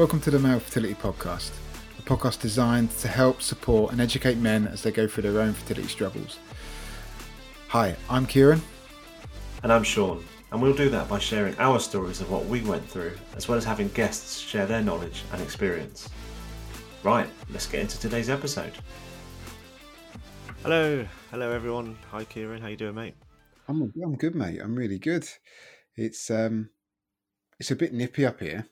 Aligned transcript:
Welcome 0.00 0.20
to 0.20 0.30
the 0.30 0.38
Male 0.38 0.60
Fertility 0.60 0.94
Podcast, 0.94 1.50
a 1.98 2.00
podcast 2.00 2.40
designed 2.40 2.90
to 3.00 3.06
help, 3.06 3.42
support, 3.42 3.92
and 3.92 4.00
educate 4.00 4.38
men 4.38 4.66
as 4.66 4.82
they 4.82 4.90
go 4.90 5.06
through 5.06 5.24
their 5.24 5.42
own 5.42 5.52
fertility 5.52 5.88
struggles. 5.88 6.38
Hi, 7.68 7.94
I'm 8.08 8.26
Ciaran. 8.26 8.62
And 9.62 9.70
I'm 9.70 9.82
Shaun, 9.82 10.24
and 10.52 10.62
we'll 10.62 10.72
do 10.72 10.88
that 10.88 11.06
by 11.06 11.18
sharing 11.18 11.54
our 11.58 11.78
stories 11.78 12.22
of 12.22 12.30
what 12.30 12.46
we 12.46 12.62
went 12.62 12.88
through, 12.88 13.12
as 13.36 13.46
well 13.46 13.58
as 13.58 13.64
having 13.66 13.88
guests 13.88 14.38
share 14.38 14.64
their 14.64 14.80
knowledge 14.80 15.22
and 15.34 15.42
experience. 15.42 16.08
Right, 17.02 17.28
let's 17.50 17.66
get 17.66 17.82
into 17.82 18.00
today's 18.00 18.30
episode. 18.30 18.72
Hello, 20.62 21.06
hello 21.30 21.52
everyone. 21.52 21.98
Hi 22.10 22.24
Ciaran, 22.24 22.62
how 22.62 22.68
you 22.68 22.78
doing, 22.78 22.94
mate? 22.94 23.16
I'm 23.68 23.92
I'm 24.02 24.16
good, 24.16 24.34
mate. 24.34 24.60
I'm 24.62 24.76
really 24.76 24.98
good. 24.98 25.28
It's 25.94 26.30
um, 26.30 26.70
it's 27.58 27.70
a 27.70 27.76
bit 27.76 27.92
nippy 27.92 28.24
up 28.24 28.40
here. 28.40 28.66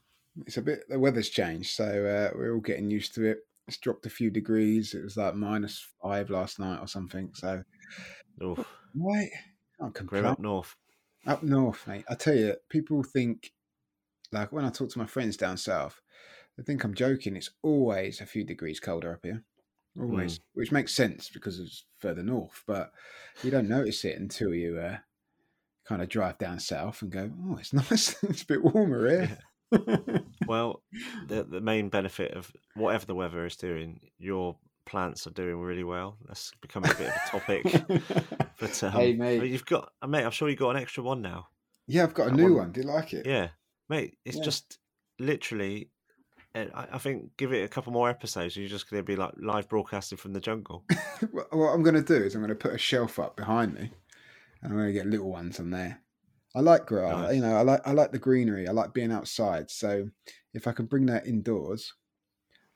It's 0.47 0.57
a 0.57 0.63
bit 0.63 0.89
the 0.89 0.99
weather's 0.99 1.31
changed, 1.31 1.75
so 1.75 1.85
uh, 1.85 2.37
we're 2.37 2.55
all 2.55 2.61
getting 2.61 2.91
used 2.91 3.15
to 3.15 3.25
it. 3.25 3.39
It's 3.67 3.79
dropped 3.79 4.07
a 4.07 4.11
few 4.11 4.31
degrees. 4.31 4.95
It 4.95 5.03
was 5.03 5.17
like 5.17 5.35
minus 5.35 5.87
five 6.03 6.31
last 6.31 6.59
night 6.59 6.81
or 6.81 6.87
something. 6.87 7.31
So, 7.35 7.63
Oof, 8.43 8.67
can't 9.91 10.11
we're 10.11 10.25
up 10.27 10.39
north. 10.39 10.75
Up 11.27 11.43
north, 11.43 11.87
mate. 11.87 12.05
I 12.09 12.15
tell 12.15 12.35
you, 12.35 12.55
people 12.71 13.03
think 13.03 13.53
like 14.33 14.53
when 14.53 14.65
I 14.65 14.71
talk 14.71 14.91
to 14.91 14.99
my 14.99 15.07
friends 15.07 15.37
down 15.37 15.57
south, 15.57 16.01
they 16.57 16.63
think 16.63 16.85
I'm 16.85 16.95
joking. 16.95 17.37
It's 17.37 17.51
always 17.63 18.21
a 18.21 18.27
few 18.27 18.45
degrees 18.45 18.81
colder 18.81 19.13
up 19.13 19.21
here, 19.23 19.45
always, 20.01 20.41
which 20.55 20.73
makes 20.73 20.95
sense 20.95 21.29
because 21.29 21.59
it's 21.59 21.85
further 21.99 22.23
north. 22.23 22.63
But 22.67 22.93
you 23.43 23.51
don't 23.51 23.69
notice 23.69 24.05
it 24.05 24.19
until 24.19 24.55
you 24.55 24.79
uh, 24.79 24.99
kind 25.87 26.03
of 26.03 26.09
drive 26.09 26.39
down 26.39 26.61
south 26.61 27.03
and 27.03 27.11
go, 27.11 27.31
"Oh, 27.47 27.57
it's 27.57 27.73
nice. 27.91 28.23
it's 28.23 28.43
a 28.43 28.47
bit 28.47 28.65
warmer 28.65 29.09
here." 29.09 29.39
Well, 30.47 30.83
the 31.27 31.45
the 31.45 31.61
main 31.61 31.89
benefit 31.91 32.33
of 32.33 32.51
whatever 32.75 33.05
the 33.07 33.15
weather 33.15 33.45
is 33.45 33.57
doing, 33.57 34.01
your 34.19 34.57
plants 34.87 35.27
are 35.27 35.31
doing 35.31 35.61
really 35.61 35.85
well. 35.85 36.17
That's 36.27 36.53
becoming 36.63 36.91
a 36.91 36.95
bit 36.95 37.09
of 37.09 37.15
a 37.15 37.29
topic. 37.29 37.65
But 38.61 38.83
um, 38.83 38.93
Hey, 38.93 39.13
mate. 39.13 39.45
you've 39.45 39.67
got, 39.67 39.93
uh, 40.03 40.07
mate. 40.09 40.25
I'm 40.25 40.33
sure 40.33 40.49
you've 40.49 40.59
got 40.59 40.71
an 40.75 40.83
extra 40.83 41.05
one 41.05 41.23
now. 41.23 41.47
yeah, 41.87 42.03
I've 42.03 42.15
got 42.15 42.27
a 42.29 42.31
That 42.31 42.37
new 42.37 42.45
one- 42.55 42.55
one. 42.55 42.73
Do 42.73 42.81
you 42.81 42.87
like 42.89 43.13
it? 43.13 43.25
Yeah, 43.27 43.49
mate. 43.89 44.17
It's 44.25 44.39
Yeah. 44.39 44.43
just 44.45 44.79
literally. 45.21 45.91
uh, 46.55 46.65
I 46.75 46.89
I 46.95 46.99
think 46.99 47.37
give 47.37 47.53
it 47.53 47.63
a 47.65 47.69
couple 47.69 47.93
more 47.93 48.09
episodes. 48.11 48.57
You're 48.57 48.69
just 48.69 48.89
going 48.91 49.01
to 49.01 49.05
be 49.05 49.17
like 49.17 49.35
live 49.37 49.69
broadcasting 49.69 50.19
from 50.19 50.33
the 50.33 50.41
jungle. 50.41 50.85
What 51.31 51.73
I'm 51.75 51.83
going 51.83 51.95
to 51.95 52.03
do 52.03 52.25
is 52.25 52.35
I'm 52.35 52.41
going 52.41 52.49
to 52.49 52.55
put 52.55 52.75
a 52.75 52.79
shelf 52.79 53.19
up 53.19 53.37
behind 53.37 53.75
me, 53.75 53.91
and 54.63 54.73
I'm 54.73 54.79
going 54.79 54.87
to 54.89 54.93
get 54.93 55.07
little 55.07 55.31
ones 55.31 55.61
on 55.61 55.71
there. 55.71 56.01
I 56.55 56.61
like 56.61 56.87
grass, 56.87 57.17
Nice. 57.17 57.35
you 57.35 57.41
know. 57.41 57.57
I 57.57 57.63
like 57.63 57.87
I 57.87 57.93
like 57.93 58.13
the 58.13 58.19
greenery. 58.19 58.69
I 58.69 58.73
like 58.73 58.95
being 58.95 59.13
outside. 59.13 59.71
So 59.71 60.11
if 60.55 60.67
I 60.67 60.73
can 60.73 60.87
bring 60.87 61.07
that 61.07 61.27
indoors, 61.27 61.95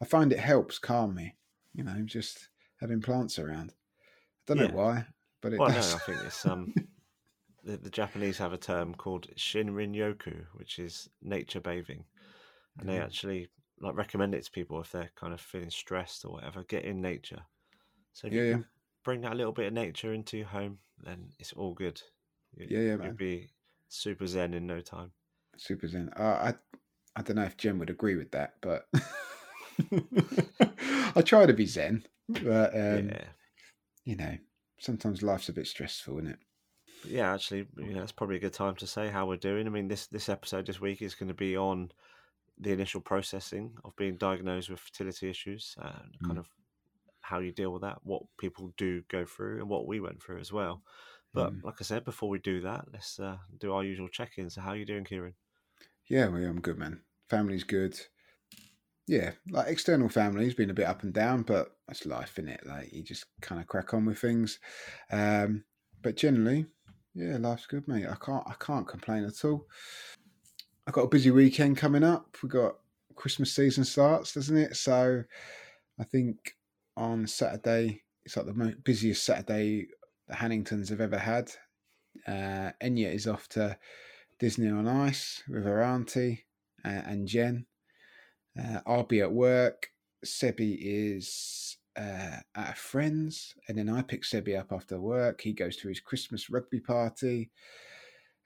I 0.01 0.07
find 0.07 0.33
it 0.33 0.41
helps 0.41 0.79
calm 0.79 1.15
me. 1.15 1.37
You 1.75 1.85
know, 1.85 2.03
just 2.05 2.51
having 2.81 3.03
plants 3.03 3.39
around. 3.39 3.73
I 3.73 3.75
don't 4.47 4.57
Yeah. 4.57 4.67
know 4.71 4.71
why, 4.71 5.09
but 5.43 5.55
it 5.55 5.67
well, 5.67 5.71
no. 5.71 5.95
I 5.95 5.99
think 5.99 6.23
it's 6.23 6.47
um. 6.47 6.73
The, 7.65 7.77
the 7.77 7.91
Japanese 7.91 8.39
have 8.39 8.53
a 8.53 8.59
term 8.59 8.95
called 8.95 9.29
Shinrin 9.37 9.95
Yoku, 9.95 10.47
which 10.55 10.79
is 10.79 11.09
nature 11.21 11.61
bathing, 11.61 12.07
and 12.79 12.89
they 12.89 12.99
Mhm. 12.99 13.01
actually 13.01 13.49
like 13.81 13.97
recommend 13.97 14.35
it 14.35 14.45
to 14.45 14.51
people 14.53 14.81
if 14.81 14.93
they're 14.93 15.13
kind 15.17 15.33
of 15.35 15.41
feeling 15.41 15.71
stressed 15.71 16.25
or 16.25 16.33
whatever. 16.33 16.65
Get 16.65 16.85
in 16.85 17.01
nature. 17.03 17.47
So 18.13 18.29
if 18.29 18.35
Yeah, 18.35 18.43
you 18.47 18.57
yeah. 18.57 18.63
bring 19.05 19.23
that 19.23 19.37
little 19.37 19.53
bit 19.53 19.67
of 19.69 19.73
nature 19.75 20.13
into 20.13 20.39
your 20.39 20.49
home, 20.49 20.81
then 20.99 21.33
it's 21.39 21.53
all 21.53 21.75
good. 21.75 22.01
You, 22.53 22.69
Yeah, 22.69 22.81
yeah, 22.81 22.97
You'll 23.01 23.13
man. 23.13 23.19
be 23.19 23.51
super 23.93 24.27
zen 24.27 24.55
in 24.55 24.67
no 24.67 24.81
time. 24.81 25.13
Super 25.59 25.87
Zen. 25.87 26.09
Uh, 26.17 26.23
I 26.23 26.55
I 27.15 27.23
don't 27.23 27.37
know 27.37 27.45
if 27.45 27.57
Jen 27.59 27.79
would 27.79 27.91
agree 27.91 28.17
with 28.17 28.31
that, 28.33 28.55
but 28.63 28.89
I 31.15 31.23
try 31.23 31.47
to 31.47 31.53
be 31.53 31.67
Zen. 31.67 32.05
But 32.29 32.75
um, 32.75 33.09
yeah. 33.11 33.25
you 34.05 34.17
know, 34.17 34.37
sometimes 34.79 35.23
life's 35.23 35.49
a 35.49 35.53
bit 35.53 35.67
stressful, 35.67 36.19
isn't 36.19 36.31
it? 36.33 36.39
But 37.03 37.11
yeah, 37.11 37.35
actually, 37.35 37.67
you 37.77 37.95
know, 37.95 38.03
it's 38.03 38.13
probably 38.13 38.37
a 38.37 38.41
good 38.41 38.53
time 38.53 38.77
to 38.77 38.87
say 38.87 39.09
how 39.09 39.27
we're 39.27 39.37
doing. 39.37 39.67
I 39.67 39.71
mean, 39.71 39.89
this 39.89 40.07
this 40.07 40.29
episode 40.29 40.67
this 40.67 40.81
week 40.81 41.03
is 41.03 41.15
going 41.15 41.29
to 41.29 41.35
be 41.35 41.57
on 41.57 41.91
the 42.59 42.71
initial 42.73 43.01
processing 43.01 43.73
of 43.85 43.97
being 43.97 44.17
diagnosed 44.17 44.71
with 44.71 44.81
fertility 44.81 45.29
issues 45.29 45.75
and 45.79 46.19
kind 46.25 46.37
Mm. 46.37 46.39
of 46.39 46.47
how 47.21 47.39
you 47.41 47.53
deal 47.53 47.73
with 47.73 47.83
that, 47.83 47.99
what 48.05 48.23
people 48.39 48.73
do 48.77 49.03
go 49.09 49.25
through, 49.25 49.59
and 49.61 49.69
what 49.69 49.87
we 49.87 50.01
went 50.01 50.23
through 50.23 50.39
as 50.39 50.53
well. 50.53 50.83
But 51.35 51.53
Mm. 51.53 51.65
like 51.65 51.77
I 51.81 51.85
said, 51.85 52.05
before 52.05 52.29
we 52.29 52.39
do 52.39 52.61
that, 52.63 52.93
let's 52.93 53.19
uh, 53.19 53.39
do 53.59 53.73
our 53.73 53.85
usual 53.85 54.09
check 54.09 54.33
in. 54.37 54.51
So 54.51 54.61
how 54.61 54.71
are 54.71 54.77
you 54.77 54.85
doing, 54.85 55.05
Ciaran? 55.05 55.35
Yeah, 56.09 56.29
well, 56.29 56.45
I'm 56.45 56.61
good, 56.61 56.79
man. 56.79 57.03
Family's 57.31 57.65
good. 57.65 57.99
Yeah, 59.09 59.33
like 59.51 59.69
external 59.69 60.09
family's 60.09 60.55
been 60.55 60.71
a 60.71 60.75
bit 60.75 60.87
up 60.87 61.03
and 61.03 61.13
down, 61.13 61.43
but 61.43 61.77
that's 61.89 62.07
life, 62.07 62.39
is 62.39 62.47
it? 62.47 62.67
Like 62.67 62.93
you 62.93 63.03
just 63.03 63.27
kind 63.41 63.61
of 63.61 63.67
crack 63.67 63.95
on 63.95 64.05
with 64.05 64.19
things. 64.19 64.59
Um, 65.11 65.65
but 66.03 66.17
generally, 66.17 66.67
yeah, 67.15 67.37
life's 67.39 67.67
good, 67.67 67.89
mate. 67.89 68.07
I 68.07 68.15
can't, 68.15 68.45
I 68.47 68.55
can't 68.61 68.87
complain 68.87 69.25
at 69.25 69.45
all. 69.45 69.67
I've 70.87 70.95
got 70.95 71.03
a 71.05 71.09
busy 71.09 71.31
weekend 71.31 71.77
coming 71.79 72.05
up. 72.05 72.37
We 72.43 72.49
got 72.49 72.77
Christmas 73.17 73.55
season 73.55 73.85
starts, 73.85 74.35
doesn't 74.35 74.57
it? 74.57 74.77
So 74.77 75.25
I 75.99 76.05
think 76.05 76.57
on 76.97 77.27
Saturday 77.27 78.03
it's 78.25 78.37
like 78.37 78.47
the 78.47 78.77
busiest 78.85 79.25
Saturday 79.25 79.89
the 80.33 80.39
Hanningtons 80.39 80.89
have 80.89 81.01
ever 81.01 81.19
had. 81.19 81.51
Uh, 82.27 82.73
Enya 82.83 83.13
is 83.13 83.27
off 83.27 83.49
to 83.51 83.77
Disney 84.39 84.71
on 84.71 84.89
Ice 84.89 85.43
with 85.49 85.65
her 85.65 85.83
auntie 85.83 86.45
uh, 86.85 86.89
and 86.89 87.29
Jen. 87.29 87.67
Uh, 88.59 88.81
I'll 88.87 89.05
be 89.05 89.21
at 89.21 89.33
work. 89.33 89.89
Sebi 90.25 90.79
is 90.81 91.77
uh, 91.97 92.37
at 92.55 92.71
a 92.71 92.75
friend's, 92.75 93.55
and 93.69 93.77
then 93.77 93.89
I 93.89 94.03
pick 94.03 94.23
Sebi 94.23 94.59
up 94.59 94.73
after 94.73 95.01
work. 95.01 95.41
He 95.41 95.53
goes 95.53 95.77
to 95.79 95.89
his 95.89 96.01
Christmas 96.01 96.49
rugby 96.49 96.81
party. 96.81 97.51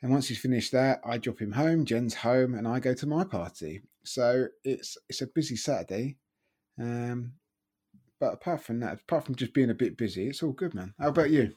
And 0.03 0.11
once 0.11 0.29
he's 0.29 0.39
finished 0.39 0.73
that, 0.73 1.01
I 1.05 1.19
drop 1.19 1.41
him 1.41 1.53
home. 1.53 1.85
Jen's 1.85 2.15
home, 2.15 2.55
and 2.55 2.67
I 2.67 2.81
go 2.81 2.95
to 2.95 3.07
my 3.07 3.25
party. 3.25 3.83
So 4.05 4.47
it's 4.65 4.97
it's 5.09 5.23
a 5.23 5.27
busy 5.27 5.57
Saturday. 5.57 6.17
Um, 6.81 7.33
but 8.21 8.35
apart 8.35 8.63
from 8.63 8.81
that, 8.81 9.01
apart 9.01 9.25
from 9.25 9.35
just 9.35 9.53
being 9.55 9.71
a 9.71 9.75
bit 9.75 9.97
busy, 9.97 10.29
it's 10.29 10.43
all 10.43 10.53
good, 10.53 10.75
man. 10.75 10.95
How 10.99 11.09
about 11.09 11.31
you? 11.31 11.53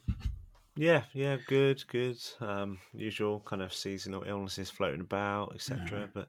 Yeah, 0.76 1.02
yeah, 1.12 1.36
good, 1.46 1.82
good. 1.88 2.18
Um, 2.40 2.78
usual 2.92 3.40
kind 3.40 3.62
of 3.62 3.74
seasonal 3.74 4.24
illnesses 4.26 4.70
floating 4.70 5.00
about, 5.00 5.54
etc. 5.54 6.08
But 6.12 6.28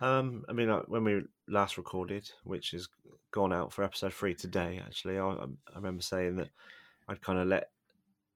um, 0.00 0.44
I 0.48 0.52
mean, 0.52 0.68
like, 0.68 0.88
when 0.88 1.04
we 1.04 1.22
last 1.48 1.76
recorded, 1.76 2.28
which 2.44 2.72
has 2.72 2.88
gone 3.30 3.52
out 3.52 3.72
for 3.72 3.84
episode 3.84 4.12
three 4.12 4.34
today, 4.34 4.80
actually, 4.84 5.18
I, 5.18 5.26
I 5.26 5.44
I 5.44 5.76
remember 5.76 6.02
saying 6.02 6.36
that 6.36 6.50
I'd 7.08 7.22
kind 7.22 7.38
of 7.38 7.48
let 7.48 7.70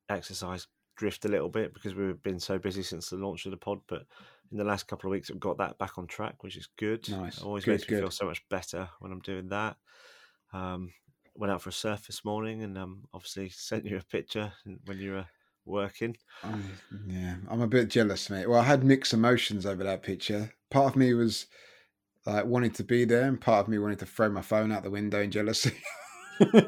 exercise 0.09 0.66
drift 0.97 1.25
a 1.25 1.28
little 1.28 1.49
bit 1.49 1.75
because 1.75 1.94
we've 1.94 2.22
been 2.22 2.41
so 2.41 2.59
busy 2.59 2.82
since 2.82 3.09
the 3.09 3.16
launch 3.16 3.44
of 3.44 3.50
the 3.50 3.56
pod. 3.56 3.81
But 3.88 4.06
in 4.50 4.59
the 4.59 4.64
last 4.64 4.87
couple 4.87 5.09
of 5.09 5.12
weeks, 5.12 5.31
I've 5.31 5.41
got 5.41 5.59
that 5.59 5.78
back 5.78 5.99
on 5.99 6.06
track, 6.06 6.43
which 6.43 6.56
is 6.56 6.69
good. 6.78 7.09
Nice. 7.09 7.38
It 7.38 7.44
always 7.44 7.64
Good, 7.64 7.72
makes 7.72 7.91
me 7.91 7.99
feel 7.99 8.10
so 8.10 8.26
much 8.26 8.47
better 8.49 8.88
when 9.00 9.12
I'm 9.12 9.20
doing 9.20 9.49
that. 9.49 9.76
Um, 10.53 10.93
went 11.34 11.53
out 11.53 11.62
for 11.62 11.70
a 11.70 11.72
surf 11.72 12.06
this 12.06 12.25
morning, 12.25 12.62
and 12.62 12.76
um, 12.78 13.04
obviously 13.12 13.48
sent 13.50 13.84
you 13.84 13.97
a 13.97 14.04
picture 14.04 14.53
when 14.84 14.98
you 14.98 15.12
were 15.12 15.26
working. 15.65 16.16
Um, 16.43 16.65
yeah, 17.06 17.37
I'm 17.48 17.60
a 17.60 17.66
bit 17.66 17.88
jealous, 17.88 18.28
mate. 18.31 18.48
Well, 18.48 18.60
I 18.60 18.65
had 18.65 18.84
mixed 18.84 19.12
emotions 19.12 19.66
over 19.66 19.84
that 19.84 20.03
picture. 20.03 20.53
Part 20.70 20.93
of 20.93 20.97
me 20.97 21.15
was 21.15 21.47
like 22.26 22.44
wanting 22.47 22.72
to 22.72 22.84
be 22.84 23.04
there, 23.04 23.28
and 23.28 23.41
part 23.41 23.65
of 23.65 23.69
me 23.69 23.78
wanted 23.78 23.98
to 24.00 24.06
throw 24.06 24.28
my 24.28 24.43
phone 24.43 24.72
out 24.72 24.82
the 24.82 24.91
window 24.91 25.20
in 25.20 25.31
jealousy. 25.31 25.75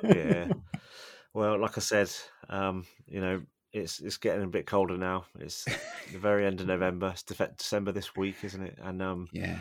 yeah. 0.02 0.48
Well, 1.34 1.58
like 1.58 1.76
I 1.76 1.81
said, 1.81 2.12
um, 2.48 2.86
you 3.06 3.20
know, 3.20 3.42
it's 3.72 3.99
it's 3.99 4.19
getting 4.19 4.44
a 4.44 4.49
bit 4.49 4.69
colder 4.69 4.96
now. 4.96 5.25
It's 5.40 5.64
the 5.64 6.19
very 6.19 6.46
end 6.46 6.60
of 6.60 6.67
November. 6.69 7.08
It's 7.08 7.25
December 7.25 7.90
this 7.90 8.14
week, 8.14 8.37
isn't 8.44 8.62
it? 8.62 8.78
And 8.81 9.02
um, 9.02 9.28
yeah, 9.32 9.58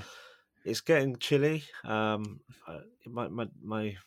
it's 0.63 0.81
getting 0.81 1.17
chilly. 1.17 1.63
Um, 1.83 2.41
my 3.07 3.27
my 3.27 3.47
my 3.63 3.97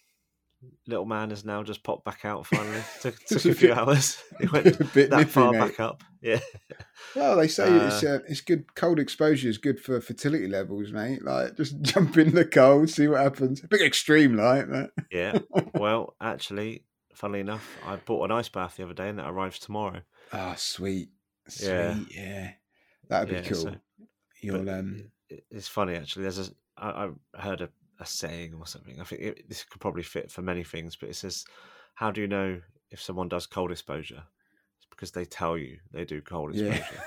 little 0.87 1.05
man 1.07 1.31
has 1.31 1.45
now 1.45 1.63
just 1.63 1.83
popped 1.83 2.05
back 2.05 2.25
out. 2.25 2.47
Finally, 2.47 2.83
took 3.01 3.17
took 3.27 3.45
a 3.45 3.55
few 3.55 3.73
hours. 3.73 4.23
It 4.41 4.53
went 4.53 4.67
a 4.67 4.85
bit 4.95 5.11
that 5.11 5.17
nippy, 5.19 5.31
far 5.31 5.53
mate. 5.53 5.59
back 5.59 5.81
up. 5.81 6.03
Yeah, 6.23 6.41
Well, 7.15 7.37
they 7.37 7.49
say 7.49 7.71
it's 7.73 8.03
uh, 8.03 8.19
it's 8.29 8.41
good. 8.41 8.75
Cold 8.75 8.99
exposure 8.99 9.49
is 9.49 9.59
good 9.59 9.79
for 9.81 10.01
fertility 10.01 10.49
levels, 10.49 10.93
mate. 10.93 11.25
Like 11.25 11.57
just 11.57 11.81
jump 11.83 12.17
in 12.19 12.35
the 12.35 12.45
cold, 12.45 12.91
see 12.91 13.07
what 13.09 13.21
happens. 13.21 13.63
A 13.63 13.69
bit 13.69 13.81
extreme, 13.83 14.37
like 14.37 14.69
that. 14.71 14.91
yeah. 15.11 15.39
Well, 15.75 16.17
actually, 16.21 16.85
funnily 17.15 17.41
enough, 17.41 17.67
I 17.87 17.97
bought 17.97 18.25
an 18.25 18.33
ice 18.33 18.49
bath 18.49 18.77
the 18.77 18.85
other 18.85 18.95
day, 18.95 19.09
and 19.09 19.19
that 19.19 19.29
arrives 19.31 19.59
tomorrow. 19.59 20.01
Ah, 20.33 20.55
sweet, 20.57 21.11
sweet, 21.49 21.69
Yeah. 21.69 21.99
yeah, 22.11 22.51
that'd 23.09 23.29
be 23.29 23.35
Yeah, 23.37 23.43
cool. 23.43 23.57
so- 23.57 23.77
You'll 24.43 24.69
um, 24.71 25.11
it's 25.51 25.69
funny 25.69 25.95
actually. 25.95 26.23
There's 26.23 26.39
a 26.39 26.51
I, 26.77 27.09
I 27.35 27.41
heard 27.41 27.61
a, 27.63 27.71
a 27.99 28.07
saying 28.07 28.55
or 28.59 28.67
something. 28.67 29.01
I 29.01 29.05
think 29.05 29.23
it, 29.23 29.49
this 29.49 29.65
could 29.65 29.81
probably 29.81 30.03
fit 30.03 30.31
for 30.31 30.43
many 30.43 30.65
things, 30.65 30.97
but 30.97 31.09
it 31.09 31.17
says, 31.17 31.45
"How 31.95 32.11
do 32.11 32.21
you 32.21 32.29
know 32.29 32.61
if 32.91 33.01
someone 33.01 33.29
does 33.29 33.47
cold 33.47 33.71
exposure?" 33.71 34.25
It's 34.79 34.87
because 34.91 35.13
they 35.13 35.25
tell 35.25 35.57
you 35.57 35.79
they 35.93 36.05
do 36.05 36.21
cold 36.21 36.55
Yeah. 36.55 36.75
exposure. 36.75 37.03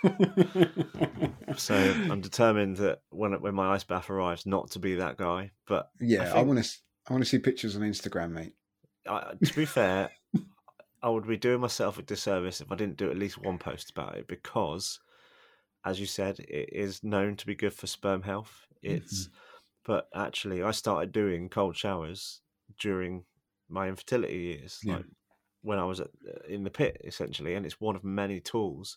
so 1.56 1.74
I'm 1.74 2.20
determined 2.20 2.76
that 2.76 3.00
when 3.10 3.32
when 3.40 3.54
my 3.54 3.74
ice 3.74 3.84
bath 3.84 4.10
arrives, 4.10 4.46
not 4.46 4.70
to 4.72 4.78
be 4.78 4.96
that 4.96 5.16
guy. 5.16 5.50
But 5.66 5.90
yeah, 6.00 6.32
I, 6.34 6.40
I 6.40 6.42
want 6.42 6.62
to 6.62 6.70
I 7.08 7.12
want 7.12 7.24
to 7.24 7.28
see 7.28 7.38
pictures 7.38 7.76
on 7.76 7.82
Instagram, 7.82 8.32
mate. 8.32 8.52
I, 9.08 9.32
to 9.42 9.54
be 9.54 9.64
fair, 9.64 10.10
I 11.02 11.08
would 11.08 11.26
be 11.26 11.36
doing 11.36 11.60
myself 11.60 11.98
a 11.98 12.02
disservice 12.02 12.60
if 12.60 12.70
I 12.70 12.76
didn't 12.76 12.96
do 12.96 13.10
at 13.10 13.16
least 13.16 13.42
one 13.42 13.58
post 13.58 13.90
about 13.90 14.16
it 14.16 14.28
because, 14.28 15.00
as 15.84 15.98
you 15.98 16.06
said, 16.06 16.38
it 16.40 16.70
is 16.72 17.02
known 17.02 17.36
to 17.36 17.46
be 17.46 17.54
good 17.54 17.72
for 17.72 17.86
sperm 17.86 18.22
health. 18.22 18.66
It's, 18.82 19.24
mm-hmm. 19.24 19.34
But 19.84 20.08
actually, 20.14 20.62
I 20.62 20.70
started 20.70 21.12
doing 21.12 21.48
cold 21.48 21.76
showers 21.76 22.40
during 22.78 23.24
my 23.68 23.88
infertility 23.88 24.36
years, 24.36 24.80
yeah. 24.82 24.96
like 24.96 25.06
when 25.62 25.78
I 25.78 25.84
was 25.84 26.00
at, 26.00 26.08
uh, 26.26 26.46
in 26.48 26.64
the 26.64 26.70
pit, 26.70 27.00
essentially, 27.04 27.54
and 27.54 27.66
it's 27.66 27.80
one 27.80 27.96
of 27.96 28.04
many 28.04 28.40
tools 28.40 28.96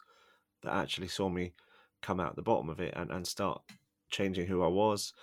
that 0.64 0.74
actually 0.74 1.08
saw 1.08 1.30
me 1.30 1.54
come 2.02 2.20
out 2.20 2.36
the 2.36 2.42
bottom 2.42 2.70
of 2.70 2.80
it 2.80 2.94
and, 2.96 3.12
and 3.12 3.26
start 3.26 3.62
changing 4.10 4.48
who 4.48 4.64
I 4.64 4.68
was. 4.68 5.14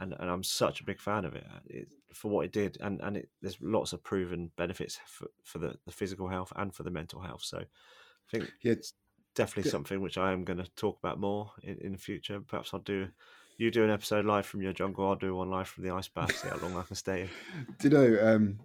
And, 0.00 0.14
and 0.20 0.30
I'm 0.30 0.44
such 0.44 0.80
a 0.80 0.84
big 0.84 1.00
fan 1.00 1.24
of 1.24 1.34
it, 1.34 1.44
uh, 1.52 1.58
it 1.66 1.88
for 2.12 2.30
what 2.30 2.44
it 2.44 2.52
did. 2.52 2.78
And, 2.80 3.00
and 3.00 3.16
it, 3.16 3.28
there's 3.42 3.58
lots 3.60 3.92
of 3.92 4.04
proven 4.04 4.52
benefits 4.56 5.00
for, 5.06 5.26
for 5.42 5.58
the, 5.58 5.74
the 5.86 5.92
physical 5.92 6.28
health 6.28 6.52
and 6.54 6.72
for 6.72 6.84
the 6.84 6.90
mental 6.90 7.20
health. 7.20 7.42
So 7.42 7.58
I 7.58 8.30
think 8.30 8.52
yeah, 8.62 8.72
it's 8.72 8.92
definitely 9.34 9.68
yeah. 9.68 9.72
something 9.72 10.00
which 10.00 10.16
I 10.16 10.32
am 10.32 10.44
going 10.44 10.58
to 10.58 10.70
talk 10.76 10.98
about 11.02 11.18
more 11.18 11.50
in, 11.64 11.78
in 11.78 11.92
the 11.92 11.98
future. 11.98 12.40
Perhaps 12.40 12.72
I'll 12.72 12.80
do 12.80 13.08
you 13.58 13.72
do 13.72 13.84
an 13.84 13.90
episode 13.90 14.24
live 14.24 14.46
from 14.46 14.62
your 14.62 14.72
jungle. 14.72 15.06
I'll 15.06 15.16
do 15.16 15.34
one 15.34 15.50
live 15.50 15.68
from 15.68 15.84
the 15.84 15.90
ice 15.90 16.08
bath. 16.08 16.34
See 16.36 16.48
how 16.48 16.56
long 16.58 16.76
I 16.76 16.82
can 16.82 16.96
stay 16.96 17.22
in. 17.22 17.28
Do 17.80 17.88
you 17.88 17.94
know? 17.94 18.34
Um, 18.34 18.60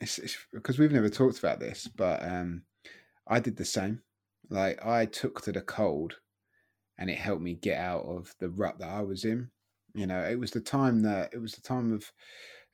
it's, 0.00 0.18
it's 0.18 0.36
because 0.52 0.78
we've 0.78 0.92
never 0.92 1.08
talked 1.08 1.38
about 1.38 1.60
this, 1.60 1.88
but 1.88 2.22
um, 2.22 2.62
I 3.26 3.38
did 3.38 3.56
the 3.56 3.64
same. 3.64 4.02
Like 4.50 4.84
I 4.84 5.06
took 5.06 5.42
to 5.42 5.52
the 5.52 5.60
cold 5.60 6.16
and 6.98 7.08
it 7.08 7.18
helped 7.18 7.42
me 7.42 7.54
get 7.54 7.78
out 7.78 8.04
of 8.04 8.34
the 8.40 8.50
rut 8.50 8.78
that 8.80 8.90
I 8.90 9.02
was 9.02 9.24
in. 9.24 9.50
You 9.94 10.06
know, 10.06 10.20
it 10.20 10.38
was 10.38 10.50
the 10.50 10.60
time 10.60 11.02
that 11.02 11.32
it 11.32 11.38
was 11.38 11.52
the 11.52 11.60
time 11.60 11.92
of 11.92 12.12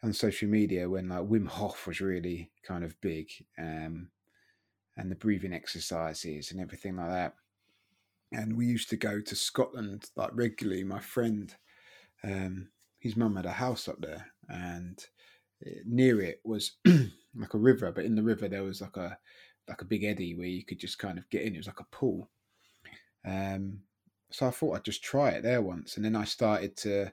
on 0.03 0.13
social 0.13 0.49
media 0.49 0.89
when 0.89 1.09
like 1.09 1.23
Wim 1.23 1.47
Hof 1.47 1.87
was 1.87 2.01
really 2.01 2.51
kind 2.67 2.85
of 2.85 3.01
big, 3.01 3.29
um, 3.59 4.09
and 4.97 5.11
the 5.11 5.17
breathing 5.17 5.53
exercises 5.53 6.51
and 6.51 6.61
everything 6.61 6.97
like 6.97 7.11
that. 7.11 7.35
And 8.35 8.57
we 8.57 8.67
used 8.67 8.91
to 8.91 8.97
go 8.97 9.21
to 9.21 9.37
Scotland 9.37 10.11
like 10.17 10.31
regularly. 10.33 10.85
My 10.85 11.01
friend, 11.01 11.55
um, 12.23 12.69
his 12.99 13.17
mum 13.17 13.37
had 13.37 13.47
a 13.47 13.53
house 13.53 13.89
up 13.89 14.01
there, 14.01 14.27
and 14.49 14.99
eh, 15.65 15.81
near 15.87 16.21
it 16.21 16.41
was 16.45 16.73
like 16.85 17.55
a 17.55 17.59
river, 17.59 17.93
but 17.93 18.05
in 18.05 18.15
the 18.15 18.23
river 18.23 18.49
there 18.49 18.63
was 18.63 18.81
like 18.81 18.97
a 18.97 19.19
like 19.69 19.83
a 19.83 19.87
big 19.87 20.05
eddy 20.05 20.35
where 20.35 20.47
you 20.47 20.65
could 20.65 20.79
just 20.79 20.99
kind 20.99 21.19
of 21.19 21.29
get 21.31 21.43
in. 21.43 21.55
It 21.55 21.59
was 21.59 21.67
like 21.67 21.81
a 21.81 21.97
pool. 21.97 22.29
Um, 23.27 23.81
so 24.31 24.47
I 24.47 24.51
thought 24.51 24.77
I'd 24.77 24.85
just 24.85 25.03
try 25.03 25.31
it 25.31 25.43
there 25.43 25.63
once, 25.63 25.97
and 25.97 26.05
then 26.05 26.17
I 26.17 26.25
started 26.25 26.77
to 26.79 27.13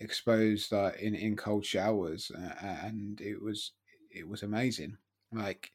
expose 0.00 0.70
like 0.72 0.98
in 0.98 1.14
in 1.14 1.36
cold 1.36 1.64
showers, 1.64 2.30
and 2.60 3.20
it 3.20 3.40
was 3.40 3.72
it 4.10 4.28
was 4.28 4.42
amazing. 4.42 4.96
Like 5.32 5.72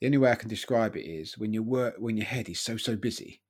the 0.00 0.06
only 0.06 0.18
way 0.18 0.30
I 0.30 0.36
can 0.36 0.48
describe 0.48 0.96
it 0.96 1.04
is 1.04 1.38
when 1.38 1.52
your 1.52 1.64
work 1.64 1.96
when 1.98 2.16
your 2.16 2.26
head 2.26 2.48
is 2.48 2.60
so 2.60 2.76
so 2.76 2.96
busy. 2.96 3.42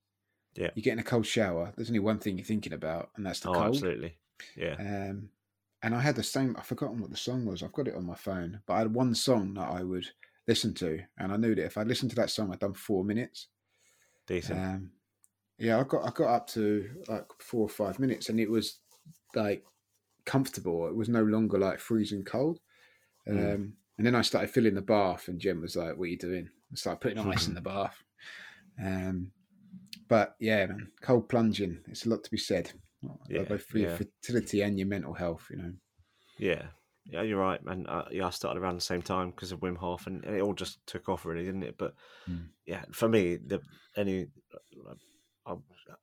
Yeah, 0.58 0.70
you 0.74 0.82
get 0.82 0.94
in 0.94 0.98
a 0.98 1.04
cold 1.04 1.24
shower. 1.24 1.72
There's 1.76 1.88
only 1.88 2.00
one 2.00 2.18
thing 2.18 2.36
you're 2.36 2.44
thinking 2.44 2.72
about, 2.72 3.10
and 3.16 3.24
that's 3.24 3.40
the 3.40 3.50
oh, 3.50 3.54
cold. 3.54 3.66
Absolutely. 3.68 4.16
Yeah. 4.56 4.74
Um, 4.78 5.30
and 5.82 5.94
I 5.94 6.00
had 6.00 6.16
the 6.16 6.22
same. 6.22 6.56
I've 6.58 6.66
forgotten 6.66 7.00
what 7.00 7.10
the 7.10 7.16
song 7.16 7.44
was. 7.44 7.62
I've 7.62 7.72
got 7.72 7.86
it 7.86 7.94
on 7.94 8.04
my 8.04 8.16
phone, 8.16 8.60
but 8.66 8.74
I 8.74 8.78
had 8.78 8.92
one 8.92 9.14
song 9.14 9.54
that 9.54 9.70
I 9.70 9.84
would 9.84 10.06
listen 10.48 10.74
to, 10.74 11.00
and 11.18 11.32
I 11.32 11.36
knew 11.36 11.54
that 11.54 11.64
if 11.64 11.78
I 11.78 11.84
listened 11.84 12.10
to 12.10 12.16
that 12.16 12.30
song, 12.30 12.52
I'd 12.52 12.58
done 12.58 12.74
four 12.74 13.04
minutes. 13.04 13.46
Decent. 14.26 14.58
Um, 14.58 14.90
yeah, 15.58 15.78
I 15.78 15.84
got 15.84 16.04
I 16.04 16.10
got 16.10 16.34
up 16.34 16.46
to 16.48 16.90
like 17.06 17.26
four 17.40 17.62
or 17.62 17.68
five 17.68 18.00
minutes, 18.00 18.28
and 18.28 18.40
it 18.40 18.50
was 18.50 18.80
like 19.36 19.64
comfortable. 20.24 20.88
It 20.88 20.96
was 20.96 21.08
no 21.08 21.22
longer 21.22 21.58
like 21.58 21.78
freezing 21.78 22.24
cold. 22.24 22.58
Hmm. 23.26 23.38
Um, 23.38 23.44
mm. 23.44 23.72
And 23.98 24.06
then 24.06 24.14
I 24.14 24.22
started 24.22 24.50
filling 24.50 24.74
the 24.74 24.82
bath, 24.82 25.28
and 25.28 25.40
Jen 25.40 25.60
was 25.60 25.76
like, 25.76 25.96
"What 25.96 26.04
are 26.04 26.08
you 26.08 26.18
doing?" 26.18 26.48
I 26.72 26.76
started 26.76 27.00
putting 27.00 27.18
ice 27.18 27.46
in 27.46 27.54
the 27.54 27.60
bath. 27.72 28.02
Um, 28.82 29.32
but 30.08 30.34
yeah, 30.40 30.66
man, 30.66 30.88
cold 31.00 31.28
plunging. 31.28 31.78
It's 31.88 32.06
a 32.06 32.08
lot 32.08 32.24
to 32.24 32.30
be 32.30 32.38
said. 32.38 32.72
Yeah, 33.28 33.42
both 33.42 33.62
for 33.62 33.78
yeah. 33.78 33.88
your 33.88 33.96
fertility 33.96 34.62
and 34.62 34.78
your 34.78 34.88
mental 34.88 35.14
health, 35.14 35.46
you 35.50 35.56
know. 35.56 35.72
Yeah, 36.38 36.62
yeah, 37.06 37.22
you're 37.22 37.38
right, 37.38 37.64
man. 37.64 37.86
Uh, 37.88 38.04
yeah, 38.10 38.26
I 38.26 38.30
started 38.30 38.60
around 38.60 38.74
the 38.74 38.82
same 38.82 39.02
time 39.02 39.30
because 39.30 39.52
of 39.52 39.60
Wim 39.60 39.76
Hof, 39.76 40.06
and, 40.06 40.24
and, 40.24 40.36
it 40.36 40.42
all 40.42 40.54
just 40.54 40.84
took 40.86 41.08
off, 41.08 41.24
really, 41.24 41.44
didn't 41.44 41.62
it? 41.62 41.76
But 41.78 41.94
mm. 42.28 42.48
yeah, 42.66 42.84
for 42.92 43.08
me, 43.08 43.36
the 43.36 43.60
any 43.96 44.26
uh, 45.46 45.56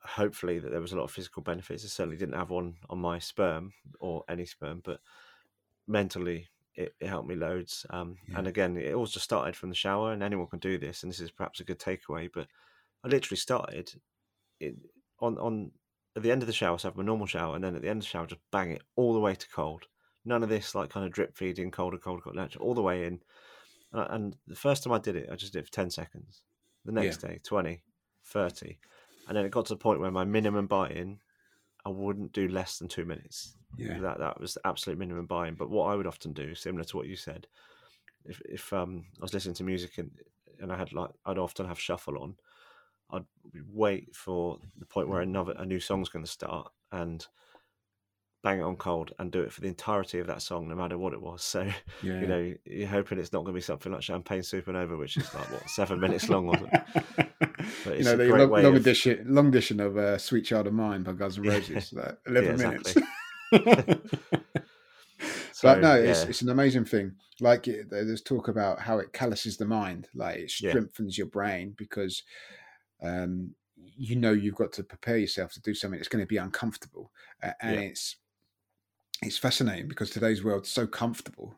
hopefully 0.04 0.60
that 0.60 0.72
there 0.72 0.82
was 0.82 0.94
a 0.94 0.98
lot 0.98 1.04
of 1.04 1.12
physical 1.12 1.44
benefits. 1.44 1.86
I 1.86 1.88
certainly 1.88 2.18
didn't 2.18 2.36
have 2.36 2.50
one 2.50 2.76
on 2.90 3.00
my 3.00 3.20
sperm 3.20 3.74
or 4.00 4.24
any 4.28 4.46
sperm, 4.46 4.82
but 4.84 5.00
mentally 5.88 6.48
it, 6.76 6.94
it 7.00 7.08
helped 7.08 7.28
me 7.28 7.36
loads. 7.36 7.86
Um, 7.90 8.18
yeah. 8.28 8.40
And 8.40 8.48
again, 8.48 8.78
it 8.78 8.94
all 8.94 9.06
just 9.06 9.26
started 9.26 9.56
from 9.56 9.70
the 9.70 9.76
shower, 9.76 10.12
and 10.12 10.24
anyone 10.24 10.48
can 10.48 10.60
do 10.60 10.78
this. 10.78 11.04
And 11.04 11.12
this 11.12 11.20
is 11.20 11.32
perhaps 11.32 11.60
a 11.60 11.64
good 11.64 11.80
takeaway, 11.80 12.30
but 12.34 12.48
I 13.06 13.08
literally 13.08 13.38
started 13.38 13.92
it, 14.60 14.76
on 15.20 15.38
on 15.38 15.72
at 16.16 16.24
the 16.24 16.32
end 16.32 16.42
of 16.42 16.48
the 16.48 16.54
shower, 16.54 16.78
so 16.78 16.88
I 16.88 16.90
have 16.90 16.98
my 16.98 17.04
normal 17.04 17.28
shower, 17.28 17.56
and 17.56 17.64
then 17.64 17.76
at 17.76 17.82
the 17.82 17.90
end 17.90 18.00
of 18.00 18.04
the 18.06 18.10
shower, 18.10 18.26
just 18.26 18.42
bang 18.52 18.72
it 18.72 18.82
all 18.96 19.14
the 19.14 19.20
way 19.20 19.36
to 19.36 19.50
cold. 19.50 19.84
None 20.24 20.42
of 20.42 20.50
this 20.50 20.74
like 20.74 20.90
kind 20.90 21.06
of 21.06 21.12
drip 21.12 21.38
feeding, 21.38 21.72
colder, 21.72 21.98
colder, 21.98 22.22
colder, 22.22 22.48
all 22.60 22.74
the 22.74 22.82
way 22.82 23.06
in. 23.06 23.20
And, 23.94 24.08
and 24.10 24.36
the 24.48 24.56
first 24.56 24.84
time 24.84 24.94
I 24.94 25.00
did 25.00 25.16
it, 25.16 25.30
I 25.32 25.36
just 25.36 25.54
did 25.54 25.60
it 25.60 25.66
for 25.68 25.72
10 25.72 25.92
seconds. 25.92 26.42
The 26.84 26.92
next 26.92 27.22
yeah. 27.22 27.32
day, 27.32 27.40
20, 27.44 27.84
30. 28.24 28.80
And 29.28 29.38
then 29.38 29.46
it 29.46 29.52
got 29.52 29.66
to 29.68 29.74
the 29.74 29.80
point 29.80 30.00
where 30.00 30.12
my 30.12 30.24
minimum 30.24 30.68
buy 30.68 30.90
in, 30.90 31.20
I 31.86 31.90
wouldn't 31.90 32.34
do 32.34 32.48
less 32.48 32.80
than 32.80 32.88
two 32.88 33.06
minutes. 33.06 33.56
Yeah. 33.78 34.00
That 34.00 34.20
that 34.20 34.40
was 34.40 34.56
the 34.56 34.66
absolute 34.66 34.98
minimum 34.98 35.28
buy 35.28 35.48
in. 35.48 35.56
But 35.56 35.70
what 35.70 35.92
I 35.92 35.96
would 35.96 36.08
often 36.08 36.34
do, 36.34 36.56
similar 36.56 36.84
to 36.86 36.98
what 36.98 37.08
you 37.08 37.16
said, 37.16 37.48
if 38.26 38.42
if 38.46 38.74
um 38.74 39.06
I 39.20 39.22
was 39.22 39.34
listening 39.34 39.56
to 39.56 39.64
music 39.64 39.98
and 39.98 40.12
and 40.60 40.72
I 40.72 40.78
had 40.78 40.94
like 40.94 41.12
I'd 41.26 41.38
often 41.38 41.68
have 41.68 41.80
shuffle 41.80 42.18
on, 42.18 42.36
I'd 43.12 43.26
wait 43.72 44.16
for 44.16 44.60
the 44.78 44.86
point 44.86 45.10
where 45.10 45.22
another 45.22 45.54
a 45.58 45.66
new 45.66 45.80
song's 45.80 46.10
going 46.10 46.26
to 46.26 46.32
start 46.32 46.72
and 46.92 47.26
bang 48.46 48.60
it 48.60 48.64
on 48.64 48.76
cold 48.76 49.12
and 49.18 49.32
do 49.32 49.42
it 49.42 49.52
for 49.52 49.62
the 49.62 49.68
entirety 49.68 50.20
of 50.20 50.28
that 50.28 50.40
song, 50.40 50.68
no 50.68 50.76
matter 50.76 51.00
what 51.00 51.14
it 51.14 51.22
was. 51.22 51.44
So 51.56 51.62
yeah. 52.04 52.20
you 52.20 52.28
know 52.28 52.54
you're 52.66 52.88
hoping 52.88 53.18
it's 53.18 53.34
not 53.34 53.40
going 53.40 53.54
to 53.54 53.58
be 53.58 53.62
something 53.62 53.92
like 53.92 54.04
Champagne 54.04 54.42
Supernova, 54.42 54.98
which 54.98 55.18
is 55.18 55.34
like 55.34 55.52
what 55.52 55.70
seven 55.70 56.00
minutes 56.00 56.30
long, 56.30 56.50
or 56.50 56.56
you 57.96 58.04
know 58.04 58.16
the 58.16 58.26
long, 58.26 58.50
long 58.50 58.66
of... 58.66 58.76
edition, 58.76 59.26
long 59.28 59.48
edition 59.48 59.80
of 59.80 59.98
uh, 59.98 60.18
"Sweet 60.18 60.44
Child 60.44 60.68
of 60.68 60.74
Mine" 60.74 61.04
by 61.04 61.14
Guns 61.14 61.38
N' 61.38 61.46
Roses, 61.46 61.94
like 61.94 62.18
eleven 62.28 62.60
yeah, 62.60 62.68
minutes. 62.68 62.94
so, 65.52 65.64
but 65.64 65.80
no, 65.80 65.96
it's, 65.96 66.24
yeah. 66.24 66.30
it's 66.30 66.42
an 66.42 66.50
amazing 66.50 66.86
thing. 66.86 67.14
Like 67.40 67.68
there's 67.90 68.22
talk 68.22 68.48
about 68.48 68.80
how 68.80 69.00
it 69.00 69.14
calluses 69.14 69.58
the 69.58 69.66
mind, 69.66 70.10
like 70.14 70.38
it 70.38 70.52
strengthens 70.52 71.18
your 71.18 71.28
brain 71.28 71.74
because 71.78 72.24
um, 73.06 73.56
you 73.98 74.16
know 74.16 74.32
you've 74.32 74.56
got 74.56 74.74
to 74.74 74.84
prepare 74.84 75.18
yourself 75.18 75.54
to 75.54 75.62
do 75.62 75.74
something 75.74 76.00
that's 76.00 76.10
going 76.10 76.24
to 76.24 76.28
be 76.28 76.38
uncomfortable, 76.38 77.12
uh, 77.44 77.52
and 77.62 77.76
yeah. 77.76 77.82
it's 77.82 78.18
it's 79.22 79.38
fascinating 79.38 79.88
because 79.88 80.10
today's 80.10 80.44
world's 80.44 80.70
so 80.70 80.86
comfortable. 80.86 81.56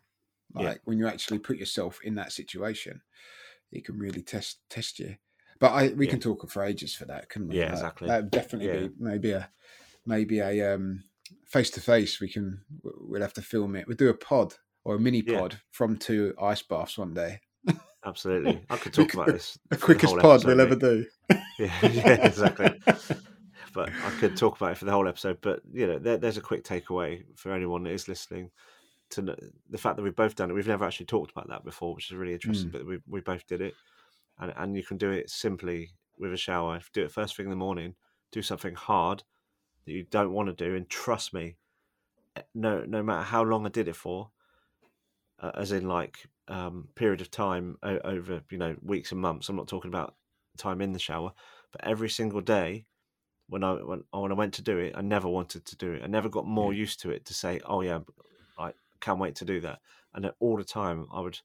Like 0.54 0.66
yeah. 0.66 0.76
when 0.86 0.98
you 0.98 1.08
actually 1.08 1.40
put 1.40 1.58
yourself 1.58 2.00
in 2.04 2.16
that 2.16 2.32
situation, 2.32 3.02
it 3.72 3.86
can 3.86 3.98
really 3.98 4.22
test 4.22 4.60
test 4.70 5.00
you. 5.00 5.16
But 5.60 5.72
I 5.72 5.88
we 5.90 6.06
yeah. 6.06 6.12
can 6.12 6.20
talk 6.20 6.50
for 6.50 6.64
ages 6.64 6.94
for 6.94 7.06
that, 7.06 7.30
couldn't 7.30 7.50
we? 7.50 7.60
Yeah, 7.60 7.72
exactly. 7.72 8.08
That 8.08 8.24
would 8.24 8.32
definitely 8.32 8.88
be 8.88 8.94
maybe 9.00 9.32
a 9.32 9.50
maybe 10.06 10.40
a 10.40 10.74
um 10.74 11.04
face 11.46 11.70
to 11.72 11.82
face. 11.82 12.20
We 12.20 12.30
can 12.30 12.62
we'll 12.84 13.22
have 13.22 13.34
to 13.34 13.42
film 13.42 13.76
it. 13.76 13.88
We'll 13.88 13.98
do 13.98 14.10
a 14.10 14.14
pod 14.14 14.54
or 14.84 14.96
a 14.96 15.00
mini 15.00 15.22
pod 15.22 15.60
from 15.72 15.98
two 15.98 16.34
ice 16.42 16.62
baths 16.62 16.98
one 16.98 17.14
day. 17.14 17.42
Absolutely, 18.06 18.62
I 18.70 18.78
could 18.78 18.94
talk 18.94 19.14
about 19.14 19.28
this. 19.28 19.58
The 19.70 19.78
quickest 19.78 20.16
the 20.16 20.22
pod 20.22 20.46
we'll 20.46 20.62
ever 20.62 20.76
do. 20.76 21.06
Yeah, 21.60 21.74
yeah, 21.82 22.28
exactly. 22.28 22.80
but 23.74 23.90
I 23.90 24.10
could 24.20 24.38
talk 24.38 24.58
about 24.58 24.74
it 24.74 24.78
for 24.78 24.86
the 24.86 24.92
whole 24.92 25.08
episode. 25.08 25.40
But 25.42 25.62
you 25.74 25.88
know, 25.88 25.98
there, 25.98 26.18
there's 26.18 26.38
a 26.38 26.42
quick 26.42 26.64
takeaway 26.64 27.24
for 27.36 27.52
anyone 27.52 27.84
that 27.84 27.94
is 27.94 28.08
listening 28.08 28.52
to 29.10 29.36
the 29.70 29.78
fact 29.78 29.96
that 29.96 30.04
we've 30.04 30.16
both 30.16 30.36
done 30.36 30.52
it. 30.52 30.54
We've 30.54 30.68
never 30.68 30.86
actually 30.86 31.08
talked 31.08 31.32
about 31.32 31.50
that 31.50 31.66
before, 31.66 31.96
which 31.96 32.12
is 32.12 32.18
really 32.18 32.34
interesting. 32.34 32.70
Mm. 32.70 32.74
But 32.74 32.86
we 32.86 33.00
we 33.08 33.22
both 33.22 33.48
did 33.48 33.62
it, 33.62 33.74
and 34.40 34.54
and 34.56 34.76
you 34.76 34.84
can 34.84 34.98
do 34.98 35.10
it 35.12 35.30
simply 35.30 35.90
with 36.20 36.34
a 36.34 36.38
shower. 36.38 36.80
Do 36.94 37.04
it 37.04 37.12
first 37.12 37.36
thing 37.36 37.48
in 37.48 37.50
the 37.50 37.56
morning. 37.56 37.96
Do 38.32 38.42
something 38.42 38.76
hard 38.76 39.24
that 39.86 39.92
you 39.92 40.04
don't 40.04 40.34
want 40.34 40.50
to 40.50 40.66
do, 40.66 40.76
and 40.76 40.88
trust 40.90 41.34
me, 41.34 41.58
eh, 42.36 42.42
no 42.54 42.84
no 42.86 43.02
matter 43.02 43.24
how 43.24 43.44
long 43.44 43.66
I 43.66 43.70
did 43.70 43.88
it 43.88 43.96
for, 43.96 44.30
uh, 45.40 45.52
as 45.56 45.72
in 45.72 45.88
like 45.88 46.28
um, 46.48 46.90
period 46.96 47.22
of 47.22 47.32
time 47.32 47.78
o- 47.84 48.00
over 48.00 48.44
you 48.52 48.58
know 48.58 48.78
weeks 48.82 49.12
and 49.12 49.22
months. 49.22 49.50
I'm 49.50 49.56
not 49.56 49.68
talking 49.68 49.90
about 49.90 50.18
time 50.58 50.82
in 50.82 50.94
the 50.94 51.00
shower, 51.00 51.34
but 51.72 51.84
every 51.86 52.10
single 52.10 52.42
day 52.42 52.88
when 53.48 53.64
I 53.64 53.74
when, 53.76 54.04
when 54.12 54.32
I 54.32 54.36
went 54.36 54.54
to 54.56 54.62
do 54.62 54.78
it, 54.80 54.96
I 54.96 55.02
never 55.02 55.28
wanted 55.30 55.66
to 55.66 55.78
do 55.78 55.94
it. 55.94 56.04
I 56.04 56.08
never 56.08 56.30
got 56.30 56.46
more 56.46 56.74
yeah. 56.74 56.74
used 56.74 57.00
to 57.02 57.12
it 57.12 57.26
to 57.26 57.34
say, 57.34 57.60
"Oh 57.66 57.82
yeah, 57.82 58.02
I 58.58 58.74
can't 59.02 59.20
wait 59.20 59.36
to 59.38 59.46
do 59.46 59.62
that." 59.62 59.82
And 60.14 60.26
then 60.26 60.34
all 60.40 60.58
the 60.58 60.64
time, 60.66 61.08
I 61.12 61.22
would 61.22 61.40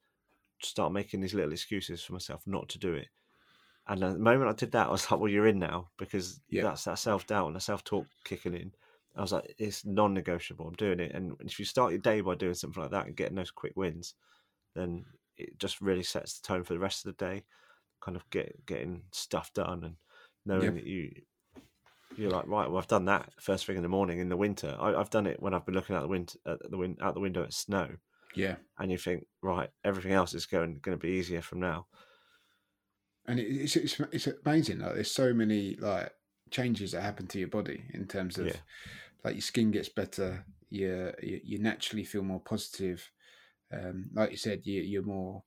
start 0.63 0.93
making 0.93 1.21
these 1.21 1.35
little 1.35 1.53
excuses 1.53 2.05
for 2.05 2.15
myself 2.15 2.47
not 2.47 2.69
to 2.71 2.79
do 2.79 2.95
it. 2.95 3.09
And 3.87 4.03
the 4.03 4.19
moment 4.19 4.51
I 4.51 4.55
did 4.55 4.73
that, 4.73 4.89
I 4.89 4.91
was 4.91 5.09
like, 5.11 5.21
"Well, 5.21 5.31
you're 5.31 5.47
in 5.47 5.59
now," 5.59 5.91
because 5.97 6.41
Yeah. 6.49 6.67
that's 6.67 6.85
that 6.85 6.99
self 6.99 7.27
doubt 7.27 7.49
and 7.49 7.57
the 7.57 7.61
self 7.61 7.85
talk 7.85 8.09
kicking 8.25 8.55
in. 8.55 8.75
I 9.17 9.21
was 9.21 9.33
like, 9.33 9.55
"It's 9.59 9.85
non-negotiable. 9.85 10.67
I'm 10.69 10.75
doing 10.75 11.01
it." 11.01 11.13
And 11.13 11.37
if 11.41 11.59
you 11.59 11.65
start 11.65 11.93
your 11.93 12.01
day 12.01 12.21
by 12.21 12.35
doing 12.35 12.55
something 12.55 12.83
like 12.83 12.93
that 12.93 13.07
and 13.07 13.17
getting 13.17 13.37
those 13.37 13.51
quick 13.51 13.75
wins, 13.77 14.15
then 14.75 15.05
it 15.37 15.59
just 15.59 15.81
really 15.81 16.03
sets 16.03 16.39
the 16.39 16.47
tone 16.47 16.65
for 16.65 16.75
the 16.75 16.79
rest 16.81 17.05
of 17.07 17.17
the 17.17 17.25
day. 17.25 17.45
Kind 18.01 18.17
of 18.17 18.29
get 18.31 18.65
getting 18.67 19.03
stuff 19.13 19.53
done 19.55 19.85
and 19.85 19.97
knowing 20.45 20.65
Yep. 20.65 20.75
that 20.75 20.87
you 20.87 21.13
you're 22.17 22.31
like, 22.31 22.47
right, 22.47 22.69
well, 22.69 22.77
I've 22.79 22.87
done 22.89 23.07
that 23.07 23.33
first 23.41 23.65
thing 23.65 23.77
in 23.77 23.83
the 23.83 23.89
morning 23.89 24.19
in 24.19 24.29
the 24.29 24.37
winter. 24.37 24.77
I, 24.79 24.95
I've 24.95 25.09
done 25.09 25.27
it 25.27 25.41
when 25.41 25.55
I've 25.55 25.65
been 25.65 25.75
looking 25.75 25.97
out 25.97 26.03
the 26.03 26.09
wind 26.09 26.35
at 26.47 26.59
the 26.71 26.77
wind 26.77 26.99
out 27.01 27.15
the 27.15 27.21
window 27.21 27.43
at 27.43 27.55
snow, 27.55 27.89
Yeah. 28.35 28.57
and 28.79 28.91
you 28.91 28.99
think, 28.99 29.25
right, 29.43 29.71
everything 29.83 30.13
else 30.13 30.35
is 30.35 30.45
going 30.47 30.79
going 30.83 30.99
to 30.99 31.01
be 31.03 31.13
easier 31.15 31.41
from 31.41 31.61
now. 31.61 31.87
and 33.27 33.39
it's, 33.41 33.77
it's 33.77 33.99
it's 34.13 34.27
amazing. 34.45 34.81
Like 34.81 34.95
there's 34.95 35.11
so 35.11 35.33
many 35.33 35.77
like 35.77 36.13
changes 36.51 36.93
that 36.93 37.03
happen 37.03 37.27
to 37.29 37.39
your 37.39 37.49
body 37.49 37.83
in 37.95 38.07
terms 38.07 38.37
of 38.39 38.47
Yeah. 38.47 38.57
like 39.25 39.35
your 39.35 39.43
skin 39.43 39.71
gets 39.71 39.89
better. 39.89 40.45
You, 40.69 41.13
you 41.23 41.59
naturally 41.59 42.05
feel 42.05 42.23
more 42.23 42.41
positive. 42.41 43.11
Um, 43.73 44.11
like 44.13 44.31
you 44.31 44.37
said, 44.37 44.63
you, 44.65 44.83
you're 44.83 45.03
more 45.03 45.43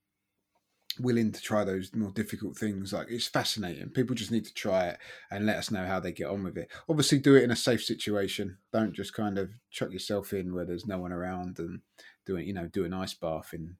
willing 0.99 1.29
to 1.31 1.41
try 1.41 1.63
those 1.65 1.93
more 1.93 2.11
difficult 2.11 2.57
things. 2.57 2.93
Like 2.93 3.07
it's 3.09 3.27
fascinating. 3.27 3.89
People 3.89 4.15
just 4.15 4.31
need 4.31 4.45
to 4.45 4.53
try 4.53 4.87
it 4.87 4.97
and 5.29 5.45
let 5.45 5.57
us 5.57 5.69
know 5.71 5.85
how 5.85 5.99
they 5.99 6.11
get 6.11 6.27
on 6.29 6.43
with 6.43 6.57
it. 6.57 6.69
Obviously, 6.87 7.19
do 7.19 7.35
it 7.35 7.43
in 7.43 7.51
a 7.51 7.55
safe 7.55 7.83
situation. 7.83 8.57
Don't 8.71 8.93
just 8.93 9.13
kind 9.13 9.37
of 9.37 9.49
chuck 9.71 9.91
yourself 9.91 10.31
in 10.33 10.53
where 10.53 10.65
there's 10.65 10.87
no 10.87 10.99
one 10.99 11.11
around 11.11 11.59
and 11.59 11.81
do 12.25 12.37
it. 12.37 12.45
You 12.45 12.53
know, 12.53 12.67
do 12.67 12.85
an 12.85 12.93
ice 12.93 13.13
bath 13.13 13.53
in 13.53 13.75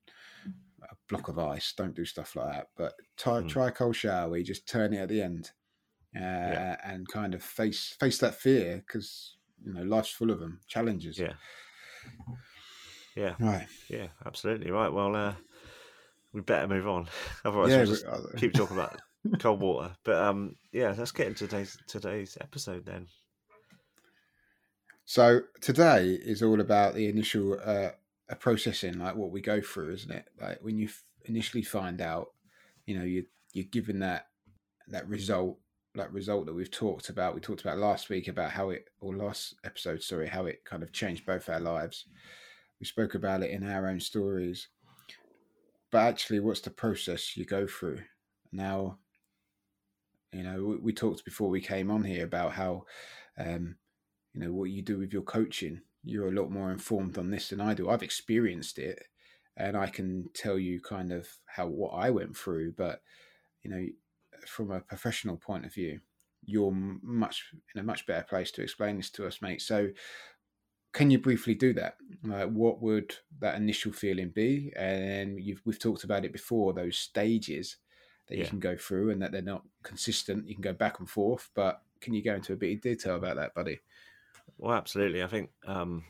a 0.84 0.96
block 1.10 1.30
of 1.30 1.40
ice. 1.40 1.74
Don't 1.76 1.96
do 1.96 2.06
stuff 2.06 2.36
like 2.36 2.52
that. 2.52 2.68
But 2.76 2.94
try 3.18 3.42
Mm. 3.42 3.50
try 3.50 3.68
a 3.70 3.72
cold 3.72 3.96
shower 3.96 4.30
where 4.30 4.40
you 4.40 4.46
just 4.46 4.68
turn 4.68 4.94
it 4.94 4.98
at 5.00 5.10
the 5.10 5.22
end, 5.22 5.52
uh, 6.16 6.20
Yeah. 6.20 6.78
and 6.84 7.08
kind 7.08 7.34
of 7.34 7.42
face 7.42 7.96
face 8.00 8.18
that 8.20 8.36
fear 8.36 8.84
because 8.86 9.38
you 9.66 9.74
know 9.74 9.84
life's 9.84 10.10
full 10.12 10.32
of 10.32 10.40
them 10.42 10.60
challenges. 10.68 11.18
Yeah. 11.18 11.34
Yeah, 13.16 13.36
Right. 13.40 13.68
yeah, 13.90 14.08
absolutely 14.26 14.72
right. 14.72 14.92
Well, 14.92 15.16
uh, 15.16 15.34
we 16.34 16.42
better 16.42 16.68
move 16.68 16.88
on, 16.88 17.08
otherwise 17.46 17.72
yeah. 17.72 17.78
we'll 17.78 17.86
just 17.86 18.06
we- 18.06 18.12
uh, 18.12 18.20
keep 18.38 18.54
talking 18.54 18.76
about 18.78 19.00
cold 19.40 19.62
water. 19.62 19.96
But 20.04 20.16
um, 20.18 20.56
yeah, 20.72 20.94
let's 20.98 21.12
get 21.12 21.28
into 21.28 21.48
today's 21.48 21.78
today's 21.88 22.38
episode 22.42 22.86
then. 22.86 23.08
So 25.06 25.42
today 25.62 26.10
is 26.22 26.42
all 26.42 26.60
about 26.62 26.96
the 26.96 27.08
initial 27.08 27.60
uh, 27.64 27.92
uh, 28.30 28.36
processing, 28.40 28.98
like 29.00 29.16
what 29.16 29.32
we 29.32 29.40
go 29.42 29.62
through, 29.62 29.94
isn't 29.94 30.12
it? 30.12 30.26
Like 30.42 30.60
when 30.62 30.78
you 30.78 30.88
f- 30.88 31.04
initially 31.26 31.62
find 31.64 32.02
out, 32.02 32.30
you 32.86 32.98
know, 32.98 33.06
you 33.06 33.26
you're 33.54 33.66
given 33.66 34.00
that 34.00 34.28
that 34.88 35.08
result, 35.08 35.58
that 35.94 36.12
result 36.12 36.48
that 36.48 36.54
we've 36.54 36.72
talked 36.72 37.10
about. 37.10 37.36
We 37.36 37.42
talked 37.42 37.62
about 37.62 37.78
last 37.78 38.10
week 38.10 38.28
about 38.28 38.52
how 38.52 38.72
it, 38.72 38.90
or 39.00 39.16
last 39.16 39.56
episode, 39.64 40.02
sorry, 40.02 40.28
how 40.28 40.46
it 40.48 40.66
kind 40.66 40.84
of 40.84 40.92
changed 40.92 41.26
both 41.26 41.50
our 41.50 41.60
lives. 41.60 42.06
We 42.86 42.88
spoke 42.88 43.16
about 43.16 43.42
it 43.42 43.50
in 43.50 43.68
our 43.68 43.88
own 43.88 44.00
stories, 44.00 44.68
but 45.92 46.04
actually, 46.04 46.40
what's 46.40 46.62
the 46.62 46.70
process 46.70 47.36
you 47.36 47.44
go 47.44 47.66
through 47.66 48.02
now? 48.52 49.00
You 50.32 50.44
know, 50.44 50.64
we, 50.64 50.76
we 50.78 50.94
talked 50.94 51.26
before 51.26 51.50
we 51.50 51.62
came 51.62 51.90
on 51.90 52.04
here 52.04 52.24
about 52.24 52.52
how. 52.54 52.84
Um, 53.40 53.78
you 54.36 54.42
know 54.42 54.52
what 54.52 54.70
you 54.70 54.82
do 54.82 55.00
with 55.00 55.14
your 55.14 55.22
coaching 55.22 55.82
you're 56.04 56.28
a 56.28 56.40
lot 56.40 56.52
more 56.52 56.70
informed 56.72 57.18
on 57.18 57.32
this 57.32 57.50
than 57.50 57.62
i 57.62 57.74
do 57.74 57.90
i've 57.90 58.04
experienced 58.04 58.78
it 58.78 59.02
and 59.56 59.78
i 59.78 59.88
can 59.88 60.26
tell 60.34 60.60
you 60.60 60.82
kind 60.82 61.14
of 61.14 61.28
how 61.46 61.66
what 61.66 61.92
i 61.92 62.10
went 62.10 62.36
through 62.36 62.74
but 62.74 63.02
you 63.64 63.72
know 63.72 63.86
from 64.46 64.72
a 64.72 64.82
professional 64.82 65.38
point 65.38 65.66
of 65.66 65.74
view 65.74 66.02
you're 66.44 66.74
much 67.02 67.46
in 67.74 67.80
a 67.80 67.84
much 67.84 68.06
better 68.06 68.26
place 68.28 68.52
to 68.52 68.62
explain 68.62 68.98
this 68.98 69.10
to 69.10 69.26
us 69.26 69.42
mate 69.42 69.62
so 69.62 69.88
can 70.96 71.12
you 71.12 71.20
briefly 71.20 71.54
do 71.56 71.74
that 71.74 71.98
like 72.24 72.50
what 72.50 72.82
would 72.82 73.16
that 73.40 73.56
initial 73.56 73.92
feeling 73.92 74.30
be 74.30 74.72
and 74.78 75.42
you've 75.42 75.62
we've 75.66 75.80
talked 75.80 76.06
about 76.06 76.26
it 76.26 76.32
before 76.34 76.74
those 76.74 76.98
stages 76.98 77.78
that 78.28 78.38
you 78.38 78.44
Yeah. 78.44 78.50
can 78.50 78.60
go 78.60 78.78
through 78.78 79.12
and 79.12 79.22
that 79.22 79.32
they're 79.32 79.42
not 79.42 79.64
consistent 79.84 80.48
you 80.48 80.56
can 80.56 80.62
go 80.64 80.74
back 80.74 81.00
and 81.00 81.10
forth 81.10 81.52
but 81.54 81.84
can 82.02 82.14
you 82.14 82.24
go 82.24 82.36
into 82.36 82.54
a 82.54 82.58
bit 82.58 82.76
of 82.76 82.82
detail 82.82 83.18
about 83.18 83.36
that 83.36 83.54
buddy 83.54 83.82
Well, 84.58 84.76
absolutely. 84.76 85.24
I 85.24 85.28
think 85.28 85.52
um, 85.66 86.04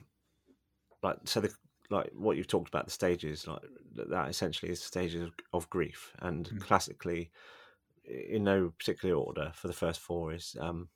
like 1.03 1.17
so 1.25 1.39
the 1.41 1.53
like 1.89 2.11
what 2.13 2.35
you've 2.37 2.47
talked 2.47 2.67
about 2.67 2.85
the 2.85 2.91
stages 2.91 3.47
like 3.47 3.61
that 3.95 4.29
essentially 4.29 4.71
is 4.71 4.81
stages 4.81 5.23
of, 5.23 5.33
of 5.53 5.69
grief 5.69 6.13
and 6.19 6.51
Mm. 6.51 6.59
classically 6.59 7.31
in 8.05 8.43
no 8.43 8.71
particular 8.71 9.15
order 9.15 9.51
for 9.55 9.67
the 9.67 9.73
first 9.73 9.99
four 9.99 10.33
is 10.33 10.55
um, 10.59 10.89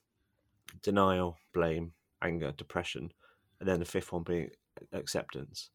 denial 0.81 1.38
blame 1.53 1.93
anger 2.22 2.51
depression 2.51 3.12
and 3.59 3.67
then 3.67 3.79
the 3.79 3.85
fifth 3.85 4.11
one 4.11 4.23
being 4.23 4.49
acceptance. 4.93 5.69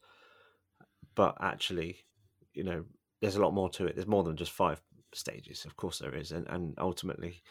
But 1.15 1.37
actually 1.41 2.05
you 2.53 2.65
know 2.65 2.85
there's 3.21 3.37
a 3.37 3.43
lot 3.43 3.55
more 3.55 3.71
to 3.71 3.87
it. 3.87 3.95
There's 3.95 4.07
more 4.07 4.25
than 4.25 4.37
just 4.37 4.53
five 4.53 4.81
stages. 5.15 5.65
Of 5.65 5.77
course 5.77 5.99
there 5.99 6.15
is. 6.15 6.33
And, 6.33 6.47
and 6.49 6.75
ultimately 6.79 7.43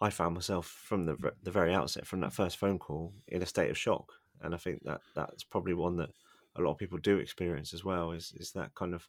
i 0.00 0.10
found 0.10 0.34
myself 0.34 0.66
from 0.66 1.06
the, 1.06 1.16
the 1.44 1.50
very 1.50 1.72
outset 1.72 2.04
from 2.04 2.18
that 2.20 2.32
first 2.32 2.56
phone 2.56 2.76
call 2.76 3.14
in 3.28 3.42
a 3.42 3.46
state 3.46 3.70
of 3.70 3.78
shock. 3.78 4.12
And 4.40 4.54
i 4.54 4.58
think 4.58 4.82
that 4.84 5.00
that's 5.14 5.44
probably 5.44 5.74
one 5.74 5.96
that 5.96 6.10
a 6.56 6.60
lot 6.60 6.72
of 6.72 6.78
people 6.78 6.98
do 6.98 7.18
experience 7.18 7.72
as 7.72 7.84
well 7.84 8.12
is 8.12 8.32
is 8.36 8.52
that 8.52 8.74
kind 8.74 8.94
of 8.94 9.08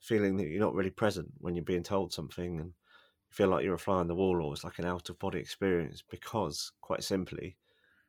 feeling 0.00 0.36
that 0.36 0.46
you're 0.46 0.60
not 0.60 0.74
really 0.74 0.90
present 0.90 1.28
when 1.38 1.54
you're 1.54 1.64
being 1.64 1.82
told 1.82 2.12
something 2.12 2.60
and 2.60 2.68
you 2.68 3.32
feel 3.32 3.48
like 3.48 3.64
you're 3.64 3.74
a 3.74 3.78
fly 3.78 3.96
on 3.96 4.08
the 4.08 4.14
wall 4.14 4.42
or 4.42 4.52
it's 4.52 4.64
like 4.64 4.78
an 4.78 4.84
out 4.84 5.08
of 5.08 5.18
body 5.18 5.38
experience 5.38 6.02
because 6.10 6.72
quite 6.80 7.02
simply 7.02 7.56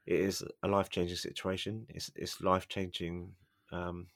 it 0.10 0.20
is 0.20 0.44
a 0.63 0.68
life 0.68 0.89
changing 0.89 1.18
situation. 1.18 1.86
It's 1.88 2.12
it's 2.16 2.42
life 2.42 2.68
changing 2.68 3.32
um, 3.72 4.08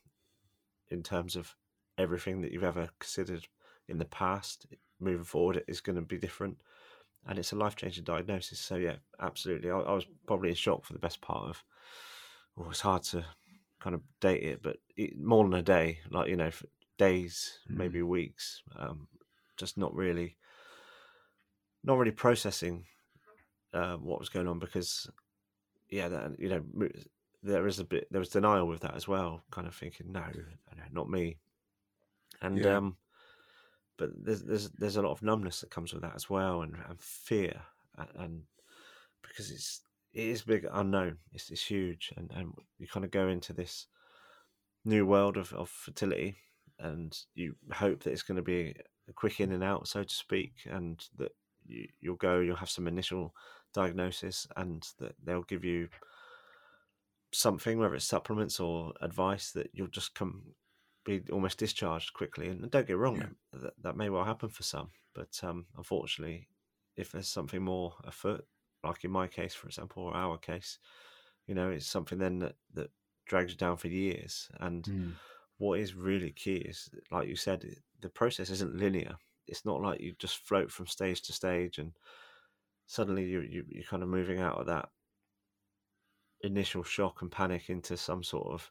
in 0.90 1.04
terms 1.04 1.36
of 1.36 1.56
everything 2.00 2.42
that 2.42 2.52
you've 2.52 2.64
ever 2.64 2.90
considered 3.00 3.48
in 3.88 4.00
the 4.00 4.06
past. 4.06 4.66
Moving 5.00 5.24
forward 5.24 5.58
it 5.58 5.66
is 5.68 5.82
going 5.82 5.98
to 5.98 6.02
be 6.02 6.18
different 6.18 6.58
and 7.28 7.38
it's 7.38 7.52
a 7.52 7.56
life 7.56 7.76
changing 7.76 8.06
diagnosis. 8.06 8.60
So 8.60 8.76
yeah 8.76 8.96
absolutely. 9.22 9.70
I, 9.70 9.78
I 9.78 9.94
was 9.94 10.08
probably 10.26 10.50
in 10.50 10.56
shock 10.56 10.84
for 10.84 10.94
the 10.94 11.00
best 11.00 11.22
part 11.22 11.50
of 11.50 11.64
oh 12.58 12.70
it's 12.72 12.82
hard 12.82 13.04
to 13.04 13.24
kind 13.80 13.94
of 13.94 14.02
date 14.20 14.44
it 14.44 14.64
but 14.64 14.78
it, 14.96 15.20
more 15.20 15.44
than 15.44 15.60
a 15.60 15.62
day 15.62 16.00
like 16.10 16.30
you 16.30 16.38
know 16.38 16.52
for 16.52 16.68
days 16.98 17.60
Mm. 17.70 17.78
maybe 17.78 18.02
weeks 18.02 18.62
um, 18.78 19.08
just 19.58 19.78
not 19.78 19.94
really 19.94 20.38
not 21.84 21.98
really 21.98 22.12
processing 22.12 22.86
uh, 23.74 23.96
what 23.98 24.20
was 24.20 24.30
going 24.30 24.48
on 24.48 24.60
because 24.60 25.10
yeah 25.94 26.08
that 26.08 26.40
you 26.40 26.50
know 26.50 26.90
there 27.44 27.68
is 27.68 27.80
a 27.80 27.84
bit 27.84 28.08
there 28.10 28.20
was 28.20 28.30
denial 28.30 28.68
with 28.68 28.82
that 28.82 28.96
as 28.96 29.08
well 29.08 29.44
kind 29.52 29.68
of 29.68 29.76
thinking 29.76 30.12
no, 30.12 30.22
no 30.22 30.84
not 30.92 31.10
me 31.10 31.38
and 32.42 32.66
Yeah. 32.66 32.78
um 32.78 32.98
but 33.98 34.10
there's 34.26 34.42
there's 34.42 34.70
there's 34.72 34.98
a 34.98 35.02
lot 35.02 35.12
of 35.12 35.22
numbness 35.22 35.62
that 35.62 35.70
comes 35.70 35.94
with 35.94 36.02
that 36.02 36.16
as 36.16 36.30
well 36.30 36.64
and, 36.64 36.76
and 36.90 37.00
fear 37.00 37.62
and, 37.98 38.10
and 38.16 38.42
because 39.22 39.52
it's 39.52 39.82
it 40.14 40.26
is 40.26 40.42
big 40.42 40.68
unknown 40.74 41.18
it's, 41.32 41.52
it's 41.52 41.64
huge 41.66 42.12
and 42.18 42.32
and 42.34 42.54
you 42.80 42.88
kind 42.88 43.06
of 43.06 43.12
go 43.12 43.28
into 43.28 43.54
this 43.54 43.88
new 44.86 45.06
world 45.06 45.38
of, 45.38 45.54
of 45.54 45.70
fertility 45.70 46.36
and 46.80 47.18
you 47.36 47.56
hope 47.72 48.02
that 48.04 48.12
it's 48.12 48.24
going 48.24 48.36
to 48.36 48.42
be 48.42 48.76
a 49.08 49.14
quick 49.14 49.40
in 49.40 49.52
and 49.52 49.64
out 49.64 49.88
so 49.88 50.04
to 50.04 50.14
speak 50.14 50.54
and 50.66 51.06
that 51.18 51.32
you, 51.66 51.88
you'll 52.02 52.16
go 52.16 52.40
you'll 52.40 52.56
have 52.56 52.70
some 52.70 52.88
initial 52.88 53.34
diagnosis 53.74 54.48
and 54.56 54.88
that 55.00 55.16
they'll 55.24 55.44
give 55.44 55.64
you 55.66 55.90
something 57.34 57.80
whether 57.80 57.96
it's 57.96 58.06
supplements 58.06 58.60
or 58.60 58.94
advice 59.02 59.52
that 59.52 59.70
you'll 59.74 59.88
just 59.88 60.14
come 60.14 60.54
be 61.04 61.22
almost 61.32 61.58
discharged 61.58 62.14
quickly 62.14 62.48
and 62.48 62.70
don't 62.72 62.88
get 62.88 62.98
wrong 62.98 63.18
Yeah. 63.18 63.60
that, 63.60 63.74
that 63.82 63.98
may 63.98 64.10
well 64.10 64.24
happen 64.24 64.50
for 64.50 64.64
some 64.64 64.92
but 65.14 65.38
um, 65.44 65.66
unfortunately 65.78 66.48
if 66.96 67.12
there's 67.12 67.28
something 67.28 67.62
more 67.64 67.96
afoot 68.04 68.46
like 68.84 69.04
in 69.04 69.12
my 69.12 69.28
case 69.28 69.54
for 69.56 69.68
example 69.68 70.04
or 70.04 70.16
our 70.16 70.38
case 70.38 70.80
you 71.48 71.56
know 71.56 71.70
it's 71.72 71.88
something 71.88 72.20
then 72.20 72.40
that, 72.40 72.56
that 72.74 72.92
drags 73.26 73.52
you 73.52 73.58
down 73.58 73.78
for 73.78 73.88
years 73.88 74.50
and 74.60 74.90
Mm. 74.90 75.16
what 75.58 75.80
is 75.80 75.94
really 75.96 76.32
key 76.32 76.56
is 76.58 76.90
like 77.12 77.28
you 77.28 77.36
said 77.36 77.66
the 78.02 78.10
process 78.10 78.50
isn't 78.50 78.76
linear 78.76 79.18
it's 79.48 79.66
not 79.66 79.82
like 79.82 80.00
you 80.02 80.14
just 80.20 80.38
float 80.38 80.72
from 80.72 80.88
stage 80.88 81.22
to 81.22 81.34
stage 81.34 81.80
and 81.80 81.94
suddenly 82.86 83.26
you, 83.26 83.42
you 83.42 83.64
you're 83.68 83.84
kind 83.84 84.04
of 84.04 84.10
moving 84.10 84.40
out 84.40 84.58
of 84.60 84.66
that 84.68 84.90
initial 86.42 86.84
shock 86.84 87.22
and 87.22 87.32
panic 87.32 87.70
into 87.70 87.96
some 87.96 88.24
sort 88.24 88.48
of 88.54 88.70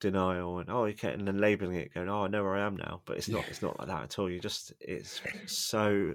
denial 0.00 0.58
and 0.60 0.70
oh 0.70 0.84
okay 0.86 1.12
and 1.12 1.28
then 1.28 1.36
labeling 1.38 1.76
it 1.76 1.92
going 1.92 2.08
oh 2.08 2.24
i 2.24 2.28
know 2.28 2.42
where 2.42 2.56
i 2.56 2.64
am 2.66 2.74
now 2.76 3.02
but 3.04 3.18
it's 3.18 3.28
not 3.28 3.42
Yeah. 3.42 3.48
it's 3.50 3.60
not 3.62 3.78
like 3.78 3.88
that 3.88 4.02
at 4.04 4.18
all 4.18 4.30
you 4.30 4.40
just 4.40 4.72
it's 4.80 5.20
so 5.46 6.14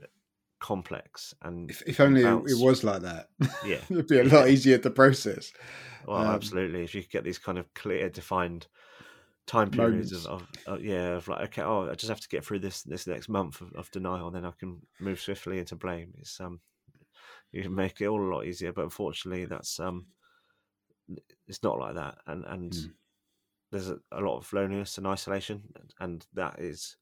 complex 0.60 1.36
and 1.44 1.70
If, 1.70 1.84
if 1.86 2.00
only 2.00 2.22
it, 2.22 2.24
bounce- 2.24 2.52
it 2.52 2.66
was 2.66 2.84
like 2.84 3.04
that, 3.04 3.30
yeah 3.64 3.78
it'd 3.90 4.08
be 4.08 4.20
a 4.20 4.24
lot 4.24 4.48
easier 4.50 4.80
to 4.80 4.90
process. 4.90 5.52
Well, 6.08 6.18
Um, 6.18 6.28
absolutely. 6.28 6.84
If 6.84 6.94
you 6.96 7.02
could 7.02 7.12
get 7.12 7.24
these 7.24 7.40
kind 7.40 7.58
of 7.58 7.72
clear, 7.74 8.10
defined 8.10 8.68
time 9.48 9.70
periods 9.70 10.12
of, 10.12 10.26
of, 10.26 10.48
of, 10.66 10.82
yeah 10.84 11.16
of 11.18 11.28
like 11.28 11.42
okay 11.50 11.62
oh 11.62 11.88
I 11.90 11.94
just 11.94 12.10
have 12.10 12.20
to 12.22 12.28
get 12.30 12.44
through 12.44 12.60
this 12.60 12.82
this 12.82 13.06
next 13.06 13.30
month 13.30 13.62
of, 13.62 13.72
of 13.74 13.92
denial 13.92 14.32
then 14.32 14.46
I 14.46 14.52
can 14.58 14.82
move 15.00 15.20
swiftly 15.20 15.60
into 15.60 15.76
blame 15.76 16.14
it's 16.18 16.40
um 16.40 16.60
you 17.52 17.64
can 17.64 17.76
make 17.76 18.02
it 18.02 18.08
all 18.08 18.22
a 18.22 18.34
lot 18.34 18.46
easier 18.46 18.72
but 18.72 18.84
unfortunately 18.84 19.46
that's 19.46 19.80
um 19.80 20.06
it's 21.48 21.64
not 21.64 21.80
like 21.80 21.96
that 21.96 22.18
and 22.28 22.46
and 22.46 22.72
mm. 22.72 22.92
there's 23.72 23.90
a, 23.90 23.98
a, 24.12 24.22
lot 24.22 24.38
of 24.38 24.52
loneliness 24.54 24.98
and 24.98 25.06
isolation 25.06 25.62
and 26.00 26.26
that 26.34 26.60
is 26.60 26.98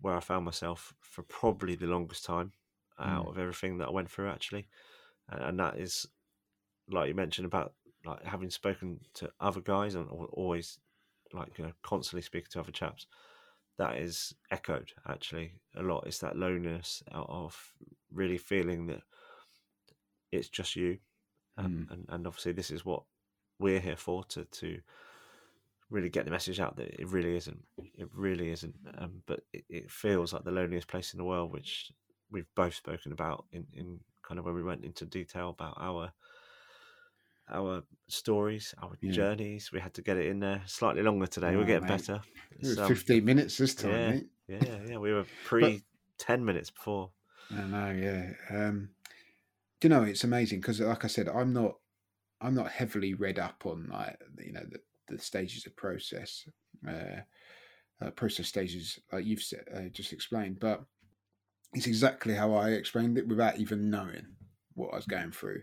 where 0.00 0.16
I 0.16 0.20
found 0.20 0.44
myself 0.44 0.92
for 1.00 1.22
probably 1.22 1.76
the 1.76 1.86
longest 1.86 2.24
time 2.24 2.52
out 2.98 3.26
mm. 3.26 3.30
of 3.30 3.38
everything 3.38 3.78
that 3.78 3.88
I 3.88 3.92
went 3.92 4.10
through 4.10 4.28
actually 4.28 4.66
and, 5.30 5.42
and 5.42 5.60
that 5.60 5.78
is 5.78 6.06
like 6.90 7.08
you 7.08 7.14
mentioned 7.14 7.46
about 7.46 7.72
like 8.04 8.24
having 8.24 8.50
spoken 8.50 9.00
to 9.14 9.30
other 9.40 9.60
guys 9.60 9.94
and 9.94 10.08
always 10.32 10.78
like 11.32 11.58
you 11.58 11.64
know 11.64 11.72
constantly 11.82 12.22
speaking 12.22 12.48
to 12.50 12.60
other 12.60 12.72
chaps 12.72 13.06
that 13.78 13.96
is 13.96 14.34
echoed 14.50 14.90
actually 15.08 15.52
a 15.76 15.82
lot 15.82 16.04
it's 16.06 16.18
that 16.18 16.36
loneliness 16.36 17.02
of 17.12 17.74
really 18.12 18.38
feeling 18.38 18.86
that 18.86 19.02
it's 20.32 20.48
just 20.48 20.76
you 20.76 20.98
um, 21.58 21.86
mm. 21.88 21.92
and, 21.92 22.06
and 22.08 22.26
obviously 22.26 22.52
this 22.52 22.70
is 22.70 22.84
what 22.84 23.02
we're 23.58 23.80
here 23.80 23.96
for 23.96 24.24
to 24.24 24.44
to 24.46 24.78
really 25.88 26.08
get 26.08 26.24
the 26.24 26.30
message 26.30 26.58
out 26.58 26.76
that 26.76 26.88
it 27.00 27.08
really 27.08 27.36
isn't 27.36 27.62
it 27.94 28.08
really 28.12 28.50
isn't 28.50 28.74
um, 28.98 29.22
but 29.26 29.40
it, 29.52 29.64
it, 29.68 29.90
feels 29.90 30.32
like 30.32 30.42
the 30.42 30.50
loneliest 30.50 30.88
place 30.88 31.14
in 31.14 31.18
the 31.18 31.24
world 31.24 31.52
which 31.52 31.92
we've 32.30 32.52
both 32.56 32.74
spoken 32.74 33.12
about 33.12 33.44
in, 33.52 33.64
in 33.72 34.00
kind 34.22 34.38
of 34.38 34.44
when 34.44 34.54
we 34.54 34.64
went 34.64 34.84
into 34.84 35.06
detail 35.06 35.50
about 35.50 35.76
our 35.80 36.12
our 37.50 37.82
stories, 38.08 38.74
our 38.82 38.92
yeah. 39.00 39.12
journeys. 39.12 39.70
We 39.72 39.80
had 39.80 39.94
to 39.94 40.02
get 40.02 40.16
it 40.16 40.26
in 40.26 40.40
there 40.40 40.62
slightly 40.66 41.02
longer 41.02 41.26
today. 41.26 41.54
Oh, 41.54 41.58
We're 41.58 41.64
getting 41.64 41.88
mate. 41.88 42.06
better. 42.06 42.20
Um, 42.80 42.88
15 42.88 43.24
minutes 43.24 43.56
this 43.56 43.74
time, 43.74 43.90
yeah, 43.90 44.10
mate. 44.10 44.26
Yeah, 44.48 44.78
yeah. 44.88 44.98
We 44.98 45.12
were 45.12 45.26
pre 45.44 45.60
but, 45.60 45.82
10 46.18 46.44
minutes 46.44 46.70
before. 46.70 47.10
I 47.50 47.62
know, 47.62 47.90
yeah. 47.92 48.32
Um, 48.50 48.88
you 49.86 49.90
know, 49.90 50.02
it's 50.02 50.24
amazing 50.24 50.58
because, 50.58 50.80
like 50.80 51.04
I 51.04 51.06
said, 51.06 51.28
I'm 51.28 51.52
not, 51.52 51.76
I'm 52.40 52.56
not 52.56 52.72
heavily 52.72 53.14
read 53.14 53.38
up 53.38 53.66
on 53.66 53.88
like 53.88 54.18
you 54.44 54.52
know 54.52 54.64
the, 54.68 54.80
the 55.06 55.22
stages 55.22 55.64
of 55.64 55.76
process, 55.76 56.48
uh, 56.88 57.20
uh, 58.04 58.10
process 58.10 58.48
stages 58.48 58.98
like 59.12 59.24
you've 59.24 59.44
uh, 59.72 59.82
just 59.92 60.12
explained, 60.12 60.58
but 60.58 60.82
it's 61.72 61.86
exactly 61.86 62.34
how 62.34 62.52
I 62.52 62.70
explained 62.70 63.16
it 63.16 63.28
without 63.28 63.58
even 63.60 63.88
knowing 63.88 64.26
what 64.74 64.92
I 64.92 64.96
was 64.96 65.06
going 65.06 65.30
through 65.30 65.62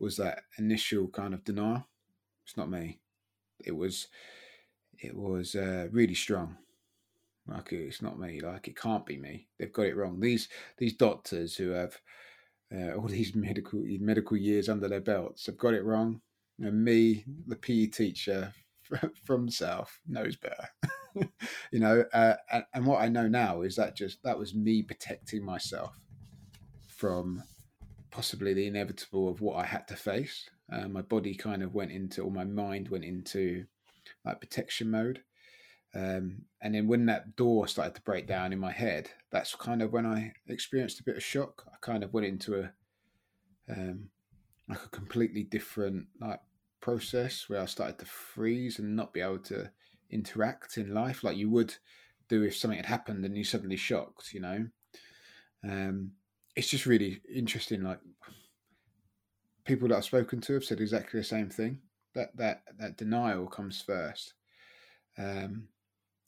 was 0.00 0.16
that 0.16 0.42
initial 0.58 1.06
kind 1.06 1.32
of 1.32 1.44
denial. 1.44 1.86
It's 2.44 2.56
not 2.56 2.70
me. 2.70 2.98
It 3.64 3.76
was 3.76 4.08
it 4.98 5.14
was 5.14 5.54
uh, 5.54 5.86
really 5.92 6.16
strong. 6.16 6.56
Like 7.46 7.72
it's 7.72 8.02
not 8.02 8.18
me. 8.18 8.40
Like 8.40 8.66
it 8.66 8.76
can't 8.76 9.06
be 9.06 9.16
me. 9.16 9.46
They've 9.60 9.72
got 9.72 9.86
it 9.86 9.96
wrong. 9.96 10.18
These 10.18 10.48
these 10.76 10.94
doctors 10.94 11.54
who 11.54 11.70
have 11.70 11.96
uh, 12.74 12.92
all 12.92 13.08
these 13.08 13.34
medical 13.34 13.82
medical 14.00 14.36
years 14.36 14.68
under 14.68 14.88
their 14.88 15.00
belts 15.00 15.46
have 15.46 15.58
got 15.58 15.74
it 15.74 15.84
wrong. 15.84 16.20
And 16.58 16.84
me, 16.84 17.24
the 17.46 17.56
PE 17.56 17.86
teacher 17.86 18.52
from 19.24 19.50
South, 19.50 19.98
knows 20.06 20.36
better. 20.36 20.68
you 21.72 21.80
know, 21.80 22.04
uh, 22.12 22.34
and, 22.52 22.64
and 22.74 22.86
what 22.86 23.00
I 23.00 23.08
know 23.08 23.28
now 23.28 23.62
is 23.62 23.76
that 23.76 23.96
just 23.96 24.22
that 24.22 24.38
was 24.38 24.54
me 24.54 24.82
protecting 24.82 25.44
myself 25.44 25.98
from 26.86 27.42
possibly 28.10 28.52
the 28.54 28.66
inevitable 28.66 29.28
of 29.28 29.40
what 29.40 29.56
I 29.56 29.64
had 29.64 29.88
to 29.88 29.96
face. 29.96 30.48
Uh, 30.72 30.88
my 30.88 31.02
body 31.02 31.34
kind 31.34 31.62
of 31.62 31.74
went 31.74 31.92
into, 31.92 32.22
or 32.22 32.30
my 32.30 32.44
mind 32.44 32.88
went 32.88 33.04
into 33.04 33.64
like 34.24 34.40
protection 34.40 34.90
mode. 34.90 35.22
Um, 35.94 36.42
and 36.62 36.74
then 36.74 36.86
when 36.86 37.06
that 37.06 37.36
door 37.36 37.66
started 37.66 37.94
to 37.96 38.02
break 38.02 38.26
down 38.26 38.52
in 38.52 38.58
my 38.58 38.70
head, 38.70 39.10
that's 39.30 39.54
kind 39.54 39.82
of 39.82 39.92
when 39.92 40.06
I 40.06 40.32
experienced 40.46 41.00
a 41.00 41.04
bit 41.04 41.16
of 41.16 41.22
shock. 41.22 41.66
I 41.66 41.76
kind 41.80 42.04
of 42.04 42.12
went 42.12 42.26
into 42.26 42.60
a 42.60 42.72
um, 43.70 44.08
like 44.68 44.84
a 44.84 44.88
completely 44.88 45.42
different 45.42 46.06
like 46.20 46.40
process 46.80 47.48
where 47.48 47.60
I 47.60 47.66
started 47.66 47.98
to 47.98 48.06
freeze 48.06 48.78
and 48.78 48.96
not 48.96 49.12
be 49.12 49.20
able 49.20 49.38
to 49.40 49.70
interact 50.10 50.76
in 50.76 50.94
life 50.94 51.22
like 51.22 51.36
you 51.36 51.50
would 51.50 51.74
do 52.28 52.42
if 52.42 52.56
something 52.56 52.76
had 52.76 52.86
happened 52.86 53.24
and 53.24 53.36
you 53.36 53.44
suddenly 53.44 53.76
shocked, 53.76 54.32
you 54.32 54.40
know. 54.40 54.66
Um, 55.64 56.12
it's 56.56 56.68
just 56.68 56.86
really 56.86 57.20
interesting. 57.32 57.82
Like 57.82 58.00
people 59.64 59.88
that 59.88 59.96
I've 59.96 60.04
spoken 60.04 60.40
to 60.42 60.54
have 60.54 60.64
said 60.64 60.80
exactly 60.80 61.20
the 61.20 61.24
same 61.24 61.50
thing. 61.50 61.80
That 62.14 62.36
that 62.36 62.62
that 62.78 62.96
denial 62.96 63.46
comes 63.46 63.82
first, 63.82 64.34
um, 65.16 65.68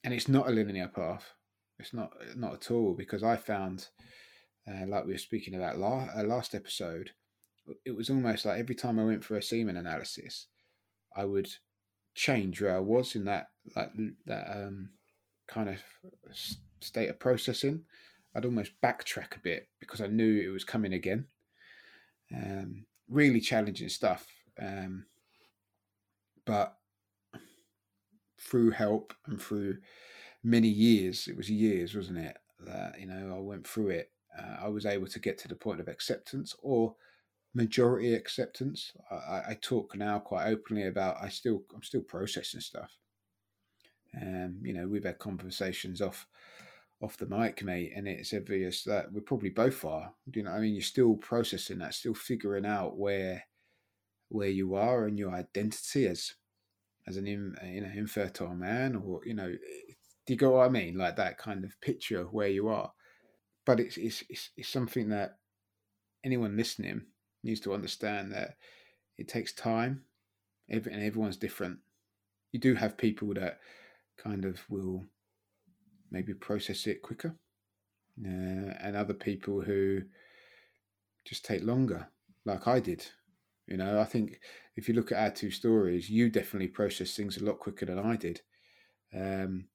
and 0.04 0.12
it's 0.12 0.28
not 0.28 0.48
a 0.48 0.50
linear 0.50 0.88
path. 0.88 1.32
It's 1.78 1.94
not 1.94 2.12
not 2.36 2.54
at 2.54 2.70
all 2.70 2.94
because 2.94 3.22
I 3.22 3.36
found, 3.36 3.88
uh, 4.68 4.86
like 4.86 5.04
we 5.04 5.12
were 5.12 5.18
speaking 5.18 5.54
about 5.54 5.76
uh, 5.76 6.22
last 6.24 6.54
episode, 6.54 7.10
it 7.84 7.96
was 7.96 8.10
almost 8.10 8.44
like 8.44 8.58
every 8.58 8.74
time 8.74 8.98
I 8.98 9.04
went 9.04 9.24
for 9.24 9.36
a 9.36 9.42
semen 9.42 9.76
analysis, 9.76 10.46
I 11.16 11.24
would 11.24 11.48
change 12.14 12.60
where 12.60 12.76
I 12.76 12.80
was 12.80 13.14
in 13.14 13.24
that 13.24 13.48
like 13.74 13.90
that 14.26 14.50
um, 14.50 14.90
kind 15.46 15.68
of 15.68 15.82
state 16.80 17.08
of 17.08 17.18
processing. 17.18 17.84
I'd 18.34 18.44
almost 18.44 18.80
backtrack 18.82 19.36
a 19.36 19.40
bit 19.40 19.68
because 19.78 20.00
I 20.00 20.06
knew 20.06 20.40
it 20.40 20.52
was 20.52 20.64
coming 20.64 20.94
again. 20.94 21.26
Um, 22.34 22.86
really 23.08 23.40
challenging 23.40 23.90
stuff. 23.90 24.26
Um, 24.60 25.04
but 26.46 26.76
through 28.42 28.70
help 28.70 29.14
and 29.26 29.40
through 29.40 29.78
many 30.42 30.68
years, 30.68 31.28
it 31.28 31.36
was 31.36 31.50
years, 31.50 31.94
wasn't 31.94 32.18
it? 32.18 32.36
That 32.60 33.00
you 33.00 33.06
know 33.06 33.34
I 33.36 33.40
went 33.40 33.66
through 33.66 33.90
it. 33.90 34.10
Uh, 34.38 34.64
I 34.64 34.68
was 34.68 34.86
able 34.86 35.06
to 35.08 35.18
get 35.18 35.38
to 35.38 35.48
the 35.48 35.54
point 35.54 35.80
of 35.80 35.88
acceptance 35.88 36.54
or 36.62 36.94
majority 37.54 38.14
acceptance. 38.14 38.92
I, 39.10 39.42
I 39.50 39.58
talk 39.60 39.96
now 39.96 40.18
quite 40.18 40.46
openly 40.46 40.86
about 40.86 41.16
I 41.22 41.28
still 41.28 41.62
I'm 41.74 41.82
still 41.82 42.02
processing 42.02 42.60
stuff. 42.60 42.96
Um, 44.20 44.60
you 44.62 44.74
know, 44.74 44.86
we've 44.86 45.04
had 45.04 45.18
conversations 45.18 46.00
off 46.00 46.26
off 47.02 47.16
the 47.16 47.26
mic, 47.26 47.64
mate, 47.64 47.92
and 47.96 48.06
it's 48.06 48.32
obvious 48.32 48.84
that 48.84 49.12
we're 49.12 49.20
probably 49.20 49.50
both 49.50 49.84
are. 49.84 50.12
You 50.32 50.44
know, 50.44 50.52
I 50.52 50.60
mean, 50.60 50.74
you're 50.74 50.82
still 50.82 51.16
processing 51.16 51.78
that, 51.78 51.94
still 51.94 52.14
figuring 52.14 52.66
out 52.66 52.96
where 52.96 53.44
where 54.28 54.48
you 54.48 54.74
are 54.74 55.06
and 55.06 55.18
your 55.18 55.34
identity 55.34 56.06
as 56.06 56.34
as 57.06 57.16
an 57.16 57.26
you 57.26 57.80
know 57.80 57.90
infertile 57.94 58.54
man, 58.54 58.96
or 58.96 59.20
you 59.24 59.34
know, 59.34 59.48
do 59.48 60.32
you 60.32 60.36
get 60.36 60.50
what 60.50 60.66
I 60.66 60.68
mean? 60.68 60.96
Like 60.96 61.16
that 61.16 61.38
kind 61.38 61.64
of 61.64 61.80
picture 61.80 62.20
of 62.20 62.32
where 62.32 62.48
you 62.48 62.68
are. 62.68 62.92
But 63.66 63.80
it's 63.80 63.96
it's 63.96 64.24
it's, 64.28 64.50
it's 64.56 64.68
something 64.68 65.08
that 65.10 65.38
anyone 66.24 66.56
listening 66.56 67.02
needs 67.42 67.60
to 67.60 67.74
understand 67.74 68.32
that 68.32 68.56
it 69.18 69.28
takes 69.28 69.52
time, 69.52 70.04
and 70.68 70.86
everyone's 70.86 71.36
different. 71.36 71.78
You 72.52 72.60
do 72.60 72.74
have 72.74 72.96
people 72.96 73.34
that 73.34 73.58
kind 74.18 74.44
of 74.44 74.60
will 74.68 75.04
maybe 76.10 76.34
process 76.34 76.86
it 76.86 77.02
quicker, 77.02 77.34
uh, 78.24 78.74
and 78.80 78.96
other 78.96 79.14
people 79.14 79.62
who 79.62 80.02
just 81.24 81.44
take 81.44 81.62
longer, 81.62 82.08
like 82.44 82.66
I 82.66 82.80
did. 82.80 83.06
You 83.66 83.76
know, 83.76 84.00
I 84.00 84.04
think 84.04 84.40
if 84.76 84.88
you 84.88 84.94
look 84.94 85.12
at 85.12 85.18
our 85.18 85.30
two 85.30 85.50
stories, 85.50 86.10
you 86.10 86.30
definitely 86.30 86.68
process 86.68 87.14
things 87.14 87.36
a 87.36 87.44
lot 87.44 87.58
quicker 87.58 87.86
than 87.86 87.98
I 87.98 88.16
did. 88.16 88.40
Um, 89.14 89.66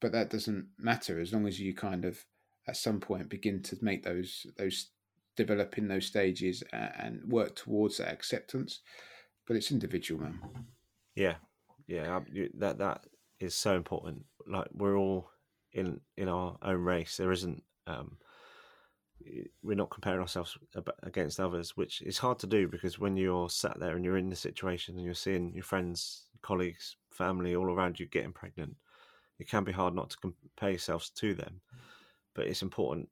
but 0.00 0.12
that 0.12 0.30
doesn't 0.30 0.68
matter 0.78 1.20
as 1.20 1.32
long 1.32 1.46
as 1.46 1.60
you 1.60 1.74
kind 1.74 2.04
of 2.04 2.24
at 2.66 2.76
some 2.76 3.00
point 3.00 3.28
begin 3.28 3.62
to 3.62 3.76
make 3.80 4.02
those 4.02 4.46
those 4.56 4.90
develop 5.36 5.78
in 5.78 5.88
those 5.88 6.06
stages 6.06 6.62
and 6.72 7.22
work 7.26 7.54
towards 7.54 7.98
that 7.98 8.12
acceptance. 8.12 8.80
But 9.46 9.56
it's 9.56 9.70
individual, 9.70 10.22
man. 10.22 10.40
Yeah, 11.14 11.36
yeah, 11.86 12.20
that 12.58 12.78
that 12.78 13.04
is 13.38 13.54
so 13.54 13.76
important. 13.76 14.24
Like 14.46 14.68
we're 14.72 14.96
all 14.96 15.30
in 15.72 16.00
in 16.16 16.28
our 16.28 16.56
own 16.62 16.82
race. 16.82 17.16
There 17.16 17.32
isn't 17.32 17.62
um, 17.86 18.16
we're 19.62 19.76
not 19.76 19.90
comparing 19.90 20.20
ourselves 20.20 20.56
against 21.02 21.40
others, 21.40 21.76
which 21.76 22.02
is 22.02 22.18
hard 22.18 22.38
to 22.40 22.46
do 22.46 22.68
because 22.68 22.98
when 22.98 23.16
you're 23.16 23.48
sat 23.48 23.78
there 23.78 23.96
and 23.96 24.04
you're 24.04 24.16
in 24.16 24.30
the 24.30 24.36
situation 24.36 24.96
and 24.96 25.04
you're 25.04 25.14
seeing 25.14 25.52
your 25.54 25.64
friends, 25.64 26.26
colleagues, 26.42 26.96
family 27.10 27.54
all 27.54 27.70
around 27.70 28.00
you 28.00 28.06
getting 28.06 28.32
pregnant, 28.32 28.76
it 29.38 29.48
can 29.48 29.64
be 29.64 29.72
hard 29.72 29.94
not 29.94 30.10
to 30.10 30.16
compare 30.18 30.70
yourselves 30.70 31.10
to 31.10 31.34
them. 31.34 31.60
But 32.34 32.46
it's 32.46 32.62
important. 32.62 33.08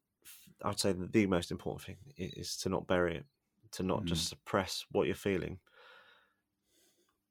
I'd 0.64 0.80
say 0.80 0.92
the 0.92 1.26
most 1.26 1.50
important 1.50 1.82
thing 1.82 1.96
is 2.16 2.56
to 2.58 2.68
not 2.68 2.86
bury 2.86 3.16
it, 3.16 3.24
to 3.72 3.82
not 3.82 4.02
mm. 4.02 4.06
just 4.06 4.28
suppress 4.28 4.84
what 4.92 5.06
you're 5.06 5.14
feeling, 5.14 5.58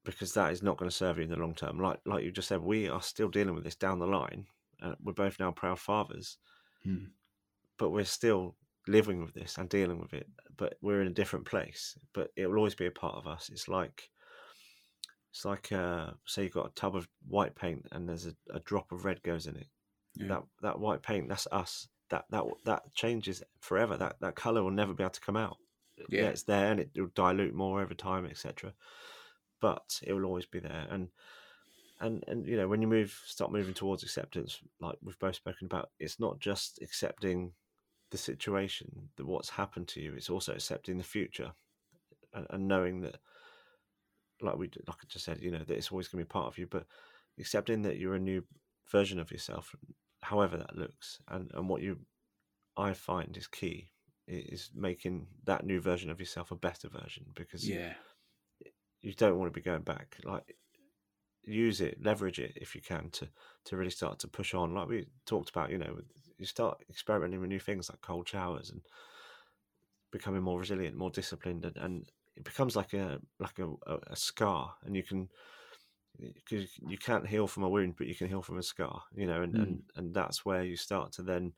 because 0.05 0.33
that 0.33 0.51
is 0.51 0.63
not 0.63 0.77
going 0.77 0.89
to 0.89 0.95
serve 0.95 1.17
you 1.17 1.23
in 1.23 1.29
the 1.29 1.35
long 1.35 1.53
term. 1.53 1.79
Like 1.79 1.99
like 2.05 2.23
you 2.23 2.31
just 2.31 2.47
said, 2.47 2.61
we 2.61 2.87
are 2.87 3.01
still 3.01 3.29
dealing 3.29 3.55
with 3.55 3.63
this 3.63 3.75
down 3.75 3.99
the 3.99 4.07
line, 4.07 4.45
uh, 4.81 4.93
we're 5.03 5.13
both 5.13 5.39
now 5.39 5.51
proud 5.51 5.79
fathers, 5.79 6.37
hmm. 6.83 7.05
but 7.77 7.89
we're 7.89 8.05
still 8.05 8.55
living 8.87 9.21
with 9.21 9.33
this 9.33 9.57
and 9.57 9.69
dealing 9.69 9.99
with 9.99 10.13
it. 10.13 10.27
But 10.55 10.77
we're 10.81 11.01
in 11.01 11.07
a 11.07 11.11
different 11.11 11.45
place. 11.45 11.97
But 12.13 12.31
it 12.35 12.47
will 12.47 12.57
always 12.57 12.75
be 12.75 12.87
a 12.87 12.91
part 12.91 13.15
of 13.15 13.27
us. 13.27 13.49
It's 13.51 13.67
like 13.67 14.09
It's 15.31 15.45
like 15.45 15.71
uh, 15.71 16.11
say 16.25 16.43
you've 16.43 16.53
got 16.53 16.67
a 16.67 16.75
tub 16.75 16.95
of 16.95 17.07
white 17.27 17.55
paint 17.55 17.87
and 17.91 18.07
there's 18.07 18.25
a, 18.25 18.35
a 18.53 18.59
drop 18.61 18.91
of 18.91 19.05
red 19.05 19.21
goes 19.23 19.47
in 19.47 19.55
it. 19.55 19.67
Yeah. 20.15 20.27
That 20.27 20.43
that 20.61 20.79
white 20.79 21.03
paint, 21.03 21.29
that's 21.29 21.47
us. 21.51 21.87
That 22.09 22.25
that 22.31 22.43
that 22.65 22.93
changes 22.95 23.43
forever. 23.59 23.97
That 23.97 24.15
that 24.21 24.35
color 24.35 24.63
will 24.63 24.71
never 24.71 24.93
be 24.93 25.03
able 25.03 25.11
to 25.11 25.21
come 25.21 25.37
out. 25.37 25.57
Yeah. 26.09 26.25
it's 26.25 26.43
there 26.43 26.71
and 26.71 26.79
it 26.79 26.91
will 26.95 27.09
dilute 27.15 27.55
more 27.55 27.81
over 27.81 27.93
time, 27.93 28.25
etc. 28.25 28.73
But 29.59 29.99
it 30.03 30.13
will 30.13 30.25
always 30.25 30.45
be 30.45 30.59
there. 30.59 30.87
And 30.89 31.09
and 31.99 32.23
and 32.27 32.47
you 32.47 32.55
know 32.57 32.67
when 32.67 32.81
you 32.81 32.87
move, 32.87 33.19
start 33.25 33.51
moving 33.51 33.73
towards 33.73 34.03
acceptance, 34.03 34.59
like 34.79 34.97
we've 35.03 35.19
both 35.19 35.35
spoken 35.35 35.65
about, 35.65 35.89
it's 35.99 36.19
not 36.19 36.39
just 36.39 36.79
accepting 36.81 37.53
the 38.11 38.17
situation, 38.17 39.09
that 39.17 39.25
what's 39.25 39.49
happened 39.49 39.87
to 39.89 40.01
you. 40.01 40.13
It's 40.13 40.29
also 40.29 40.53
accepting 40.53 40.97
the 40.97 41.03
future, 41.03 41.51
and, 42.33 42.47
and 42.49 42.67
knowing 42.67 43.01
that, 43.01 43.17
like 44.41 44.57
we 44.57 44.67
like 44.87 44.97
I 45.01 45.05
just 45.07 45.25
said, 45.25 45.39
you 45.41 45.51
know 45.51 45.63
that 45.63 45.77
it's 45.77 45.91
always 45.91 46.07
going 46.07 46.23
to 46.23 46.27
be 46.27 46.31
part 46.31 46.47
of 46.47 46.57
you, 46.57 46.67
but 46.67 46.85
accepting 47.39 47.81
that 47.83 47.97
you're 47.97 48.15
a 48.15 48.19
new 48.19 48.43
version 48.91 49.19
of 49.19 49.31
yourself, 49.31 49.75
however 50.21 50.57
that 50.57 50.77
looks, 50.77 51.19
and 51.27 51.51
and 51.53 51.67
what 51.67 51.81
you 51.81 51.99
I 52.77 52.93
find 52.93 53.35
is 53.35 53.47
key 53.47 53.89
is 54.27 54.71
making 54.75 55.27
that 55.45 55.65
new 55.65 55.79
version 55.79 56.09
of 56.09 56.19
yourself 56.19 56.51
a 56.51 56.55
better 56.55 56.89
version 56.89 57.25
because 57.33 57.67
Yeah. 57.67 57.93
you 59.01 59.13
don't 59.13 59.37
want 59.39 59.51
to 59.51 59.57
be 59.57 59.63
going 59.63 59.83
back. 59.83 60.17
Like 60.23 60.55
use 61.43 61.81
it, 61.81 62.03
leverage 62.03 62.39
it 62.39 62.53
if 62.57 62.75
you 62.75 62.81
can 62.81 63.09
to 63.11 63.29
to 63.65 63.77
really 63.77 63.89
start 63.89 64.19
to 64.19 64.27
push 64.27 64.53
on. 64.53 64.73
Like 64.73 64.89
we 64.89 65.07
talked 65.25 65.49
about, 65.49 65.71
you 65.71 65.77
know, 65.77 65.97
you 66.37 66.45
start 66.45 66.83
experimenting 66.89 67.41
with 67.41 67.49
new 67.49 67.59
things 67.59 67.89
like 67.89 68.01
cold 68.01 68.27
showers 68.27 68.69
and 68.69 68.81
becoming 70.11 70.41
more 70.41 70.59
resilient, 70.59 70.95
more 70.95 71.09
disciplined, 71.09 71.65
and, 71.65 71.77
and 71.77 72.11
it 72.35 72.43
becomes 72.43 72.75
like 72.75 72.93
a 72.93 73.19
like 73.39 73.59
a, 73.59 73.67
a, 73.91 73.99
a 74.07 74.15
scar, 74.15 74.75
and 74.85 74.95
you 74.95 75.03
can 75.03 75.29
because 76.19 76.71
you 76.87 76.97
can't 76.97 77.27
heal 77.27 77.47
from 77.47 77.63
a 77.63 77.69
wound, 77.69 77.95
but 77.97 78.07
you 78.07 78.15
can 78.15 78.27
heal 78.27 78.41
from 78.41 78.57
a 78.57 78.63
scar, 78.63 79.03
you 79.15 79.27
know, 79.27 79.41
and, 79.41 79.53
Mm. 79.55 79.61
and 79.61 79.83
and 79.95 80.13
that's 80.13 80.45
where 80.45 80.63
you 80.63 80.75
start 80.75 81.11
to 81.13 81.21
then 81.23 81.53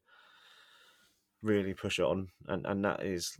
really 1.41 1.73
push 1.73 1.99
on, 1.99 2.29
and 2.47 2.65
and 2.65 2.83
that 2.83 3.03
is 3.03 3.39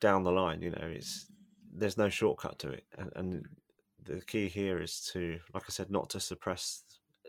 down 0.00 0.22
the 0.24 0.32
line, 0.32 0.62
you 0.62 0.70
know, 0.70 0.86
it's 0.86 1.26
there's 1.72 1.98
no 1.98 2.08
shortcut 2.08 2.58
to 2.60 2.70
it, 2.70 2.84
and, 2.98 3.12
and 3.16 3.48
the 4.04 4.20
key 4.20 4.48
here 4.48 4.80
is 4.80 5.00
to, 5.12 5.38
like 5.52 5.64
I 5.64 5.70
said, 5.70 5.90
not 5.90 6.10
to 6.10 6.20
suppress 6.20 6.82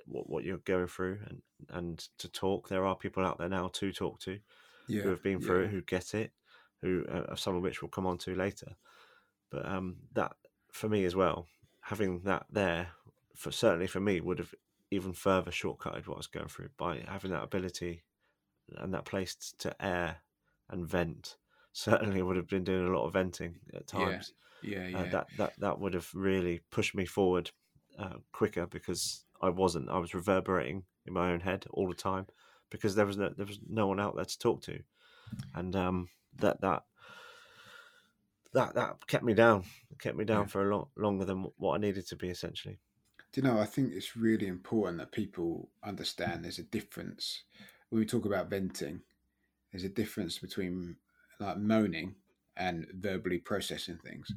what, 0.07 0.29
what 0.29 0.43
you're 0.43 0.57
going 0.59 0.87
through 0.87 1.19
and 1.27 1.41
and 1.69 2.07
to 2.19 2.29
talk. 2.29 2.69
There 2.69 2.85
are 2.85 2.95
people 2.95 3.25
out 3.25 3.37
there 3.37 3.49
now 3.49 3.67
to 3.73 3.91
talk 3.91 4.19
to 4.21 4.39
Yeah. 4.87 5.01
who 5.01 5.09
have 5.09 5.23
been 5.23 5.41
through 5.41 5.61
yeah. 5.61 5.67
it, 5.67 5.71
who 5.71 5.81
get 5.81 6.13
it, 6.13 6.31
who 6.81 7.05
uh, 7.05 7.35
some 7.35 7.55
of 7.55 7.63
which 7.63 7.81
we'll 7.81 7.89
come 7.89 8.05
on 8.07 8.17
to 8.19 8.35
later. 8.35 8.75
But 9.49 9.65
um, 9.65 9.97
that 10.13 10.33
for 10.71 10.89
me 10.89 11.05
as 11.05 11.15
well, 11.15 11.47
having 11.81 12.21
that 12.21 12.45
there, 12.51 12.89
for 13.35 13.51
certainly 13.51 13.87
for 13.87 13.99
me, 13.99 14.19
would 14.21 14.39
have 14.39 14.53
even 14.91 15.13
further 15.13 15.51
shortcutted 15.51 16.07
what 16.07 16.15
I 16.15 16.17
was 16.17 16.27
going 16.27 16.47
through 16.47 16.69
by 16.77 17.03
having 17.07 17.31
that 17.31 17.43
ability 17.43 18.03
and 18.77 18.93
that 18.93 19.05
place 19.05 19.35
to 19.59 19.75
air 19.83 20.17
and 20.69 20.87
vent. 20.87 21.37
Certainly, 21.77 22.23
would 22.23 22.37
have 22.37 22.47
been 22.47 22.63
doing 22.63 22.87
a 22.87 22.97
lot 22.97 23.05
of 23.05 23.13
venting 23.13 23.59
at 23.73 23.83
Yeah, 23.93 23.99
times. 23.99 24.33
Yeah. 24.63 24.87
Yeah. 24.87 24.97
Uh, 24.99 25.09
that 25.11 25.27
that 25.37 25.53
that 25.59 25.79
would 25.79 25.93
have 25.93 26.09
really 26.13 26.61
pushed 26.71 26.95
me 26.95 27.05
forward 27.05 27.51
uh, 27.99 28.15
quicker 28.31 28.65
because 28.65 29.25
I 29.41 29.49
wasn't. 29.49 29.89
I 29.89 29.97
was 29.99 30.13
reverberating 30.13 30.85
in 31.05 31.13
my 31.13 31.31
own 31.31 31.41
head 31.41 31.65
all 31.71 31.87
the 31.87 31.95
time 31.95 32.27
because 32.69 32.95
there 32.95 33.05
was 33.05 33.17
no 33.17 33.29
there 33.29 33.45
was 33.45 33.59
no 33.67 33.87
one 33.87 33.99
out 33.99 34.15
there 34.15 34.25
to 34.25 34.39
talk 34.39 34.61
to, 34.63 34.83
and 35.55 35.75
um, 35.75 36.09
that 36.37 36.61
that 36.61 36.83
that 38.53 38.75
that 38.75 39.07
kept 39.07 39.23
me 39.23 39.33
down. 39.33 39.65
It 39.91 39.99
kept 39.99 40.17
me 40.17 40.25
down 40.25 40.43
Yeah. 40.43 40.47
for 40.47 40.69
a 40.69 40.75
lot 40.75 40.89
longer 40.95 41.25
than 41.25 41.43
what 41.57 41.75
I 41.75 41.77
needed 41.79 42.07
to 42.07 42.15
be. 42.15 42.29
Essentially, 42.29 42.79
Do 43.31 43.41
you 43.41 43.47
know, 43.47 43.59
I 43.59 43.65
think 43.65 43.93
it's 43.93 44.15
really 44.17 44.47
important 44.47 44.97
that 44.99 45.11
people 45.11 45.69
understand 45.83 46.43
there's 46.43 46.59
a 46.59 46.63
difference. 46.63 47.43
When 47.89 47.99
we 47.99 48.05
talk 48.05 48.25
about 48.25 48.49
venting, 48.49 49.01
there's 49.71 49.83
a 49.83 49.89
difference 49.89 50.39
between 50.39 50.97
like 51.39 51.57
moaning 51.57 52.15
and 52.57 52.87
verbally 52.95 53.39
processing 53.39 53.97
things. 53.99 54.29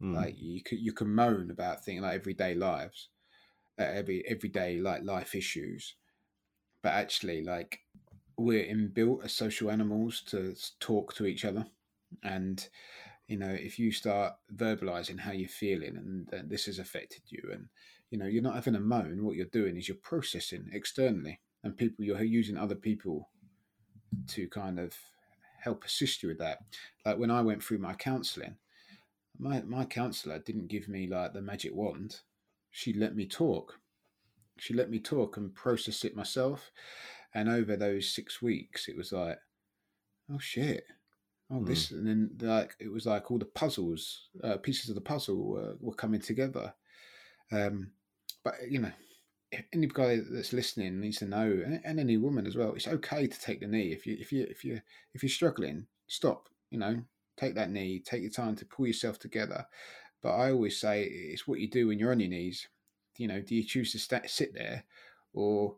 Mm. 0.00 0.14
Like 0.14 0.36
you 0.38 0.62
can 0.62 0.78
you 0.78 0.92
can 0.92 1.14
moan 1.14 1.50
about 1.50 1.84
things 1.84 2.02
like 2.02 2.14
everyday 2.14 2.54
lives, 2.54 3.10
every 3.90 4.24
everyday 4.26 4.78
like 4.78 5.02
life 5.04 5.34
issues, 5.34 5.94
but 6.82 6.92
actually 6.92 7.42
like 7.42 7.80
we're 8.36 8.64
inbuilt 8.64 9.24
as 9.24 9.32
social 9.32 9.70
animals 9.70 10.22
to 10.26 10.54
talk 10.80 11.14
to 11.14 11.26
each 11.26 11.44
other, 11.44 11.66
and 12.22 12.68
you 13.28 13.36
know 13.36 13.50
if 13.50 13.78
you 13.78 13.92
start 13.92 14.34
verbalizing 14.54 15.20
how 15.20 15.32
you're 15.32 15.48
feeling 15.48 15.96
and 15.96 16.26
that 16.28 16.48
this 16.48 16.66
has 16.66 16.78
affected 16.78 17.22
you, 17.28 17.50
and 17.52 17.68
you 18.10 18.18
know 18.18 18.26
you're 18.26 18.42
not 18.42 18.54
having 18.54 18.74
a 18.74 18.80
moan, 18.80 19.24
what 19.24 19.36
you're 19.36 19.46
doing 19.46 19.76
is 19.76 19.88
you're 19.88 19.96
processing 20.02 20.68
externally, 20.72 21.40
and 21.62 21.76
people 21.76 22.04
you're 22.04 22.22
using 22.22 22.56
other 22.56 22.76
people 22.76 23.28
to 24.28 24.48
kind 24.48 24.78
of 24.78 24.94
help 25.60 25.84
assist 25.84 26.22
you 26.22 26.28
with 26.28 26.38
that. 26.38 26.58
Like 27.06 27.18
when 27.18 27.30
I 27.30 27.40
went 27.40 27.62
through 27.62 27.78
my 27.78 27.94
counselling 27.94 28.56
my 29.38 29.62
my 29.62 29.84
counselor 29.84 30.38
didn't 30.38 30.68
give 30.68 30.88
me 30.88 31.06
like 31.06 31.32
the 31.32 31.42
magic 31.42 31.74
wand. 31.74 32.20
She 32.72 32.92
let 32.94 33.14
me 33.14 33.26
talk. 33.26 33.78
She 34.58 34.74
let 34.74 34.90
me 34.90 34.98
talk 34.98 35.36
and 35.36 35.54
process 35.54 36.04
it 36.04 36.16
myself. 36.16 36.72
And 37.34 37.48
over 37.48 37.76
those 37.76 38.12
six 38.14 38.42
weeks, 38.42 38.88
it 38.88 38.96
was 38.96 39.12
like, 39.12 39.38
oh 40.32 40.38
shit, 40.38 40.84
oh 41.50 41.62
this, 41.62 41.90
and 41.90 42.06
then 42.06 42.30
like 42.40 42.74
it 42.80 42.90
was 42.90 43.06
like 43.06 43.30
all 43.30 43.38
the 43.38 43.44
puzzles, 43.44 44.28
uh, 44.42 44.56
pieces 44.56 44.88
of 44.88 44.94
the 44.94 45.00
puzzle 45.00 45.36
were, 45.36 45.76
were 45.80 45.94
coming 45.94 46.20
together. 46.20 46.74
Um, 47.50 47.92
but 48.44 48.54
you 48.68 48.80
know, 48.80 48.92
any 49.72 49.86
guy 49.86 50.20
that's 50.30 50.52
listening 50.52 51.00
needs 51.00 51.18
to 51.18 51.26
know, 51.26 51.44
and, 51.44 51.80
and 51.84 52.00
any 52.00 52.16
woman 52.16 52.46
as 52.46 52.56
well, 52.56 52.72
it's 52.74 52.88
okay 52.88 53.26
to 53.26 53.40
take 53.40 53.60
the 53.60 53.66
knee 53.66 53.92
if 53.92 54.06
you 54.06 54.16
if 54.18 54.32
you 54.32 54.46
if 54.48 54.64
you 54.64 54.80
if 55.14 55.22
you're 55.22 55.30
struggling, 55.30 55.86
stop. 56.06 56.48
You 56.70 56.78
know, 56.78 57.02
take 57.36 57.54
that 57.54 57.70
knee, 57.70 58.02
take 58.04 58.22
your 58.22 58.30
time 58.30 58.56
to 58.56 58.64
pull 58.64 58.86
yourself 58.86 59.18
together. 59.18 59.66
But 60.22 60.34
I 60.36 60.50
always 60.50 60.78
say 60.80 61.04
it's 61.04 61.46
what 61.46 61.60
you 61.60 61.68
do 61.68 61.88
when 61.88 61.98
you're 61.98 62.12
on 62.12 62.20
your 62.20 62.28
knees. 62.28 62.68
You 63.18 63.28
know, 63.28 63.40
do 63.40 63.54
you 63.54 63.64
choose 63.64 63.92
to 63.92 63.98
sta 63.98 64.20
sit 64.26 64.54
there, 64.54 64.84
or 65.32 65.76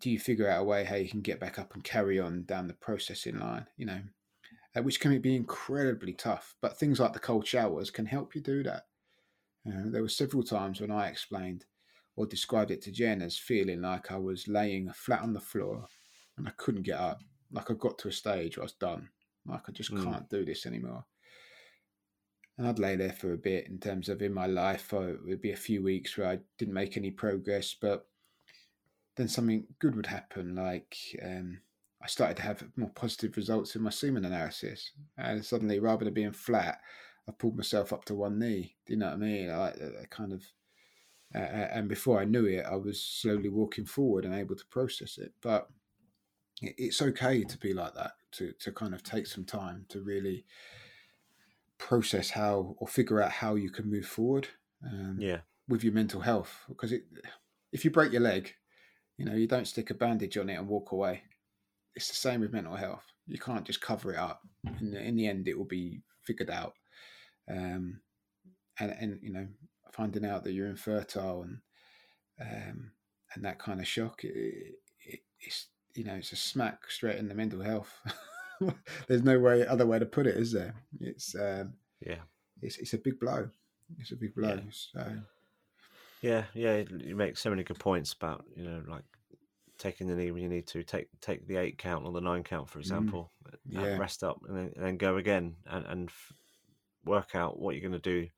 do 0.00 0.10
you 0.10 0.18
figure 0.18 0.48
out 0.48 0.60
a 0.62 0.64
way 0.64 0.84
how 0.84 0.96
you 0.96 1.08
can 1.08 1.20
get 1.20 1.40
back 1.40 1.58
up 1.58 1.74
and 1.74 1.84
carry 1.84 2.18
on 2.18 2.44
down 2.44 2.68
the 2.68 2.74
processing 2.74 3.38
line? 3.38 3.66
You 3.76 3.86
know, 3.86 4.00
uh, 4.76 4.82
which 4.82 5.00
can 5.00 5.20
be 5.20 5.36
incredibly 5.36 6.12
tough. 6.12 6.54
But 6.60 6.78
things 6.78 7.00
like 7.00 7.12
the 7.12 7.18
cold 7.18 7.46
showers 7.46 7.90
can 7.90 8.06
help 8.06 8.34
you 8.34 8.40
do 8.40 8.62
that. 8.62 8.86
Know, 9.64 9.90
there 9.90 10.02
were 10.02 10.08
several 10.08 10.42
times 10.42 10.80
when 10.80 10.90
I 10.90 11.08
explained 11.08 11.64
or 12.16 12.26
described 12.26 12.70
it 12.70 12.82
to 12.82 12.92
Jen 12.92 13.22
as 13.22 13.36
feeling 13.38 13.80
like 13.80 14.12
I 14.12 14.18
was 14.18 14.46
laying 14.46 14.92
flat 14.92 15.22
on 15.22 15.32
the 15.32 15.40
floor 15.40 15.86
and 16.36 16.46
I 16.46 16.52
couldn't 16.56 16.82
get 16.82 16.98
up. 16.98 17.20
Like 17.50 17.70
I 17.70 17.74
got 17.74 17.98
to 17.98 18.08
a 18.08 18.12
stage 18.12 18.56
where 18.56 18.62
I 18.62 18.66
was 18.66 18.72
done. 18.72 19.08
Like 19.46 19.62
I 19.68 19.72
just 19.72 19.90
Mm. 19.90 20.04
can't 20.04 20.28
do 20.30 20.44
this 20.44 20.66
anymore. 20.66 21.04
And 22.56 22.68
I'd 22.68 22.78
lay 22.78 22.96
there 22.96 23.12
for 23.12 23.32
a 23.32 23.38
bit 23.38 23.66
in 23.66 23.78
terms 23.78 24.08
of 24.08 24.22
in 24.22 24.32
my 24.32 24.46
life, 24.46 24.92
or 24.92 25.08
it 25.08 25.26
would 25.26 25.42
be 25.42 25.52
a 25.52 25.56
few 25.56 25.82
weeks 25.82 26.16
where 26.16 26.28
I 26.28 26.38
didn't 26.58 26.74
make 26.74 26.96
any 26.96 27.10
progress, 27.10 27.74
but 27.80 28.06
then 29.16 29.28
something 29.28 29.66
good 29.80 29.96
would 29.96 30.06
happen. 30.06 30.54
Like 30.54 30.96
um, 31.24 31.60
I 32.02 32.06
started 32.06 32.36
to 32.36 32.42
have 32.42 32.64
more 32.76 32.90
positive 32.90 33.36
results 33.36 33.74
in 33.74 33.82
my 33.82 33.90
semen 33.90 34.24
analysis. 34.24 34.92
And 35.16 35.44
suddenly, 35.44 35.80
rather 35.80 36.04
than 36.04 36.14
being 36.14 36.32
flat, 36.32 36.80
I 37.28 37.32
pulled 37.32 37.56
myself 37.56 37.92
up 37.92 38.04
to 38.06 38.14
one 38.14 38.38
knee. 38.38 38.76
Do 38.86 38.92
you 38.92 38.98
know 38.98 39.06
what 39.06 39.14
I 39.14 39.18
mean? 39.18 39.50
I 39.50 39.70
that 39.70 40.10
kind 40.10 40.32
of. 40.32 40.44
Uh, 41.34 41.38
and 41.38 41.88
before 41.88 42.20
I 42.20 42.24
knew 42.24 42.44
it, 42.44 42.64
I 42.64 42.76
was 42.76 43.02
slowly 43.02 43.48
walking 43.48 43.86
forward 43.86 44.24
and 44.24 44.34
able 44.34 44.54
to 44.54 44.66
process 44.70 45.18
it. 45.18 45.32
But 45.42 45.68
it's 46.62 47.02
okay 47.02 47.42
to 47.42 47.58
be 47.58 47.72
like 47.72 47.94
that, 47.94 48.12
to, 48.32 48.52
to 48.60 48.70
kind 48.70 48.94
of 48.94 49.02
take 49.02 49.26
some 49.26 49.44
time 49.44 49.86
to 49.88 50.00
really 50.00 50.44
process 51.84 52.30
how 52.30 52.74
or 52.78 52.88
figure 52.88 53.20
out 53.20 53.30
how 53.30 53.56
you 53.56 53.70
can 53.70 53.90
move 53.90 54.06
forward 54.06 54.48
um, 54.82 55.18
yeah, 55.20 55.40
with 55.68 55.84
your 55.84 55.92
mental 55.92 56.22
health. 56.22 56.64
Because 56.66 56.92
it, 56.92 57.04
if 57.72 57.84
you 57.84 57.90
break 57.90 58.10
your 58.10 58.22
leg, 58.22 58.54
you 59.18 59.26
know, 59.26 59.34
you 59.34 59.46
don't 59.46 59.68
stick 59.68 59.90
a 59.90 59.94
bandage 59.94 60.38
on 60.38 60.48
it 60.48 60.54
and 60.54 60.66
walk 60.66 60.92
away. 60.92 61.22
It's 61.94 62.08
the 62.08 62.14
same 62.14 62.40
with 62.40 62.54
mental 62.54 62.74
health. 62.74 63.04
You 63.26 63.38
can't 63.38 63.66
just 63.66 63.82
cover 63.82 64.12
it 64.12 64.18
up. 64.18 64.40
In 64.80 64.90
the, 64.92 65.00
in 65.00 65.16
the 65.16 65.28
end, 65.28 65.46
it 65.46 65.58
will 65.58 65.66
be 65.66 66.00
figured 66.22 66.50
out. 66.50 66.72
Um, 67.50 68.00
and, 68.80 68.90
and, 68.98 69.18
you 69.22 69.32
know, 69.32 69.46
finding 69.92 70.24
out 70.24 70.42
that 70.44 70.52
you're 70.52 70.68
infertile 70.68 71.42
and 71.42 71.58
um, 72.40 72.90
and 73.34 73.44
that 73.44 73.60
kind 73.60 73.80
of 73.80 73.86
shock, 73.86 74.24
it, 74.24 74.74
it, 75.06 75.20
it's 75.40 75.68
you 75.94 76.02
know, 76.02 76.14
it's 76.14 76.32
a 76.32 76.36
smack 76.36 76.90
straight 76.90 77.18
in 77.18 77.28
the 77.28 77.34
mental 77.34 77.60
health. 77.60 77.92
There's 79.08 79.22
no 79.22 79.38
way 79.38 79.66
other 79.66 79.86
way 79.86 79.98
to 79.98 80.06
put 80.06 80.26
it, 80.26 80.36
is 80.36 80.52
there? 80.52 80.74
It's 81.00 81.34
um, 81.34 81.74
yeah, 82.00 82.20
it's 82.62 82.76
it's 82.78 82.94
a 82.94 82.98
big 82.98 83.18
blow. 83.20 83.48
It's 83.98 84.12
a 84.12 84.16
big 84.16 84.34
blow. 84.34 84.48
Yeah. 84.48 84.60
So 84.70 85.12
yeah, 86.22 86.44
yeah. 86.54 86.82
You 86.98 87.16
make 87.16 87.36
so 87.36 87.50
many 87.50 87.62
good 87.64 87.78
points 87.78 88.12
about 88.12 88.44
you 88.56 88.64
know 88.64 88.82
like 88.88 89.04
taking 89.78 90.06
the 90.06 90.14
knee 90.14 90.30
when 90.30 90.42
you 90.42 90.48
need 90.48 90.66
to 90.68 90.82
take 90.82 91.08
take 91.20 91.46
the 91.46 91.56
eight 91.56 91.78
count 91.78 92.06
or 92.06 92.12
the 92.12 92.20
nine 92.20 92.44
count 92.44 92.68
for 92.68 92.78
example 92.78 93.32
uh, 93.52 93.56
Yeah. 93.68 93.96
rest 93.98 94.22
up 94.22 94.40
and 94.48 94.56
then, 94.56 94.72
and 94.76 94.84
then 94.84 94.96
go 94.96 95.16
again 95.16 95.56
and 95.66 95.84
and 95.86 96.08
f- 96.08 96.32
work 97.04 97.34
out 97.34 97.58
what 97.58 97.74
you're 97.74 97.88
going 97.88 98.00
to 98.00 98.22
do 98.22 98.28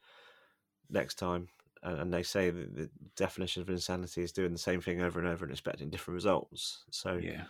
next 0.89 1.17
time 1.17 1.49
and 1.83 2.13
they 2.13 2.23
say 2.23 2.51
that 2.51 2.75
the 2.75 2.91
definition 3.17 3.63
of 3.63 3.69
insanity 3.71 4.23
is 4.23 4.33
doing 4.33 4.51
the 4.53 4.59
same 4.59 4.81
thing 4.81 5.03
over 5.03 5.21
and 5.21 5.29
over 5.29 5.45
and 5.45 5.53
expecting 5.53 5.89
different 5.91 6.17
results. 6.17 6.85
So 6.91 7.21
yeah, 7.23 7.45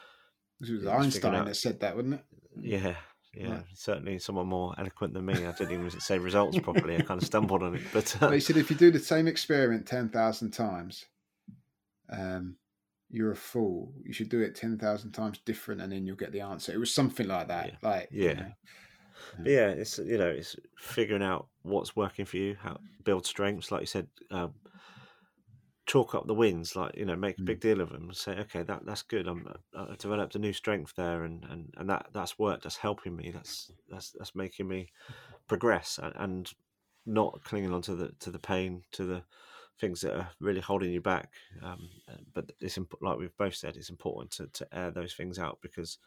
this 0.60 0.70
was 0.70 0.86
Einstein 0.86 1.44
that 1.44 1.56
said 1.56 1.80
that, 1.80 1.96
wasn't 1.96 2.14
it? 2.14 2.24
Yeah, 2.60 2.94
yeah, 3.34 3.60
certainly 3.74 4.18
someone 4.18 4.46
more 4.46 4.74
eloquent 4.78 5.12
than 5.12 5.26
me. 5.26 5.34
I 5.34 5.52
didn't 5.52 5.72
even 5.72 5.90
say 6.00 6.18
results 6.18 6.58
properly. 6.58 6.96
I 6.96 7.02
kind 7.02 7.20
of 7.20 7.26
stumbled 7.26 7.62
on 7.62 7.74
it. 7.74 7.82
But 7.92 8.22
uh, 8.22 8.30
he 8.30 8.40
said 8.40 8.56
if 8.56 8.70
you 8.70 8.76
do 8.76 8.90
the 8.90 8.98
same 8.98 9.26
experiment 9.26 9.86
ten 9.86 10.08
thousand 10.08 10.52
times, 10.52 11.04
um, 12.10 12.56
you're 13.10 13.32
a 13.32 13.36
fool. 13.36 13.92
You 14.04 14.12
should 14.12 14.30
do 14.30 14.40
it 14.40 14.54
ten 14.54 14.78
thousand 14.78 15.12
times 15.12 15.38
different, 15.44 15.82
and 15.82 15.92
then 15.92 16.06
you'll 16.06 16.16
get 16.16 16.32
the 16.32 16.40
answer. 16.40 16.72
It 16.72 16.78
was 16.78 16.94
something 16.94 17.28
like 17.28 17.48
that. 17.48 17.66
Yeah. 17.66 17.88
Like 17.88 18.08
yeah. 18.10 18.28
You 18.28 18.34
know, 18.34 18.52
yeah, 19.44 19.68
it's 19.68 19.98
you 19.98 20.18
know, 20.18 20.28
it's 20.28 20.56
figuring 20.78 21.22
out 21.22 21.48
what's 21.62 21.94
working 21.94 22.24
for 22.24 22.36
you, 22.38 22.56
how 22.60 22.78
build 23.04 23.26
strengths, 23.26 23.70
like 23.70 23.82
you 23.82 23.86
said, 23.86 24.08
um, 24.30 24.54
chalk 25.86 26.14
up 26.14 26.26
the 26.26 26.34
wins, 26.34 26.74
like 26.76 26.96
you 26.96 27.04
know, 27.04 27.16
make 27.16 27.38
a 27.38 27.42
big 27.42 27.58
mm. 27.58 27.62
deal 27.62 27.80
of 27.80 27.90
them. 27.90 28.12
Say, 28.12 28.32
okay, 28.32 28.62
that 28.62 28.84
that's 28.84 29.02
good. 29.02 29.26
I'm 29.26 29.48
I 29.74 29.94
developed 29.98 30.34
a 30.34 30.40
new 30.40 30.52
strength 30.52 30.94
there, 30.96 31.24
and 31.24 31.44
and 31.48 31.72
and 31.76 31.88
that 31.88 32.08
that's 32.12 32.38
worked. 32.38 32.64
That's 32.64 32.76
helping 32.76 33.16
me. 33.16 33.30
That's 33.30 33.70
that's 33.88 34.10
that's 34.12 34.34
making 34.34 34.68
me 34.68 34.90
progress, 35.46 35.98
and, 36.02 36.12
and 36.16 36.52
not 37.06 37.42
clinging 37.44 37.72
on 37.72 37.82
to 37.82 37.94
the 37.94 38.12
to 38.20 38.30
the 38.30 38.38
pain, 38.38 38.82
to 38.92 39.04
the 39.04 39.22
things 39.80 40.00
that 40.00 40.14
are 40.14 40.28
really 40.40 40.60
holding 40.60 40.90
you 40.90 41.00
back. 41.00 41.32
Um, 41.62 41.88
but 42.34 42.52
it's 42.60 42.78
like 43.00 43.18
we've 43.18 43.36
both 43.36 43.54
said, 43.54 43.76
it's 43.76 43.90
important 43.90 44.32
to 44.32 44.48
to 44.48 44.76
air 44.76 44.90
those 44.90 45.14
things 45.14 45.38
out 45.38 45.58
because 45.62 45.98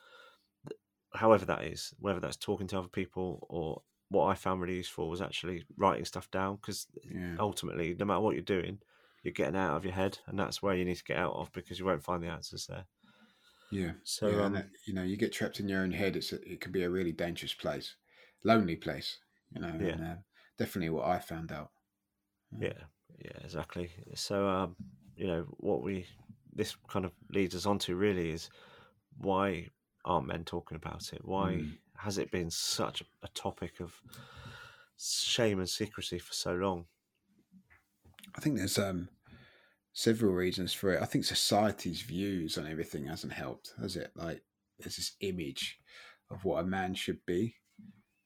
however 1.13 1.45
that 1.45 1.63
is, 1.63 1.93
whether 1.99 2.19
that's 2.19 2.37
talking 2.37 2.67
to 2.67 2.77
other 2.77 2.87
people 2.87 3.47
or 3.49 3.81
what 4.09 4.25
I 4.25 4.33
found 4.33 4.61
really 4.61 4.75
useful 4.77 5.09
was 5.09 5.21
actually 5.21 5.63
writing 5.77 6.05
stuff 6.05 6.29
down 6.31 6.55
because 6.55 6.87
yeah. 7.09 7.35
ultimately, 7.39 7.95
no 7.97 8.05
matter 8.05 8.19
what 8.19 8.33
you're 8.33 8.41
doing, 8.41 8.79
you're 9.23 9.33
getting 9.33 9.55
out 9.55 9.75
of 9.75 9.83
your 9.83 9.93
head, 9.93 10.17
and 10.27 10.37
that's 10.39 10.61
where 10.61 10.75
you 10.75 10.85
need 10.85 10.97
to 10.97 11.03
get 11.03 11.17
out 11.17 11.33
of 11.33 11.51
because 11.51 11.79
you 11.79 11.85
won't 11.85 12.03
find 12.03 12.23
the 12.23 12.27
answers 12.27 12.67
there. 12.67 12.85
Yeah. 13.71 13.91
So 14.03 14.27
yeah, 14.29 14.45
um, 14.45 14.53
that, 14.53 14.67
you 14.87 14.93
know, 14.93 15.03
you 15.03 15.17
get 15.17 15.33
trapped 15.33 15.59
in 15.59 15.69
your 15.69 15.81
own 15.81 15.91
head. 15.91 16.15
It's 16.15 16.31
a, 16.33 16.41
it 16.41 16.61
can 16.61 16.71
be 16.71 16.83
a 16.83 16.89
really 16.89 17.11
dangerous 17.11 17.53
place, 17.53 17.95
lonely 18.43 18.75
place. 18.75 19.17
You 19.53 19.61
know. 19.61 19.73
Yeah. 19.79 19.89
And, 19.89 20.03
uh, 20.03 20.15
definitely 20.57 20.89
what 20.89 21.07
I 21.07 21.19
found 21.19 21.51
out. 21.51 21.69
Yeah. 22.57 22.73
Yeah. 23.23 23.37
Exactly. 23.43 23.91
So, 24.15 24.47
um, 24.47 24.75
you 25.15 25.27
know, 25.27 25.45
what 25.57 25.83
we 25.83 26.07
this 26.53 26.75
kind 26.87 27.05
of 27.05 27.11
leads 27.31 27.55
us 27.55 27.65
on 27.65 27.79
to 27.79 27.95
really 27.95 28.31
is 28.31 28.49
why 29.17 29.67
aren't 30.03 30.27
men 30.27 30.43
talking 30.43 30.75
about 30.75 31.13
it? 31.13 31.21
Why 31.23 31.53
mm. 31.53 31.77
has 31.97 32.17
it 32.17 32.31
been 32.31 32.49
such 32.49 33.03
a 33.23 33.27
topic 33.29 33.79
of 33.79 33.93
shame 34.97 35.59
and 35.59 35.69
secrecy 35.69 36.19
for 36.19 36.33
so 36.33 36.53
long? 36.53 36.85
I 38.39 38.41
think 38.41 38.55
there's 38.55 38.79
um, 38.79 39.09
several 39.91 40.31
reasons 40.31 40.71
for 40.71 40.93
it. 40.93 41.01
I 41.01 41.05
think 41.05 41.25
society's 41.25 41.99
views 41.99 42.57
on 42.57 42.65
everything 42.65 43.05
hasn't 43.05 43.33
helped, 43.33 43.73
has 43.81 43.97
it? 43.97 44.11
Like 44.15 44.43
there's 44.79 44.95
this 44.95 45.17
image 45.19 45.77
of 46.31 46.45
what 46.45 46.63
a 46.63 46.65
man 46.65 46.93
should 46.93 47.19
be. 47.25 47.55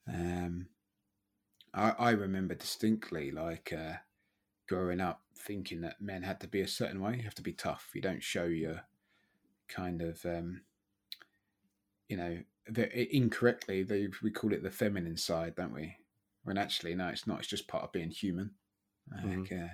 Um, 0.07 0.67
I, 1.73 1.95
I 1.97 2.11
remember 2.11 2.53
distinctly, 2.53 3.31
like 3.31 3.73
uh, 3.75 3.93
growing 4.69 5.01
up, 5.01 5.21
thinking 5.35 5.81
that 5.81 5.99
men 5.99 6.21
had 6.21 6.39
to 6.41 6.47
be 6.47 6.61
a 6.61 6.67
certain 6.67 7.01
way. 7.01 7.15
You 7.17 7.23
have 7.23 7.33
to 7.33 7.41
be 7.41 7.53
tough. 7.53 7.89
You 7.95 8.01
don't 8.01 8.21
show 8.21 8.43
your 8.43 8.81
kind 9.67 10.03
of 10.03 10.23
um, 10.27 10.61
you 12.07 12.17
know, 12.17 12.37
incorrectly 12.93 13.81
they 13.81 14.09
we 14.21 14.29
call 14.29 14.53
it 14.53 14.61
the 14.61 14.69
feminine 14.69 15.17
side, 15.17 15.55
don't 15.55 15.73
we? 15.73 15.97
When 16.43 16.59
actually, 16.59 16.93
no, 16.93 17.07
it's 17.07 17.25
not. 17.25 17.39
It's 17.39 17.47
just 17.47 17.67
part 17.67 17.85
of 17.85 17.91
being 17.91 18.11
human. 18.11 18.51
Mm-hmm. 19.11 19.63
Uh, 19.63 19.67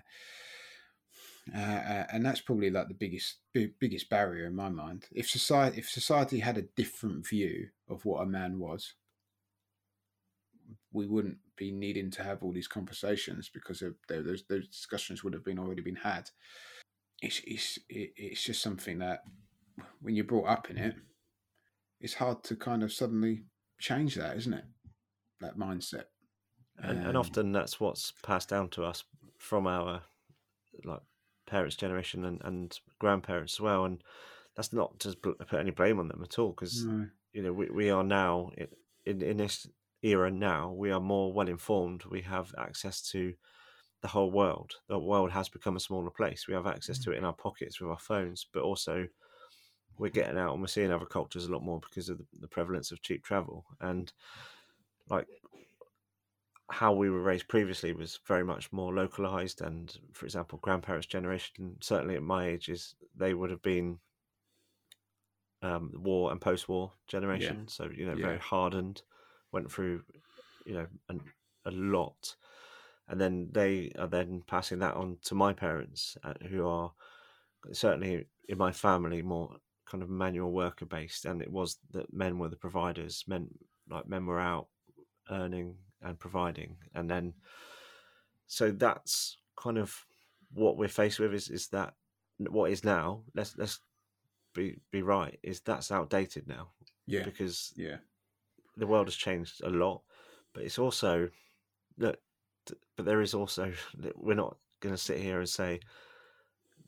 uh, 1.56 1.60
uh, 1.60 2.06
and 2.12 2.26
that's 2.26 2.42
probably 2.42 2.70
like 2.70 2.88
the 2.88 2.94
biggest 2.94 3.38
big, 3.54 3.74
biggest 3.80 4.10
barrier 4.10 4.46
in 4.46 4.56
my 4.56 4.70
mind. 4.70 5.06
If 5.12 5.30
society 5.30 5.78
if 5.80 5.90
society 5.90 6.40
had 6.40 6.58
a 6.58 6.68
different 6.76 7.28
view 7.28 7.68
of 7.90 8.06
what 8.06 8.22
a 8.22 8.26
man 8.26 8.60
was, 8.60 8.94
we 10.92 11.08
wouldn't 11.08 11.38
be 11.56 11.72
needing 11.72 12.12
to 12.12 12.24
have 12.24 12.44
all 12.44 12.52
these 12.52 12.68
conversations 12.68 13.50
because 13.54 13.82
of, 13.82 13.96
those 14.08 14.44
those 14.50 14.68
discussions 14.68 15.24
would 15.24 15.34
have 15.34 15.46
been 15.46 15.60
already 15.60 15.82
been 15.82 15.96
had. 15.96 16.30
It's 17.22 17.42
it's 17.46 17.80
it's 17.90 18.44
just 18.44 18.62
something 18.62 19.00
that 19.00 19.24
when 20.02 20.16
you're 20.16 20.26
brought 20.26 20.48
up 20.50 20.70
in 20.70 20.78
it, 20.78 20.96
it's 22.00 22.14
hard 22.14 22.44
to 22.46 22.56
kind 22.56 22.84
of 22.84 22.94
suddenly 22.94 23.44
change 23.80 24.16
that, 24.16 24.38
isn't 24.38 24.54
it? 24.54 24.66
That 25.42 25.58
mindset. 25.58 26.06
And, 26.82 27.00
um, 27.00 27.06
and 27.08 27.18
often 27.18 27.52
that's 27.52 27.80
what's 27.80 28.14
passed 28.24 28.50
down 28.50 28.70
to 28.70 28.84
us 28.84 29.04
from 29.40 29.66
our 29.66 30.04
like 30.86 31.02
parents' 31.48 31.76
generation 31.76 32.26
and, 32.26 32.40
and 32.44 32.80
grandparents 33.00 33.56
as 33.56 33.60
well. 33.60 33.86
And 33.86 34.04
that's 34.56 34.72
not 34.72 35.00
to 35.00 35.16
put 35.16 35.54
any 35.54 35.72
blame 35.72 36.00
on 36.00 36.08
them 36.08 36.22
at 36.24 36.38
all, 36.38 36.50
because 36.50 36.86
no. 36.86 37.08
you 37.34 37.42
know 37.42 37.54
we, 37.54 37.70
we 37.70 37.90
are 37.90 38.04
now 38.04 38.52
in 39.06 39.22
in 39.22 39.38
this 39.38 39.68
era 40.02 40.32
now 40.32 40.72
we 40.72 40.92
are 40.92 41.00
more 41.00 41.34
well 41.34 41.48
informed. 41.48 42.04
We 42.06 42.22
have 42.22 42.54
access 42.58 43.02
to 43.12 43.34
the 44.02 44.08
whole 44.08 44.32
world. 44.32 44.76
The 44.88 45.00
world 45.00 45.32
has 45.32 45.50
become 45.50 45.76
a 45.76 45.82
smaller 45.82 46.12
place. 46.12 46.48
We 46.48 46.54
have 46.54 46.68
access 46.68 47.00
mm. 47.00 47.04
to 47.06 47.12
it 47.12 47.18
in 47.18 47.26
our 47.26 47.34
pockets 47.34 47.82
with 47.82 47.90
our 47.90 48.00
phones, 48.00 48.46
but 48.54 48.64
also 48.64 49.08
we're 49.98 50.10
getting 50.10 50.38
out 50.38 50.54
and 50.54 50.62
we're 50.62 50.68
seeing 50.68 50.92
other 50.92 51.06
cultures 51.06 51.46
a 51.46 51.52
lot 51.52 51.64
more 51.64 51.82
because 51.82 52.08
of 52.08 52.18
the, 52.18 52.26
the 52.40 52.48
prevalence 52.48 52.92
of 52.92 53.02
cheap 53.02 53.24
travel 53.24 53.66
and 53.82 54.14
like 55.10 55.28
how 56.72 56.94
we 56.94 57.10
were 57.10 57.22
raised 57.22 57.48
previously 57.48 57.94
was 57.94 58.20
very 58.28 58.44
much 58.44 58.72
more 58.72 58.94
localized 58.94 59.62
and 59.62 59.98
for 60.14 60.26
example 60.26 60.60
grandparents 60.62 61.08
generation 61.08 61.76
certainly 61.82 62.16
at 62.16 62.24
my 62.24 62.48
age 62.48 62.70
is 62.70 62.96
they 63.16 63.34
would 63.34 63.50
have 63.50 63.62
been 63.62 63.98
um, 65.62 65.92
war 65.96 66.32
and 66.32 66.40
post-war 66.40 66.92
generation 67.08 67.62
yeah. 67.62 67.66
so 67.68 67.90
you 67.96 68.06
know 68.06 68.16
yeah. 68.16 68.26
very 68.26 68.40
hardened 68.40 69.02
went 69.52 69.72
through 69.72 70.02
you 70.66 70.74
know 70.74 70.88
an, 71.10 71.22
a 71.66 71.72
lot 71.72 72.36
and 73.10 73.20
then 73.20 73.50
they 73.52 73.92
are 73.98 74.08
then 74.08 74.44
passing 74.48 74.80
that 74.80 74.94
on 74.94 75.18
to 75.24 75.36
my 75.36 75.52
parents 75.52 76.16
uh, 76.24 76.34
who 76.50 76.68
are 76.68 76.92
certainly 77.74 78.28
in 78.48 78.58
my 78.58 78.72
family 78.72 79.22
more 79.22 79.56
kind 79.90 80.04
of 80.04 80.10
manual 80.10 80.52
worker 80.52 80.86
based, 80.86 81.26
and 81.26 81.42
it 81.42 81.52
was 81.52 81.78
that 81.92 82.14
men 82.14 82.38
were 82.38 82.50
the 82.50 82.56
providers. 82.56 83.24
Men 83.28 83.50
like 83.90 84.08
men 84.08 84.26
were 84.26 84.40
out 84.40 84.68
earning 85.32 85.76
and 86.02 86.20
providing, 86.20 86.78
and 86.94 87.10
then 87.10 87.34
so 88.48 88.72
that's 88.72 89.38
kind 89.56 89.78
of 89.78 90.06
what 90.54 90.78
we're 90.78 90.88
faced 90.88 91.20
with 91.20 91.34
is 91.34 91.50
is 91.50 91.68
that 91.68 91.94
what 92.38 92.72
is 92.72 92.84
now. 92.84 93.24
Let's 93.36 93.58
let's 93.58 93.80
be 94.54 94.78
be 94.92 95.02
right. 95.02 95.38
Is 95.44 95.62
that's 95.62 95.92
outdated 95.92 96.48
now? 96.48 96.70
Yeah, 97.06 97.24
because 97.24 97.74
yeah, 97.76 97.98
the 98.78 98.88
world 98.88 99.08
has 99.08 99.16
changed 99.16 99.62
a 99.64 99.70
lot, 99.70 100.02
but 100.54 100.64
it's 100.64 100.80
also 100.80 101.30
look. 101.98 102.18
But 102.96 103.06
there 103.06 103.22
is 103.22 103.34
also 103.34 103.74
we're 104.16 104.36
not 104.36 104.58
going 104.80 104.94
to 104.94 105.02
sit 105.02 105.20
here 105.20 105.40
and 105.40 105.50
say 105.50 105.80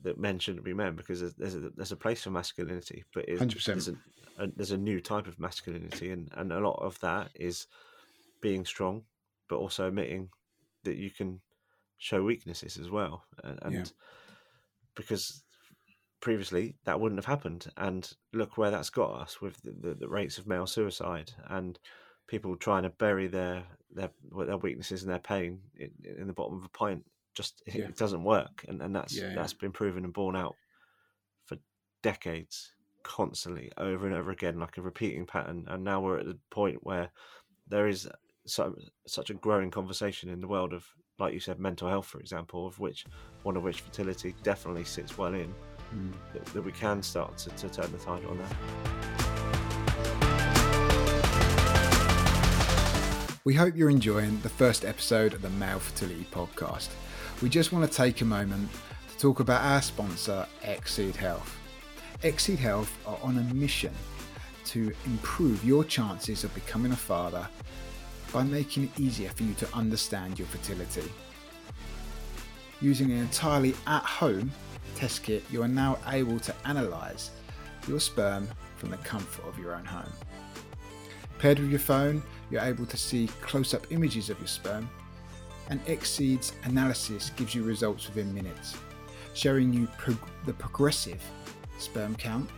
that 0.02 0.18
men 0.18 0.38
shouldn't 0.38 0.64
be 0.64 0.74
men 0.74 0.96
because 0.96 1.34
there's 1.34 1.54
a, 1.54 1.70
there's 1.76 1.92
a 1.92 1.96
place 1.96 2.22
for 2.22 2.30
masculinity, 2.30 3.04
but 3.14 3.28
it, 3.28 3.38
there's 3.64 3.88
a, 3.88 3.94
a, 4.38 4.46
there's 4.56 4.70
a 4.72 4.76
new 4.76 5.00
type 5.00 5.26
of 5.26 5.38
masculinity, 5.40 6.10
and 6.10 6.28
and 6.36 6.52
a 6.52 6.60
lot 6.60 6.80
of 6.82 6.98
that 7.00 7.30
is 7.34 7.66
being 8.42 8.66
strong, 8.66 9.04
but 9.48 9.56
also 9.56 9.88
admitting 9.88 10.28
that 10.84 10.96
you 10.96 11.10
can 11.10 11.40
show 11.96 12.22
weaknesses 12.22 12.76
as 12.76 12.90
well, 12.90 13.24
and, 13.42 13.58
and 13.62 13.74
yeah. 13.74 13.84
because 14.94 15.42
previously 16.20 16.76
that 16.84 17.00
wouldn't 17.00 17.18
have 17.18 17.26
happened, 17.26 17.68
and 17.78 18.12
look 18.34 18.58
where 18.58 18.70
that's 18.70 18.90
got 18.90 19.12
us 19.22 19.40
with 19.40 19.56
the, 19.62 19.72
the, 19.80 19.94
the 19.94 20.08
rates 20.08 20.36
of 20.36 20.46
male 20.46 20.66
suicide 20.66 21.32
and 21.48 21.78
people 22.26 22.56
trying 22.56 22.82
to 22.82 22.90
bury 22.90 23.26
their 23.26 23.64
their 23.90 24.10
their 24.46 24.56
weaknesses 24.58 25.02
and 25.02 25.10
their 25.10 25.18
pain 25.18 25.60
in, 25.76 25.90
in 26.18 26.26
the 26.26 26.32
bottom 26.32 26.56
of 26.56 26.64
a 26.64 26.68
pint 26.68 27.04
just 27.34 27.62
yeah. 27.66 27.84
it 27.84 27.96
doesn't 27.96 28.24
work, 28.24 28.64
and 28.68 28.82
and 28.82 28.94
that's 28.94 29.16
yeah, 29.16 29.34
that's 29.34 29.54
been 29.54 29.72
proven 29.72 30.04
and 30.04 30.12
borne 30.12 30.36
out 30.36 30.54
for 31.46 31.56
decades, 32.02 32.72
constantly, 33.02 33.72
over 33.76 34.06
and 34.06 34.14
over 34.14 34.30
again, 34.30 34.58
like 34.58 34.76
a 34.76 34.82
repeating 34.82 35.26
pattern. 35.26 35.64
And 35.68 35.84
now 35.84 36.00
we're 36.00 36.18
at 36.18 36.26
the 36.26 36.38
point 36.50 36.78
where 36.82 37.10
there 37.68 37.88
is 37.88 38.08
so, 38.46 38.74
such 39.06 39.30
a 39.30 39.34
growing 39.34 39.70
conversation 39.70 40.28
in 40.28 40.40
the 40.40 40.48
world 40.48 40.72
of, 40.72 40.86
like 41.18 41.34
you 41.34 41.40
said, 41.40 41.58
mental 41.58 41.88
health, 41.88 42.06
for 42.06 42.20
example, 42.20 42.66
of 42.66 42.78
which 42.78 43.04
one 43.42 43.56
of 43.56 43.62
which 43.62 43.80
fertility 43.80 44.34
definitely 44.42 44.84
sits 44.84 45.18
well 45.18 45.34
in. 45.34 45.54
Mm. 45.94 46.12
That, 46.32 46.44
that, 46.46 46.62
we 46.62 46.72
can 46.72 47.02
start 47.02 47.36
to, 47.38 47.50
to 47.50 47.68
turn 47.68 47.92
the 47.92 47.98
tide 47.98 48.24
on 48.24 48.38
that. 48.38 48.54
We 53.44 53.54
hope 53.54 53.76
you're 53.76 53.90
enjoying 53.90 54.40
the 54.40 54.48
first 54.48 54.84
episode 54.84 55.34
of 55.34 55.42
the 55.42 55.50
Male 55.50 55.80
Fertility 55.80 56.26
Podcast 56.32 56.88
we 57.42 57.48
just 57.48 57.72
want 57.72 57.90
to 57.90 57.96
take 57.96 58.20
a 58.20 58.24
moment 58.24 58.70
to 59.10 59.18
talk 59.18 59.40
about 59.40 59.62
our 59.62 59.82
sponsor, 59.82 60.46
Exseed 60.62 61.16
Health. 61.16 61.58
Exseed 62.22 62.58
Health 62.60 62.96
are 63.04 63.18
on 63.20 63.36
a 63.36 63.54
mission 63.54 63.92
to 64.66 64.92
improve 65.06 65.64
your 65.64 65.82
chances 65.82 66.44
of 66.44 66.54
becoming 66.54 66.92
a 66.92 66.96
father 66.96 67.48
by 68.32 68.42
making 68.42 68.84
it 68.84 69.00
easier 69.00 69.28
for 69.30 69.42
you 69.42 69.54
to 69.54 69.68
understand 69.74 70.38
your 70.38 70.48
fertility. 70.48 71.10
Using 72.80 73.12
an 73.12 73.18
entirely 73.18 73.74
at 73.86 74.02
home 74.02 74.50
test 74.96 75.22
kit, 75.22 75.44
you 75.50 75.62
are 75.62 75.68
now 75.68 75.98
able 76.08 76.38
to 76.40 76.54
analyze 76.64 77.30
your 77.86 78.00
sperm 78.00 78.48
from 78.76 78.90
the 78.90 78.96
comfort 78.98 79.44
of 79.46 79.58
your 79.58 79.74
own 79.74 79.84
home. 79.84 80.12
Paired 81.38 81.58
with 81.58 81.70
your 81.70 81.80
phone, 81.80 82.22
you're 82.50 82.62
able 82.62 82.86
to 82.86 82.96
see 82.96 83.28
close 83.40 83.74
up 83.74 83.86
images 83.90 84.30
of 84.30 84.38
your 84.38 84.48
sperm, 84.48 84.88
and 85.70 85.84
Exseed's 85.86 86.52
analysis 86.64 87.30
gives 87.36 87.54
you 87.54 87.62
results 87.62 88.08
within 88.08 88.32
minutes, 88.34 88.76
showing 89.34 89.72
you 89.72 89.86
prog- 89.98 90.28
the 90.46 90.52
progressive 90.52 91.22
sperm 91.78 92.14
count, 92.14 92.48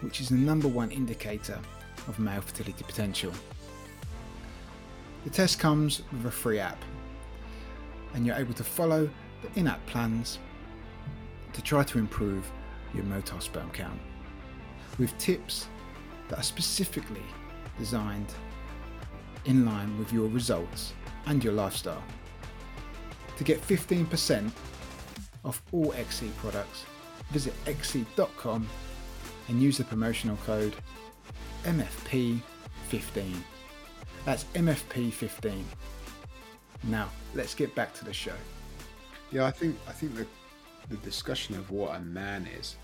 which 0.00 0.20
is 0.20 0.28
the 0.28 0.34
number 0.34 0.68
one 0.68 0.90
indicator 0.90 1.58
of 2.08 2.18
male 2.18 2.40
fertility 2.40 2.84
potential. 2.84 3.32
The 5.24 5.30
test 5.30 5.58
comes 5.58 6.02
with 6.12 6.26
a 6.26 6.30
free 6.30 6.58
app, 6.58 6.82
and 8.12 8.26
you're 8.26 8.36
able 8.36 8.54
to 8.54 8.64
follow 8.64 9.08
the 9.42 9.58
in 9.58 9.66
app 9.66 9.84
plans 9.86 10.38
to 11.54 11.62
try 11.62 11.82
to 11.84 11.98
improve 11.98 12.50
your 12.92 13.04
motile 13.04 13.42
sperm 13.42 13.70
count 13.70 13.98
with 14.98 15.16
tips 15.18 15.66
that 16.28 16.38
are 16.38 16.42
specifically 16.42 17.24
designed 17.78 18.32
in 19.46 19.64
line 19.64 19.98
with 19.98 20.12
your 20.12 20.28
results 20.28 20.92
and 21.26 21.42
your 21.42 21.52
lifestyle. 21.52 22.02
To 23.38 23.44
get 23.44 23.60
15% 23.62 24.50
off 25.44 25.62
all 25.72 25.92
Exseed 25.92 26.36
products, 26.36 26.84
visit 27.30 27.54
exseed.com 27.64 28.68
and 29.48 29.62
use 29.62 29.78
the 29.78 29.84
promotional 29.84 30.36
code 30.44 30.74
MFP15. 31.64 33.34
That's 34.24 34.44
MFP15. 34.54 35.62
Now, 36.84 37.10
let's 37.34 37.54
get 37.54 37.74
back 37.74 37.92
to 37.94 38.04
the 38.04 38.12
show. 38.12 38.34
Yeah, 39.30 39.46
I 39.46 39.50
think 39.50 39.76
I 39.88 39.92
think 39.92 40.14
the 40.14 40.26
the 40.88 40.96
discussion 40.96 41.56
of 41.56 41.70
what 41.70 41.96
a 41.96 42.00
man 42.00 42.46
is 42.58 42.76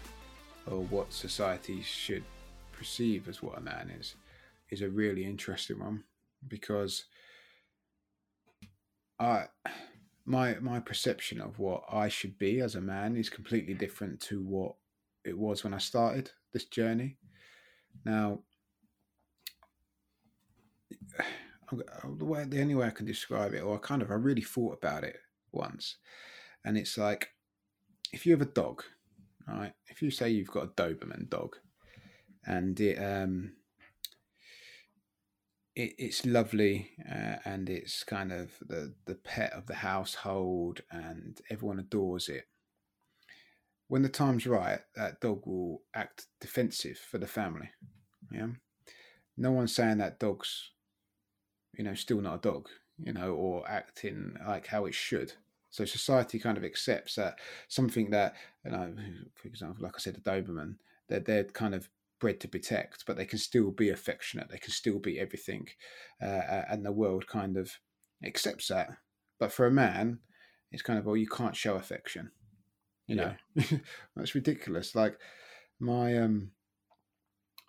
or 0.66 0.80
what 0.84 1.12
society 1.12 1.82
should 1.82 2.24
perceive 2.72 3.28
as 3.28 3.42
what 3.42 3.58
a 3.58 3.60
man 3.60 3.90
is 3.90 4.14
is 4.70 4.82
a 4.82 4.88
really 4.88 5.24
interesting 5.24 5.78
one 5.78 6.04
because 6.48 7.04
I 9.18 9.46
my 10.24 10.54
my 10.60 10.80
perception 10.80 11.40
of 11.40 11.58
what 11.58 11.84
I 11.90 12.08
should 12.08 12.38
be 12.38 12.60
as 12.60 12.74
a 12.74 12.80
man 12.80 13.16
is 13.16 13.28
completely 13.28 13.74
different 13.74 14.20
to 14.22 14.42
what 14.42 14.74
it 15.24 15.36
was 15.36 15.62
when 15.62 15.74
I 15.74 15.78
started 15.78 16.30
this 16.52 16.64
journey. 16.64 17.18
Now, 18.04 18.40
the 22.18 22.24
way 22.24 22.44
the 22.44 22.60
only 22.60 22.74
way 22.74 22.86
I 22.86 22.90
can 22.90 23.06
describe 23.06 23.54
it, 23.54 23.62
or 23.62 23.76
I 23.76 23.78
kind 23.78 24.02
of 24.02 24.10
I 24.10 24.14
really 24.14 24.42
thought 24.42 24.78
about 24.78 25.04
it 25.04 25.16
once, 25.52 25.96
and 26.64 26.76
it's 26.76 26.98
like 26.98 27.30
if 28.12 28.26
you 28.26 28.32
have 28.32 28.42
a 28.42 28.46
dog, 28.46 28.82
right? 29.46 29.72
If 29.88 30.02
you 30.02 30.10
say 30.10 30.30
you've 30.30 30.50
got 30.50 30.64
a 30.64 30.68
Doberman 30.68 31.28
dog, 31.28 31.56
and 32.46 32.78
it 32.80 32.96
um 32.96 33.52
it, 35.76 35.94
it's 35.98 36.26
lovely 36.26 36.90
uh, 37.08 37.36
and 37.44 37.70
it's 37.70 38.04
kind 38.04 38.32
of 38.32 38.50
the 38.66 38.94
the 39.06 39.14
pet 39.14 39.52
of 39.52 39.66
the 39.66 39.76
household 39.76 40.80
and 40.90 41.40
everyone 41.50 41.78
adores 41.78 42.28
it. 42.28 42.44
When 43.88 44.02
the 44.02 44.08
time's 44.08 44.46
right, 44.46 44.80
that 44.94 45.20
dog 45.20 45.46
will 45.46 45.82
act 45.94 46.26
defensive 46.40 46.98
for 46.98 47.18
the 47.18 47.26
family. 47.26 47.70
Yeah, 48.32 48.48
no 49.36 49.52
one's 49.52 49.74
saying 49.74 49.98
that 49.98 50.20
dog's 50.20 50.70
you 51.80 51.84
know 51.84 51.94
still 51.94 52.20
not 52.20 52.34
a 52.34 52.38
dog, 52.50 52.68
you 53.02 53.14
know, 53.14 53.32
or 53.32 53.66
acting 53.66 54.36
like 54.46 54.66
how 54.66 54.84
it 54.84 54.94
should. 54.94 55.32
So 55.70 55.86
society 55.86 56.38
kind 56.38 56.58
of 56.58 56.64
accepts 56.64 57.14
that 57.14 57.38
something 57.68 58.10
that, 58.10 58.34
you 58.66 58.72
know, 58.72 58.94
for 59.34 59.48
example, 59.48 59.82
like 59.82 59.94
I 59.96 59.98
said, 59.98 60.18
a 60.18 60.20
Doberman, 60.20 60.74
they're, 61.08 61.20
they're 61.20 61.44
kind 61.44 61.74
of 61.74 61.88
bred 62.20 62.38
to 62.40 62.48
protect, 62.48 63.06
but 63.06 63.16
they 63.16 63.24
can 63.24 63.38
still 63.38 63.70
be 63.70 63.88
affectionate. 63.88 64.50
They 64.50 64.58
can 64.58 64.72
still 64.72 64.98
be 64.98 65.18
everything. 65.18 65.68
Uh, 66.22 66.64
and 66.68 66.84
the 66.84 66.92
world 66.92 67.26
kind 67.26 67.56
of 67.56 67.78
accepts 68.22 68.68
that. 68.68 68.90
But 69.38 69.50
for 69.50 69.64
a 69.64 69.70
man, 69.70 70.18
it's 70.70 70.82
kind 70.82 70.98
of, 70.98 71.06
well, 71.06 71.16
you 71.16 71.28
can't 71.28 71.56
show 71.56 71.76
affection. 71.76 72.30
You 73.06 73.16
know, 73.16 73.32
yeah. 73.54 73.78
that's 74.16 74.34
ridiculous. 74.34 74.94
Like 74.94 75.16
my, 75.78 76.18
um, 76.18 76.50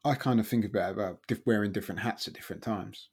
I 0.03 0.15
kind 0.15 0.41
of 0.41 0.47
think 0.49 0.65
about 0.65 0.91
about 0.91 1.19
wearing 1.45 1.71
different 1.71 2.01
hats 2.01 2.27
at 2.27 2.33
different 2.33 2.61
times. 2.61 3.07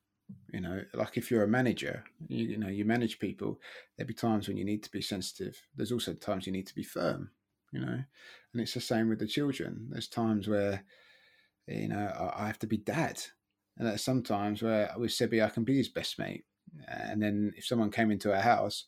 You 0.53 0.61
know, 0.61 0.83
like 0.95 1.17
if 1.17 1.31
you're 1.31 1.45
a 1.45 1.49
manager, 1.49 2.05
you, 2.29 2.47
you 2.47 2.59
know, 2.59 2.69
you 2.69 2.85
manage 2.85 3.19
people. 3.19 3.61
There'll 3.97 4.09
be 4.09 4.15
times 4.15 4.49
when 4.49 4.57
you 4.57 4.65
need 4.65 4.83
to 4.83 4.91
be 4.91 5.01
sensitive. 5.01 5.61
There's 5.75 5.93
also 5.93 6.15
times 6.15 6.47
you 6.47 6.53
need 6.53 6.67
to 6.67 6.75
be 6.75 6.83
firm. 6.83 7.31
You 7.73 7.81
know, 7.81 8.03
and 8.53 8.63
it's 8.63 8.75
the 8.75 8.81
same 8.81 9.09
with 9.09 9.19
the 9.19 9.27
children. 9.27 9.89
There's 9.91 10.09
times 10.09 10.49
where, 10.49 10.85
you 11.67 11.89
know, 11.89 12.33
I 12.35 12.47
have 12.47 12.59
to 12.61 12.67
be 12.67 12.79
dad, 12.79 13.23
and 13.77 13.87
there's 13.87 14.03
sometimes 14.03 14.63
where 14.63 14.91
with 14.97 15.11
Sebi 15.11 15.45
I 15.45 15.51
can 15.51 15.65
be 15.65 15.77
his 15.77 15.89
best 15.89 16.19
mate. 16.19 16.45
And 16.87 17.23
then 17.23 17.53
if 17.57 17.67
someone 17.67 17.91
came 17.91 18.11
into 18.11 18.35
our 18.35 18.41
house, 18.41 18.85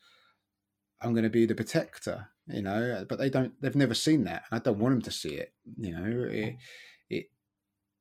I'm 1.01 1.13
going 1.13 1.25
to 1.25 1.31
be 1.31 1.47
the 1.47 1.55
protector. 1.55 2.29
You 2.47 2.63
know, 2.63 3.05
but 3.09 3.19
they 3.19 3.31
don't. 3.31 3.53
They've 3.61 3.77
never 3.77 3.95
seen 3.95 4.25
that, 4.25 4.45
I 4.51 4.59
don't 4.59 4.79
want 4.79 4.95
them 4.95 5.03
to 5.03 5.11
see 5.11 5.35
it. 5.35 5.53
You 5.79 5.93
know, 5.93 6.29
it, 6.31 6.57
it 7.09 7.27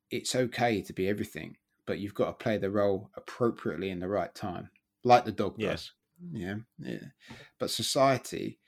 it's 0.10 0.34
okay 0.34 0.82
to 0.82 0.94
be 0.94 1.08
everything 1.08 1.58
but 1.90 1.98
you've 1.98 2.14
got 2.14 2.28
to 2.28 2.34
play 2.34 2.56
the 2.56 2.70
role 2.70 3.10
appropriately 3.18 3.90
in 3.90 4.00
the 4.00 4.08
right 4.08 4.36
time, 4.36 4.70
like 5.04 5.26
the 5.26 5.32
dog 5.32 5.58
does. 5.58 5.92
Yeah, 6.32 6.58
yeah. 6.78 7.08
But 7.58 7.72
society 7.72 8.60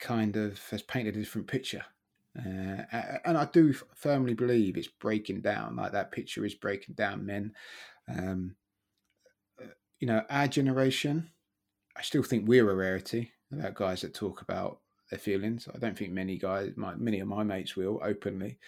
kind 0.00 0.34
of 0.34 0.58
has 0.70 0.82
painted 0.82 1.14
a 1.14 1.20
different 1.20 1.46
picture. 1.46 1.84
Uh, 2.36 2.82
and 3.24 3.38
I 3.38 3.44
do 3.52 3.72
firmly 3.94 4.34
believe 4.34 4.76
it's 4.76 4.88
breaking 4.88 5.42
down. 5.42 5.76
Like 5.76 5.92
that 5.92 6.10
picture 6.10 6.44
is 6.44 6.56
breaking 6.56 6.96
down 6.96 7.24
men. 7.24 7.52
Um, 8.08 8.56
uh, 9.62 9.66
you 10.00 10.08
know, 10.08 10.24
our 10.28 10.48
generation, 10.48 11.30
I 11.96 12.02
still 12.02 12.24
think 12.24 12.48
we're 12.48 12.68
a 12.68 12.74
rarity 12.74 13.30
about 13.52 13.76
guys 13.76 14.00
that 14.00 14.12
talk 14.12 14.42
about 14.42 14.80
their 15.08 15.20
feelings. 15.20 15.68
I 15.72 15.78
don't 15.78 15.96
think 15.96 16.10
many 16.10 16.36
guys, 16.36 16.72
my, 16.74 16.96
many 16.96 17.20
of 17.20 17.28
my 17.28 17.44
mates 17.44 17.76
will 17.76 18.00
openly 18.02 18.58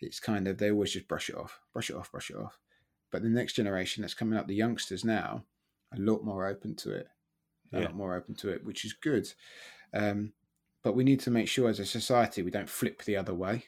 it's 0.00 0.20
kind 0.20 0.48
of 0.48 0.58
they 0.58 0.70
always 0.70 0.92
just 0.92 1.08
brush 1.08 1.28
it 1.28 1.36
off, 1.36 1.60
brush 1.72 1.90
it 1.90 1.96
off, 1.96 2.10
brush 2.10 2.30
it 2.30 2.36
off. 2.36 2.58
But 3.10 3.22
the 3.22 3.28
next 3.28 3.54
generation 3.54 4.02
that's 4.02 4.14
coming 4.14 4.38
up, 4.38 4.46
the 4.46 4.54
youngsters 4.54 5.04
now, 5.04 5.44
a 5.94 6.00
lot 6.00 6.24
more 6.24 6.46
open 6.46 6.74
to 6.76 6.92
it, 6.92 7.08
a 7.72 7.78
yeah. 7.78 7.84
lot 7.84 7.94
more 7.94 8.14
open 8.14 8.34
to 8.36 8.50
it, 8.50 8.64
which 8.64 8.84
is 8.84 8.92
good. 8.92 9.28
Um, 9.94 10.32
but 10.82 10.94
we 10.94 11.04
need 11.04 11.20
to 11.20 11.30
make 11.30 11.48
sure 11.48 11.68
as 11.68 11.80
a 11.80 11.86
society 11.86 12.42
we 12.42 12.50
don't 12.50 12.68
flip 12.68 13.04
the 13.04 13.16
other 13.16 13.34
way. 13.34 13.64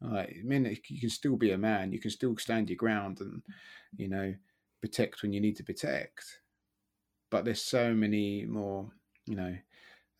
Like, 0.00 0.36
I 0.38 0.42
mean, 0.44 0.76
you 0.88 1.00
can 1.00 1.10
still 1.10 1.36
be 1.36 1.52
a 1.52 1.58
man, 1.58 1.92
you 1.92 2.00
can 2.00 2.10
still 2.10 2.36
stand 2.36 2.68
your 2.68 2.76
ground, 2.76 3.20
and 3.20 3.42
you 3.96 4.08
know, 4.08 4.34
protect 4.80 5.22
when 5.22 5.32
you 5.32 5.40
need 5.40 5.56
to 5.56 5.64
protect. 5.64 6.40
But 7.30 7.44
there's 7.44 7.62
so 7.62 7.94
many 7.94 8.44
more, 8.44 8.90
you 9.26 9.36
know, 9.36 9.56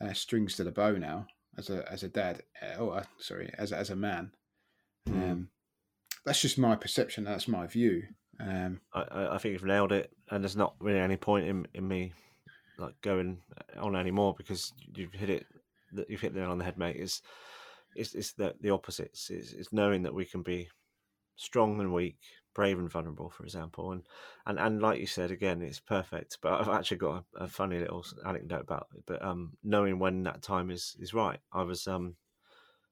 uh, 0.00 0.12
strings 0.14 0.57
to 0.57 0.64
the 0.64 0.72
bow 0.72 0.92
now 0.92 1.26
as 1.59 1.70
a 1.70 1.90
as 1.92 2.02
a 2.02 2.09
dad. 2.09 2.42
Uh, 2.62 2.76
oh, 2.78 2.88
uh, 2.90 3.04
sorry, 3.18 3.52
as 3.59 3.72
as 3.72 3.90
a 3.90 3.96
man 3.96 4.33
Um, 5.07 5.49
that's 6.25 6.40
just 6.40 6.59
my 6.59 6.77
perception. 6.77 7.25
That's 7.25 7.49
my 7.49 7.67
view. 7.67 8.05
Um, 8.40 8.81
I, 8.93 9.29
I 9.33 9.38
think 9.38 9.53
you've 9.53 9.64
nailed 9.64 9.93
it, 9.93 10.11
and 10.31 10.43
there's 10.43 10.57
not 10.57 10.75
really 10.81 10.99
any 10.99 11.17
point 11.17 11.47
in, 11.47 11.67
in 11.75 11.87
me 11.87 12.12
like 12.79 13.01
going 13.03 13.38
on 13.79 13.95
anymore 13.97 14.35
because 14.37 14.73
you've 14.95 15.12
hit 15.12 15.31
it. 15.31 15.47
You've 16.09 16.21
hit 16.21 16.37
it 16.37 16.43
on 16.43 16.59
the 16.59 16.64
head, 16.64 16.79
mate. 16.79 16.97
Is 16.97 17.23
it's, 17.95 18.14
it's 18.14 18.33
the 18.33 18.55
the 18.61 18.71
opposites. 18.71 19.31
It's, 19.31 19.53
it's 19.53 19.73
knowing 19.73 20.03
that 20.03 20.14
we 20.14 20.25
can 20.25 20.43
be 20.43 20.69
strong 21.37 21.81
and 21.81 21.93
weak, 21.93 22.19
brave 22.55 22.79
and 22.79 22.90
vulnerable, 22.90 23.31
for 23.31 23.45
example. 23.45 23.93
And 23.93 24.03
and 24.47 24.59
and 24.59 24.83
like 24.83 25.01
you 25.01 25.07
said 25.07 25.31
again, 25.31 25.62
it's 25.62 25.81
perfect. 25.81 26.38
But 26.43 26.61
I've 26.61 26.69
actually 26.69 26.99
got 26.99 27.25
a, 27.38 27.45
a 27.45 27.49
funny 27.49 27.79
little 27.79 28.05
anecdote 28.27 28.62
about 28.62 28.88
it. 28.97 29.05
But 29.07 29.25
um, 29.25 29.53
knowing 29.62 29.99
when 29.99 30.25
that 30.25 30.43
time 30.43 30.71
is 30.71 30.97
is 30.99 31.14
right. 31.14 31.38
I 31.53 31.62
was 31.62 31.87
um, 31.87 32.17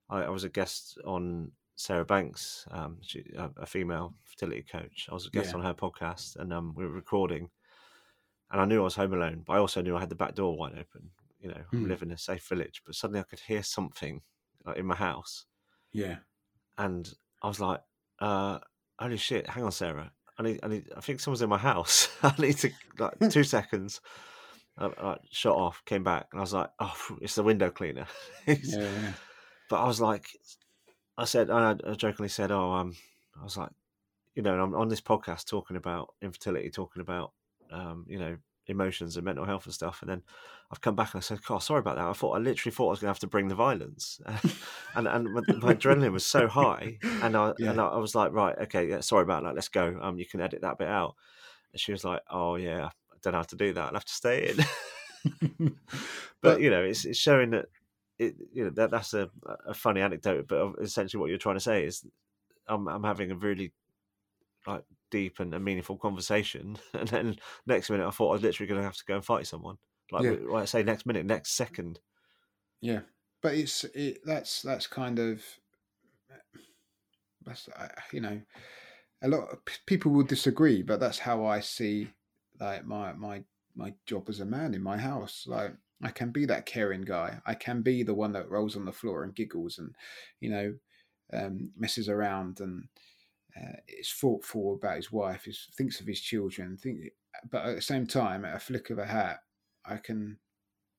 I, 0.09 0.23
I 0.23 0.31
was 0.31 0.45
a 0.45 0.49
guest 0.49 0.99
on 1.05 1.53
Sarah 1.77 2.05
Banks, 2.05 2.66
um, 2.70 2.99
she, 3.03 3.25
a, 3.37 3.51
a, 3.59 3.66
female 3.66 4.14
fertility 4.25 4.64
coach. 4.70 5.09
I 5.11 5.14
was 5.14 5.27
a 5.27 5.31
guest 5.31 5.51
yeah. 5.51 5.57
on 5.57 5.64
her 5.64 5.75
podcast, 5.75 6.37
and 6.37 6.53
um, 6.53 6.75
we 6.77 6.85
were 6.85 6.93
recording. 6.93 7.49
And 8.51 8.61
I 8.61 8.64
knew 8.66 8.81
I 8.81 8.85
was 8.85 8.95
home 8.95 9.14
alone, 9.14 9.43
but 9.47 9.55
I 9.55 9.59
also 9.59 9.81
knew 9.81 9.97
I 9.97 10.01
had 10.01 10.11
the 10.11 10.14
back 10.14 10.35
door 10.35 10.57
wide 10.57 10.73
open. 10.73 11.11
You 11.41 11.49
know, 11.49 11.62
mm. 11.73 11.89
live 11.89 12.03
in 12.03 12.12
a 12.12 12.18
safe 12.18 12.47
village. 12.49 12.83
But 12.85 12.95
suddenly, 12.95 13.20
I 13.20 13.25
could 13.25 13.41
hear 13.41 13.62
something 13.62 14.20
like, 14.64 14.77
in 14.77 14.87
my 14.87 14.95
house. 14.95 15.47
Yeah, 15.93 16.16
and 16.79 17.11
I 17.43 17.49
was 17.49 17.61
like, 17.61 17.81
uh, 18.20 18.59
"Holy 18.99 19.16
shit! 19.16 19.49
Hang 19.49 19.64
on, 19.64 19.73
Sarah. 19.73 20.12
I 20.39 20.43
need, 20.43 20.61
I 20.62 20.68
need. 20.68 20.85
I 20.97 21.01
think 21.01 21.20
someone's 21.20 21.43
in 21.43 21.49
my 21.49 21.59
house. 21.59 22.09
I 22.23 22.35
need 22.39 22.59
to 22.59 22.70
like 22.99 23.18
two 23.31 23.45
seconds." 23.45 24.01
I, 24.79 24.87
I 24.87 25.16
shot 25.31 25.57
off, 25.57 25.83
came 25.85 26.03
back, 26.05 26.29
and 26.33 26.41
I 26.41 26.43
was 26.43 26.53
like, 26.53 26.70
"Oh, 26.79 26.97
it's 27.20 27.35
the 27.35 27.43
window 27.43 27.70
cleaner." 27.70 28.07
yeah, 28.47 28.57
yeah. 28.62 29.12
But 29.68 29.83
I 29.83 29.87
was 29.87 30.01
like, 30.01 30.27
I 31.17 31.25
said, 31.25 31.51
I, 31.51 31.75
jokingly 31.97 32.29
said, 32.29 32.51
"Oh, 32.51 32.73
um, 32.73 32.97
I 33.39 33.45
was 33.45 33.57
like, 33.57 33.71
you 34.35 34.43
know, 34.43 34.59
I'm 34.59 34.75
on 34.75 34.89
this 34.89 35.01
podcast 35.01 35.47
talking 35.47 35.77
about 35.77 36.15
infertility, 36.23 36.71
talking 36.71 37.03
about, 37.03 37.33
um, 37.71 38.07
you 38.09 38.19
know, 38.19 38.37
emotions 38.67 39.17
and 39.17 39.25
mental 39.25 39.45
health 39.45 39.67
and 39.67 39.75
stuff. 39.75 40.03
And 40.03 40.11
then 40.11 40.23
I've 40.71 40.81
come 40.81 40.95
back 40.95 41.15
and 41.15 41.21
I 41.21 41.23
said, 41.23 41.41
"Oh, 41.51 41.59
sorry 41.59 41.81
about 41.81 41.97
that. 41.97 42.07
I 42.07 42.13
thought 42.13 42.37
I 42.37 42.39
literally 42.39 42.75
thought 42.75 42.89
I 42.89 42.91
was 42.91 43.01
going 43.01 43.09
to 43.09 43.15
have 43.15 43.19
to 43.21 43.27
bring 43.27 43.49
the 43.49 43.55
violence, 43.55 44.21
and 44.95 45.07
and 45.07 45.33
my, 45.33 45.43
my, 45.59 45.75
adrenaline 45.75 46.13
was 46.13 46.27
so 46.27 46.49
high, 46.49 46.99
and 47.23 47.37
I 47.37 47.53
yeah. 47.59 47.71
and 47.71 47.81
I 47.81 47.99
was 47.99 48.15
like, 48.15 48.33
right, 48.33 48.57
okay, 48.63 48.89
yeah, 48.89 49.01
sorry 49.01 49.23
about 49.23 49.43
that. 49.43 49.55
Let's 49.55 49.69
go. 49.69 49.99
Um, 50.01 50.19
you 50.19 50.27
can 50.27 50.41
edit 50.41 50.63
that 50.63 50.79
bit 50.79 50.89
out." 50.89 51.15
And 51.73 51.81
she 51.81 51.93
was 51.93 52.05
like, 52.05 52.23
"Oh 52.31 52.57
yeah, 52.57 52.87
I 52.87 53.17
don't 53.23 53.33
know 53.33 53.41
how 53.41 53.45
to 53.45 53.57
do 53.57 53.73
that. 53.75 53.85
I'll 53.89 53.95
have 53.95 54.05
to 54.05 54.13
stay 54.13 54.51
in." 54.51 54.65
but, 55.59 55.73
but, 56.41 56.61
you 56.61 56.71
know, 56.71 56.83
it's 56.83 57.05
it's 57.05 57.19
showing 57.19 57.51
that 57.51 57.67
it 58.23 58.37
you 58.53 58.64
know 58.64 58.70
that 58.70 58.91
that's 58.91 59.14
a, 59.14 59.31
a 59.66 59.75
funny 59.75 60.01
anecdote, 60.01 60.47
but 60.49 60.75
essentially 60.81 61.20
what 61.20 61.29
you're 61.29 61.39
trying 61.39 61.57
to 61.57 61.61
say 61.61 61.85
is 61.85 62.05
I'm 62.66 62.89
I'm 62.89 63.05
having 63.05 63.31
a 63.31 63.37
really 63.37 63.73
like 64.66 64.85
deep 65.11 65.41
and 65.41 65.53
a 65.55 65.61
meaningful 65.61 65.97
conversation, 65.97 66.79
and 66.93 67.09
then 67.09 67.37
next 67.66 67.91
minute 67.91 68.07
I 68.07 68.11
thought 68.11 68.31
I 68.31 68.33
was 68.35 68.43
literally 68.43 68.68
going 68.68 68.81
to 68.81 68.85
have 68.85 68.97
to 68.97 69.05
go 69.07 69.16
and 69.16 69.25
fight 69.25 69.47
someone. 69.47 69.79
Like, 70.11 70.25
yeah. 70.25 70.37
like 70.47 70.62
I 70.62 70.66
say, 70.66 70.83
next 70.83 71.07
minute, 71.07 71.25
next 71.25 71.53
second. 71.53 72.01
Yeah, 72.81 73.01
but 73.41 73.55
it's 73.55 73.85
it 73.95 74.18
that's 74.25 74.62
that's 74.62 74.87
kind 74.87 75.18
of 75.18 75.43
that's 77.45 77.68
you 78.12 78.20
know 78.20 78.41
a 79.23 79.29
lot 79.29 79.53
of 79.53 79.59
people 79.87 80.12
will 80.12 80.25
disagree, 80.25 80.83
but 80.83 81.01
that's 81.01 81.18
how 81.18 81.45
I 81.45 81.61
see 81.61 82.09
like 82.61 82.85
my 82.85 83.12
my 83.12 83.45
my 83.75 83.95
job 84.07 84.29
as 84.29 84.41
a 84.41 84.45
man 84.45 84.75
in 84.75 84.83
my 84.83 84.99
house. 84.99 85.45
Like 85.47 85.73
I 86.03 86.11
can 86.11 86.31
be 86.31 86.47
that 86.47 86.67
caring 86.67 87.03
guy. 87.03 87.39
I 87.47 87.55
can 87.55 87.83
be 87.83 88.03
the 88.03 88.15
one 88.15 88.33
that 88.33 88.51
rolls 88.51 88.77
on 88.77 88.85
the 88.85 88.93
floor 88.93 89.23
and 89.23 89.35
giggles 89.35 89.79
and 89.79 89.95
you 90.41 90.51
know 90.51 90.75
um, 91.33 91.71
messes 91.77 92.09
around 92.09 92.61
and 92.61 92.89
uh, 93.57 93.77
is 93.89 94.11
thoughtful 94.11 94.75
about 94.75 94.97
his 94.97 95.13
wife. 95.13 95.47
Is 95.47 95.69
thinks 95.77 96.01
of 96.01 96.07
his 96.07 96.21
children. 96.21 96.77
Think, 96.77 97.13
but 97.51 97.67
at 97.67 97.77
the 97.77 97.83
same 97.83 98.07
time, 98.07 98.45
at 98.45 98.57
a 98.57 98.61
flick 98.61 98.91
of 98.91 98.99
a 98.99 99.07
hat, 99.07 99.41
I 99.85 99.97
can 99.97 100.39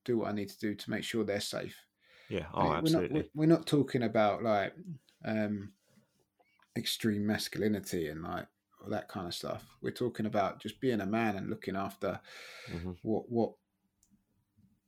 do 0.04 0.18
what 0.18 0.28
I 0.28 0.32
need 0.32 0.48
to 0.50 0.58
do 0.58 0.74
to 0.74 0.90
make 0.90 1.04
sure 1.04 1.24
they're 1.24 1.40
safe. 1.40 1.84
Yeah, 2.28 2.46
oh, 2.54 2.68
we're 2.68 2.76
absolutely. 2.76 3.20
Not, 3.20 3.28
we're 3.34 3.46
not 3.46 3.66
talking 3.66 4.02
about 4.02 4.42
like 4.42 4.74
um, 5.24 5.72
extreme 6.76 7.26
masculinity 7.26 8.08
and 8.08 8.22
like 8.22 8.46
that 8.88 9.08
kind 9.08 9.26
of 9.26 9.34
stuff. 9.34 9.64
We're 9.82 9.90
talking 9.90 10.26
about 10.26 10.60
just 10.60 10.80
being 10.80 11.00
a 11.00 11.06
man 11.06 11.36
and 11.36 11.50
looking 11.50 11.76
after 11.76 12.20
mm-hmm. 12.70 12.92
what 13.02 13.24
what 13.28 13.52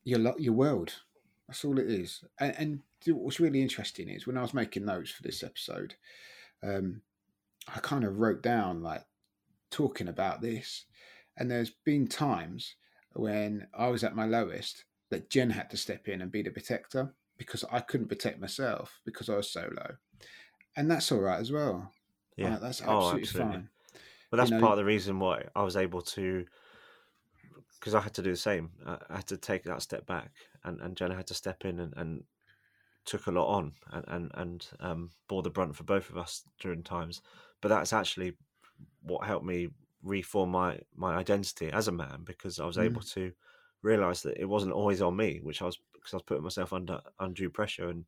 your 0.07 0.35
your 0.39 0.55
world. 0.55 0.95
That's 1.49 1.65
all 1.65 1.79
it 1.79 1.91
is. 1.91 2.25
And, 2.41 2.55
and, 2.59 2.81
what's 3.15 3.39
really 3.39 3.63
interesting 3.63 4.09
is 4.09 4.27
when 4.27 4.39
I 4.39 4.43
was 4.43 4.55
making 4.55 4.85
notes 4.85 5.11
for 5.13 5.23
this 5.23 5.45
episode, 5.45 5.95
um, 6.65 7.03
I 7.73 7.79
kind 7.79 8.05
of 8.05 8.19
wrote 8.19 8.43
down 8.43 8.83
like 8.83 9.05
talking 9.71 10.09
about 10.09 10.41
this, 10.41 10.87
and 11.37 11.51
there's 11.51 11.73
been 11.85 12.09
times 12.09 12.77
when 13.13 13.67
I 13.75 13.89
was 13.89 14.03
at 14.03 14.17
my 14.17 14.27
lowest 14.27 14.85
that 15.11 15.31
Jen 15.31 15.51
had 15.51 15.71
to 15.71 15.77
step 15.77 16.09
in 16.09 16.21
and 16.21 16.33
be 16.33 16.43
the 16.43 16.51
protector 16.51 17.15
because 17.39 17.65
I 17.71 17.81
couldn't 17.81 18.09
protect 18.09 18.41
myself 18.41 18.99
because 19.05 19.29
I 19.29 19.37
was 19.37 19.51
so 19.51 19.69
low, 19.77 19.97
and 20.77 20.91
that's 20.91 21.13
all 21.13 21.21
right 21.21 21.41
as 21.41 21.53
well. 21.53 21.93
Yeah, 22.37 22.53
like, 22.53 22.61
that's 22.61 22.81
absolutely, 22.81 23.05
oh, 23.05 23.19
absolutely, 23.19 23.53
fine. 23.53 23.69
But 24.31 24.37
that's 24.39 24.51
you 24.51 24.57
know, 24.57 24.63
part 24.63 24.73
of 24.73 24.79
the 24.79 24.85
reason 24.85 25.19
why 25.19 25.45
I 25.55 25.63
was 25.63 25.77
able 25.77 26.03
to, 26.03 26.45
because 27.79 27.95
I 27.95 28.01
had 28.01 28.15
to 28.15 28.23
do 28.23 28.31
the 28.31 28.37
same. 28.37 28.71
I 28.87 29.17
had 29.17 29.27
to 29.29 29.37
take 29.37 29.65
that 29.65 29.83
step 29.83 30.07
back, 30.07 30.31
and 30.65 30.81
and 30.81 30.97
Jenna 30.97 31.15
had 31.15 31.27
to 31.29 31.35
step 31.35 31.65
in 31.65 31.81
and, 31.81 31.95
and 31.97 32.23
took 33.05 33.27
a 33.27 33.31
lot 33.31 33.47
on 33.47 33.73
and 33.93 34.05
and, 34.09 34.31
and 34.35 34.67
um, 34.81 35.11
bore 35.29 35.43
the 35.43 35.51
brunt 35.51 35.77
for 35.77 35.85
both 35.85 36.11
of 36.11 36.17
us 36.17 36.43
during 36.61 36.83
times. 36.83 37.23
But 37.61 37.69
that's 37.69 37.93
actually 37.93 38.35
what 39.03 39.27
helped 39.27 39.47
me 39.47 39.69
reform 40.03 40.51
my 40.51 40.79
my 40.95 41.17
identity 41.17 41.71
as 41.71 41.89
a 41.89 41.93
man 41.93 42.23
because 42.25 42.61
I 42.61 42.67
was 42.67 42.77
mm. 42.77 42.85
able 42.85 43.03
to 43.03 43.33
realize 43.83 44.23
that 44.23 44.39
it 44.41 44.47
wasn't 44.47 44.73
always 44.73 45.03
on 45.03 45.17
me, 45.17 45.41
which 45.43 45.63
I 45.63 45.67
was 45.67 45.79
because 45.93 46.15
I 46.15 46.17
was 46.17 46.25
putting 46.25 46.45
myself 46.45 46.73
under 46.73 47.01
undue 47.21 47.51
pressure 47.51 47.89
and 47.89 48.05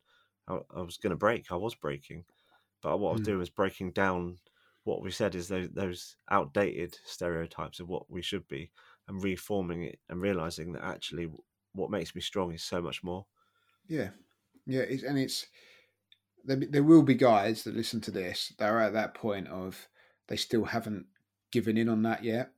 I, 0.47 0.59
I 0.75 0.81
was 0.81 0.97
going 0.97 1.11
to 1.11 1.17
break. 1.17 1.51
I 1.51 1.55
was 1.55 1.75
breaking, 1.75 2.25
but 2.81 2.99
what 2.99 3.09
I 3.09 3.13
was 3.13 3.21
mm. 3.21 3.25
doing 3.25 3.39
was 3.39 3.49
breaking 3.49 3.91
down 3.91 4.37
what 4.83 5.01
we 5.03 5.11
said 5.11 5.35
is 5.35 5.47
those, 5.47 5.69
those 5.73 6.15
outdated 6.31 6.97
stereotypes 7.05 7.79
of 7.79 7.89
what 7.89 8.09
we 8.09 8.21
should 8.21 8.47
be 8.47 8.71
and 9.09 9.23
reforming 9.23 9.83
it 9.83 9.99
and 10.07 10.21
realizing 10.21 10.71
that 10.73 10.83
actually 10.83 11.27
what 11.73 11.91
makes 11.91 12.15
me 12.15 12.21
strong 12.21 12.53
is 12.53 12.63
so 12.63 12.81
much 12.81 13.03
more. 13.03 13.25
Yeah, 13.87 14.09
yeah, 14.65 14.81
it's, 14.81 15.03
and 15.03 15.17
it's 15.17 15.47
there. 16.45 16.57
There 16.57 16.83
will 16.83 17.01
be 17.01 17.15
guys 17.15 17.63
that 17.63 17.75
listen 17.75 17.99
to 18.01 18.11
this 18.11 18.53
that 18.57 18.69
are 18.69 18.79
at 18.79 18.93
that 18.93 19.15
point 19.15 19.47
of 19.47 19.87
they 20.27 20.37
still 20.37 20.65
haven't 20.65 21.07
given 21.51 21.77
in 21.77 21.89
on 21.89 22.03
that 22.03 22.23
yet, 22.23 22.51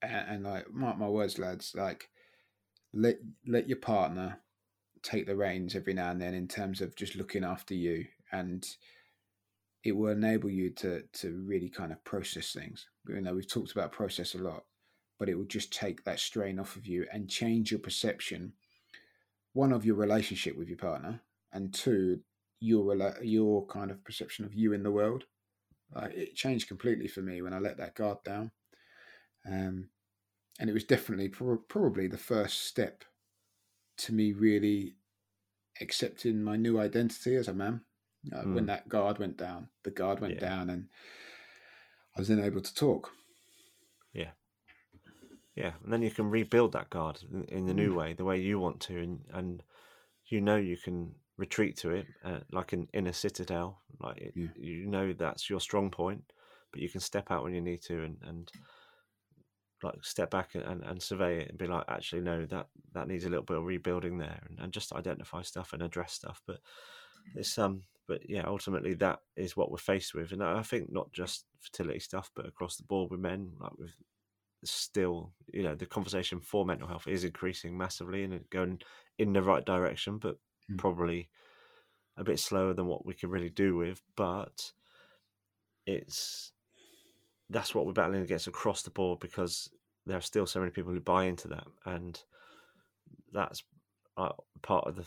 and, 0.00 0.28
and 0.28 0.44
like 0.44 0.72
mark 0.72 0.96
my 0.96 1.08
words, 1.08 1.38
lads, 1.38 1.74
like 1.76 2.08
let 2.94 3.18
let 3.46 3.68
your 3.68 3.78
partner 3.78 4.40
take 5.02 5.26
the 5.26 5.36
reins 5.36 5.74
every 5.74 5.94
now 5.94 6.10
and 6.10 6.20
then 6.20 6.34
in 6.34 6.46
terms 6.46 6.80
of 6.80 6.94
just 6.94 7.16
looking 7.16 7.42
after 7.42 7.74
you 7.74 8.04
and 8.32 8.66
it 9.82 9.92
will 9.92 10.10
enable 10.10 10.50
you 10.50 10.70
to 10.70 11.02
to 11.12 11.42
really 11.46 11.68
kind 11.68 11.92
of 11.92 12.04
process 12.04 12.52
things. 12.52 12.86
You 13.08 13.20
know, 13.20 13.34
we've 13.34 13.50
talked 13.50 13.72
about 13.72 13.92
process 13.92 14.34
a 14.34 14.38
lot, 14.38 14.64
but 15.20 15.28
it 15.28 15.36
will 15.36 15.44
just 15.44 15.70
take 15.70 16.02
that 16.02 16.18
strain 16.18 16.58
off 16.58 16.76
of 16.76 16.86
you 16.86 17.06
and 17.12 17.28
change 17.28 17.70
your 17.70 17.78
perception. 17.78 18.54
One 19.52 19.70
of 19.70 19.84
your 19.84 19.96
relationship 19.96 20.56
with 20.56 20.66
your 20.66 20.78
partner, 20.78 21.20
and 21.52 21.72
two, 21.74 22.20
your 22.58 22.96
your 23.22 23.66
kind 23.66 23.90
of 23.90 24.02
perception 24.02 24.46
of 24.46 24.54
you 24.54 24.72
in 24.72 24.82
the 24.82 24.90
world. 24.90 25.24
Like 25.94 26.14
it 26.14 26.34
changed 26.34 26.68
completely 26.68 27.06
for 27.06 27.20
me 27.20 27.42
when 27.42 27.52
I 27.52 27.58
let 27.58 27.76
that 27.76 27.94
guard 27.94 28.18
down, 28.24 28.50
um, 29.46 29.90
and 30.58 30.70
it 30.70 30.72
was 30.72 30.84
definitely 30.84 31.28
pro- 31.28 31.58
probably 31.68 32.06
the 32.06 32.16
first 32.16 32.66
step 32.66 33.04
to 33.98 34.14
me 34.14 34.32
really 34.32 34.94
accepting 35.82 36.42
my 36.42 36.56
new 36.56 36.80
identity 36.80 37.36
as 37.36 37.48
a 37.48 37.52
man 37.52 37.82
uh, 38.32 38.42
mm. 38.42 38.54
when 38.54 38.66
that 38.66 38.88
guard 38.88 39.18
went 39.18 39.36
down. 39.36 39.68
The 39.82 39.90
guard 39.90 40.20
went 40.20 40.34
yeah. 40.34 40.48
down, 40.48 40.70
and 40.70 40.86
I 42.16 42.20
was 42.20 42.28
then 42.28 42.42
able 42.42 42.62
to 42.62 42.74
talk. 42.74 43.10
Yeah, 44.14 44.30
yeah, 45.60 45.72
and 45.84 45.92
then 45.92 46.02
you 46.02 46.10
can 46.10 46.30
rebuild 46.30 46.72
that 46.72 46.90
guard 46.90 47.20
in, 47.32 47.44
in 47.44 47.66
the 47.66 47.74
new 47.74 47.92
mm. 47.92 47.96
way, 47.96 48.12
the 48.14 48.24
way 48.24 48.38
you 48.38 48.58
want 48.58 48.80
to, 48.80 48.98
and 48.98 49.20
and 49.32 49.62
you 50.26 50.40
know 50.40 50.56
you 50.56 50.76
can 50.76 51.14
retreat 51.36 51.76
to 51.78 51.90
it 51.90 52.06
uh, 52.24 52.40
like 52.52 52.72
an 52.72 52.88
inner 52.92 53.12
citadel. 53.12 53.80
Like 54.00 54.18
it, 54.18 54.32
yeah. 54.34 54.48
you 54.56 54.86
know 54.86 55.12
that's 55.12 55.50
your 55.50 55.60
strong 55.60 55.90
point, 55.90 56.22
but 56.72 56.80
you 56.80 56.88
can 56.88 57.00
step 57.00 57.30
out 57.30 57.42
when 57.42 57.54
you 57.54 57.60
need 57.60 57.82
to, 57.82 58.02
and 58.02 58.16
and 58.26 58.50
like 59.82 60.02
step 60.02 60.30
back 60.30 60.54
and, 60.54 60.82
and 60.82 61.02
survey 61.02 61.40
it 61.40 61.48
and 61.48 61.58
be 61.58 61.66
like 61.66 61.84
actually 61.88 62.20
no 62.20 62.44
that 62.44 62.66
that 62.92 63.08
needs 63.08 63.24
a 63.24 63.30
little 63.30 63.44
bit 63.44 63.56
of 63.56 63.64
rebuilding 63.64 64.18
there 64.18 64.42
and, 64.46 64.58
and 64.60 64.74
just 64.74 64.92
identify 64.92 65.40
stuff 65.40 65.72
and 65.72 65.82
address 65.82 66.12
stuff 66.12 66.42
but 66.46 66.58
it's 67.34 67.56
um 67.56 67.80
but 68.10 68.28
yeah, 68.28 68.42
ultimately 68.44 68.94
that 68.94 69.20
is 69.36 69.56
what 69.56 69.70
we're 69.70 69.78
faced 69.78 70.14
with, 70.14 70.32
and 70.32 70.42
I 70.42 70.62
think 70.62 70.90
not 70.90 71.12
just 71.12 71.44
fertility 71.60 72.00
stuff, 72.00 72.28
but 72.34 72.44
across 72.44 72.76
the 72.76 72.82
board 72.82 73.08
with 73.08 73.20
men, 73.20 73.52
like 73.60 73.78
with 73.78 73.92
still, 74.64 75.32
you 75.52 75.62
know, 75.62 75.74
the 75.74 75.86
conversation 75.86 76.40
for 76.40 76.64
mental 76.64 76.88
health 76.88 77.06
is 77.06 77.24
increasing 77.24 77.76
massively 77.76 78.24
and 78.24 78.48
going 78.50 78.80
in 79.18 79.32
the 79.32 79.42
right 79.42 79.64
direction, 79.64 80.18
but 80.18 80.36
mm. 80.70 80.78
probably 80.78 81.28
a 82.16 82.24
bit 82.24 82.38
slower 82.38 82.74
than 82.74 82.86
what 82.86 83.06
we 83.06 83.14
can 83.14 83.30
really 83.30 83.50
do 83.50 83.76
with. 83.76 84.02
But 84.16 84.72
it's 85.86 86.52
that's 87.48 87.74
what 87.74 87.86
we're 87.86 87.92
battling 87.92 88.22
against 88.22 88.46
across 88.46 88.82
the 88.82 88.90
board 88.90 89.18
because 89.20 89.70
there 90.06 90.16
are 90.16 90.22
still 90.22 90.46
so 90.46 90.60
many 90.60 90.70
people 90.70 90.92
who 90.92 91.00
buy 91.00 91.24
into 91.24 91.48
that, 91.48 91.66
and 91.86 92.22
that's 93.32 93.62
uh, 94.16 94.30
part 94.62 94.86
of 94.86 94.96
the 94.96 95.04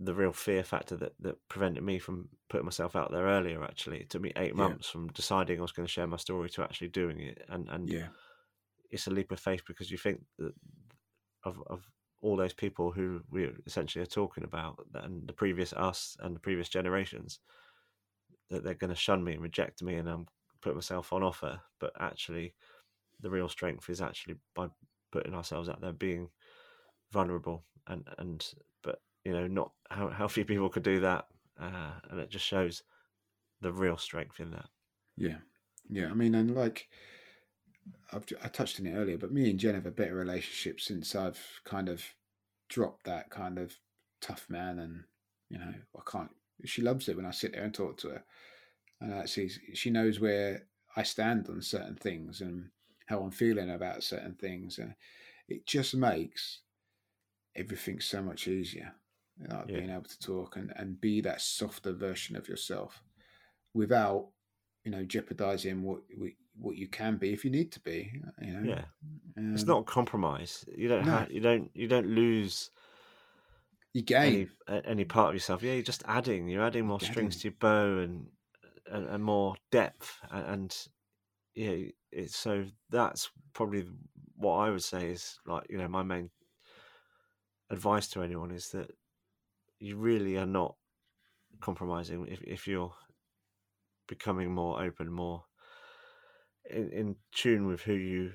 the 0.00 0.14
real 0.14 0.32
fear 0.32 0.64
factor 0.64 0.96
that, 0.96 1.12
that 1.20 1.36
prevented 1.48 1.82
me 1.82 1.98
from 1.98 2.28
putting 2.48 2.64
myself 2.64 2.96
out 2.96 3.12
there 3.12 3.26
earlier. 3.26 3.62
Actually, 3.62 3.98
it 3.98 4.10
took 4.10 4.22
me 4.22 4.32
eight 4.36 4.52
yeah. 4.54 4.62
months 4.62 4.88
from 4.88 5.08
deciding 5.08 5.58
I 5.58 5.62
was 5.62 5.72
going 5.72 5.86
to 5.86 5.92
share 5.92 6.06
my 6.06 6.16
story 6.16 6.50
to 6.50 6.62
actually 6.62 6.88
doing 6.88 7.20
it, 7.20 7.44
and 7.48 7.68
and 7.68 7.88
yeah, 7.88 8.08
it's 8.94 9.06
a 9.08 9.10
leap 9.10 9.32
of 9.32 9.40
faith 9.40 9.62
because 9.66 9.90
you 9.90 9.98
think 9.98 10.22
of 11.44 11.62
of 11.66 11.90
all 12.22 12.36
those 12.36 12.54
people 12.54 12.90
who 12.90 13.20
we 13.30 13.50
essentially 13.66 14.02
are 14.02 14.06
talking 14.06 14.44
about, 14.44 14.78
and 14.94 15.26
the 15.26 15.32
previous 15.32 15.74
us 15.74 16.16
and 16.20 16.34
the 16.34 16.40
previous 16.40 16.70
generations, 16.70 17.40
that 18.48 18.64
they're 18.64 18.74
going 18.74 18.88
to 18.88 18.96
shun 18.96 19.22
me 19.22 19.32
and 19.34 19.42
reject 19.42 19.82
me, 19.82 19.96
and 19.96 20.08
I'm 20.08 20.26
putting 20.62 20.76
myself 20.76 21.12
on 21.12 21.22
offer. 21.22 21.60
But 21.80 21.92
actually, 22.00 22.54
the 23.20 23.28
real 23.28 23.48
strength 23.48 23.90
is 23.90 24.00
actually 24.00 24.36
by 24.54 24.68
putting 25.12 25.34
ourselves 25.34 25.68
out 25.68 25.82
there, 25.82 25.92
being 25.92 26.30
vulnerable, 27.12 27.64
and 27.86 28.08
and 28.18 28.46
but 28.82 29.00
you 29.24 29.32
know, 29.32 29.46
not 29.46 29.72
how 29.90 30.08
how 30.08 30.28
few 30.28 30.44
people 30.44 30.70
could 30.70 30.82
do 30.82 31.00
that, 31.00 31.26
uh, 31.60 31.92
and 32.10 32.20
it 32.20 32.30
just 32.30 32.46
shows 32.46 32.82
the 33.60 33.72
real 33.72 33.98
strength 33.98 34.40
in 34.40 34.50
that. 34.52 34.68
Yeah, 35.16 35.38
yeah. 35.90 36.10
I 36.10 36.14
mean, 36.14 36.34
and 36.34 36.54
like 36.54 36.88
I've 38.12 38.24
I 38.42 38.48
touched 38.48 38.80
on 38.80 38.86
it 38.86 38.94
earlier, 38.94 39.18
but 39.18 39.32
me 39.32 39.50
and 39.50 39.58
Jen 39.58 39.74
have 39.74 39.86
a 39.86 39.90
better 39.90 40.14
relationship 40.14 40.80
since 40.80 41.14
I've 41.14 41.40
kind 41.64 41.88
of 41.88 42.02
dropped 42.68 43.04
that 43.04 43.30
kind 43.30 43.58
of 43.58 43.74
tough 44.20 44.46
man, 44.48 44.78
and 44.78 45.04
you 45.50 45.58
know, 45.58 45.74
I 45.96 46.10
can't. 46.10 46.30
She 46.64 46.82
loves 46.82 47.08
it 47.08 47.16
when 47.16 47.26
I 47.26 47.30
sit 47.32 47.52
there 47.52 47.64
and 47.64 47.74
talk 47.74 47.96
to 47.98 48.08
her, 48.10 48.24
and 49.00 49.12
actually, 49.12 49.50
she 49.74 49.90
knows 49.90 50.20
where 50.20 50.66
I 50.96 51.02
stand 51.02 51.48
on 51.48 51.60
certain 51.62 51.96
things 51.96 52.40
and 52.40 52.70
how 53.06 53.20
I'm 53.20 53.30
feeling 53.32 53.70
about 53.70 54.02
certain 54.02 54.34
things, 54.34 54.78
and 54.78 54.94
it 55.48 55.66
just 55.66 55.94
makes 55.94 56.60
everything 57.56 58.00
so 58.00 58.22
much 58.22 58.48
easier. 58.48 58.94
Like 59.40 59.68
Yeah. 59.68 59.78
being 59.78 59.90
able 59.90 60.04
to 60.04 60.18
talk 60.20 60.56
and, 60.56 60.72
and 60.76 61.00
be 61.00 61.20
that 61.22 61.40
softer 61.40 61.92
version 61.92 62.36
of 62.36 62.48
yourself 62.48 63.02
without, 63.74 64.28
you 64.84 64.92
know, 64.92 65.04
jeopardizing 65.04 65.82
what 65.82 66.02
what- 66.16 66.32
what 66.56 66.76
you 66.76 66.88
can 66.88 67.16
be 67.16 67.32
if 67.32 67.44
you 67.44 67.50
need 67.50 67.72
to 67.72 67.80
be. 67.80 68.12
You 68.40 68.52
know, 68.52 68.68
Yeah, 68.68 68.84
it's 69.54 69.66
Um, 69.66 69.68
not 69.68 69.80
a 69.82 69.84
compromise. 69.84 70.64
You 70.76 70.88
don't 70.88 71.04
no. 71.04 71.10
have, 71.10 71.30
you 71.32 71.40
don't 71.40 71.70
you 71.74 71.88
don't 71.88 72.06
lose 72.08 72.70
you 73.92 74.02
gain. 74.02 74.50
a- 74.68 74.84
any 74.86 75.04
part 75.04 75.28
of 75.28 75.34
yourself. 75.34 75.62
Yeah, 75.62 75.74
you're 75.74 75.82
just 75.82 76.02
adding. 76.06 76.48
You're 76.48 76.64
adding 76.64 76.86
more 76.86 77.00
strings 77.00 77.38
to 77.38 77.48
your 77.48 77.56
bow 77.58 77.98
and 77.98 78.30
and, 78.86 79.06
and 79.06 79.24
more 79.24 79.56
depth. 79.70 80.18
And, 80.30 80.46
and 80.46 80.88
yeah, 81.54 81.90
it's 82.12 82.36
so 82.36 82.66
that's 82.90 83.30
probably 83.54 83.86
what 84.36 84.56
I 84.56 84.70
would 84.70 84.84
say 84.84 85.10
is 85.10 85.38
like 85.46 85.66
you 85.70 85.78
know 85.78 85.88
my 85.88 86.02
main 86.02 86.30
advice 87.70 88.08
to 88.08 88.22
anyone 88.22 88.50
is 88.50 88.70
that 88.70 88.90
you 89.80 89.96
really 89.96 90.36
are 90.38 90.46
not 90.46 90.76
compromising 91.60 92.26
if 92.28 92.42
if 92.42 92.68
you're 92.68 92.94
becoming 94.06 94.52
more 94.52 94.82
open, 94.82 95.10
more 95.10 95.44
in, 96.70 96.90
in 96.90 97.16
tune 97.32 97.66
with 97.66 97.82
who 97.82 97.94
you 97.94 98.32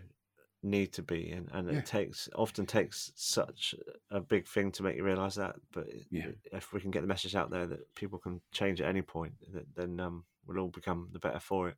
need 0.62 0.92
to 0.94 1.02
be 1.02 1.32
and, 1.32 1.50
and 1.54 1.70
Yeah. 1.70 1.78
it 1.80 1.86
takes 1.86 2.28
often 2.36 2.66
takes 2.66 3.12
such 3.16 3.74
a 4.12 4.20
big 4.20 4.46
thing 4.48 4.72
to 4.74 4.84
make 4.84 4.98
you 4.98 5.04
realize 5.06 5.36
that 5.36 5.56
but 5.72 5.88
Yeah. 6.12 6.32
if 6.52 6.74
we 6.74 6.82
can 6.82 6.92
get 6.92 7.00
the 7.02 7.08
message 7.08 7.34
out 7.34 7.50
there 7.50 7.66
that 7.66 7.96
people 7.96 8.20
can 8.20 8.42
change 8.52 8.82
at 8.82 8.90
any 8.90 9.02
point 9.02 9.34
that, 9.54 9.74
then 9.76 10.00
um, 10.02 10.26
we'll 10.46 10.60
all 10.60 10.68
become 10.68 11.08
the 11.14 11.20
better 11.20 11.40
for 11.40 11.70
it 11.70 11.78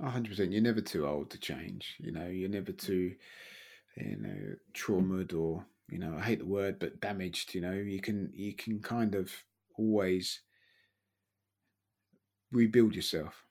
A 0.00 0.10
hundred 0.10 0.30
percent. 0.30 0.52
You're 0.52 0.60
never 0.62 0.80
too 0.82 1.06
old 1.06 1.30
to 1.30 1.38
change. 1.38 1.94
You 1.98 2.12
know, 2.12 2.26
you're 2.26 2.50
never 2.50 2.72
too, 2.72 3.14
you 3.96 4.16
know, 4.16 4.56
traumatized 4.74 5.38
or 5.38 5.64
you 5.88 5.98
know, 5.98 6.16
I 6.18 6.20
hate 6.20 6.40
the 6.40 6.46
word, 6.46 6.78
but 6.80 7.00
damaged. 7.00 7.54
You 7.54 7.60
know, 7.60 7.72
you 7.72 8.00
can 8.00 8.30
you 8.34 8.54
can 8.54 8.80
kind 8.80 9.14
of 9.14 9.32
always 9.78 10.42
rebuild 12.50 12.94
yourself, 12.94 13.45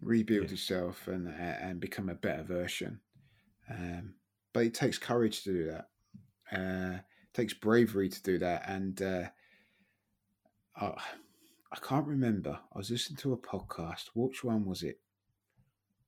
rebuild 0.00 0.44
Yeah. 0.46 0.50
yourself, 0.50 1.08
and 1.08 1.28
and 1.28 1.80
become 1.80 2.08
a 2.08 2.14
better 2.14 2.42
version. 2.42 3.00
Um, 3.68 4.14
but 4.52 4.64
it 4.64 4.74
takes 4.74 4.98
courage 4.98 5.42
to 5.44 5.52
do 5.52 5.64
that. 5.66 5.88
Uh, 6.52 6.94
it 6.98 7.34
takes 7.34 7.54
bravery 7.54 8.08
to 8.08 8.22
do 8.22 8.38
that, 8.38 8.68
and 8.68 9.00
uh, 9.00 9.28
I, 10.76 10.86
I 11.72 11.76
can't 11.80 12.06
remember. 12.06 12.58
I 12.74 12.78
was 12.78 12.90
listening 12.90 13.18
to 13.18 13.32
a 13.32 13.38
podcast. 13.38 14.10
Which 14.14 14.42
one 14.42 14.64
was 14.64 14.82
it? 14.82 15.00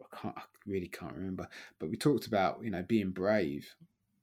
I 0.00 0.16
can't. 0.16 0.34
I 0.36 0.42
really 0.66 0.88
can't 0.88 1.14
remember. 1.14 1.48
But 1.78 1.90
we 1.90 1.96
talked 1.96 2.26
about 2.26 2.60
you 2.64 2.70
know 2.70 2.82
being 2.82 3.10
brave, 3.10 3.74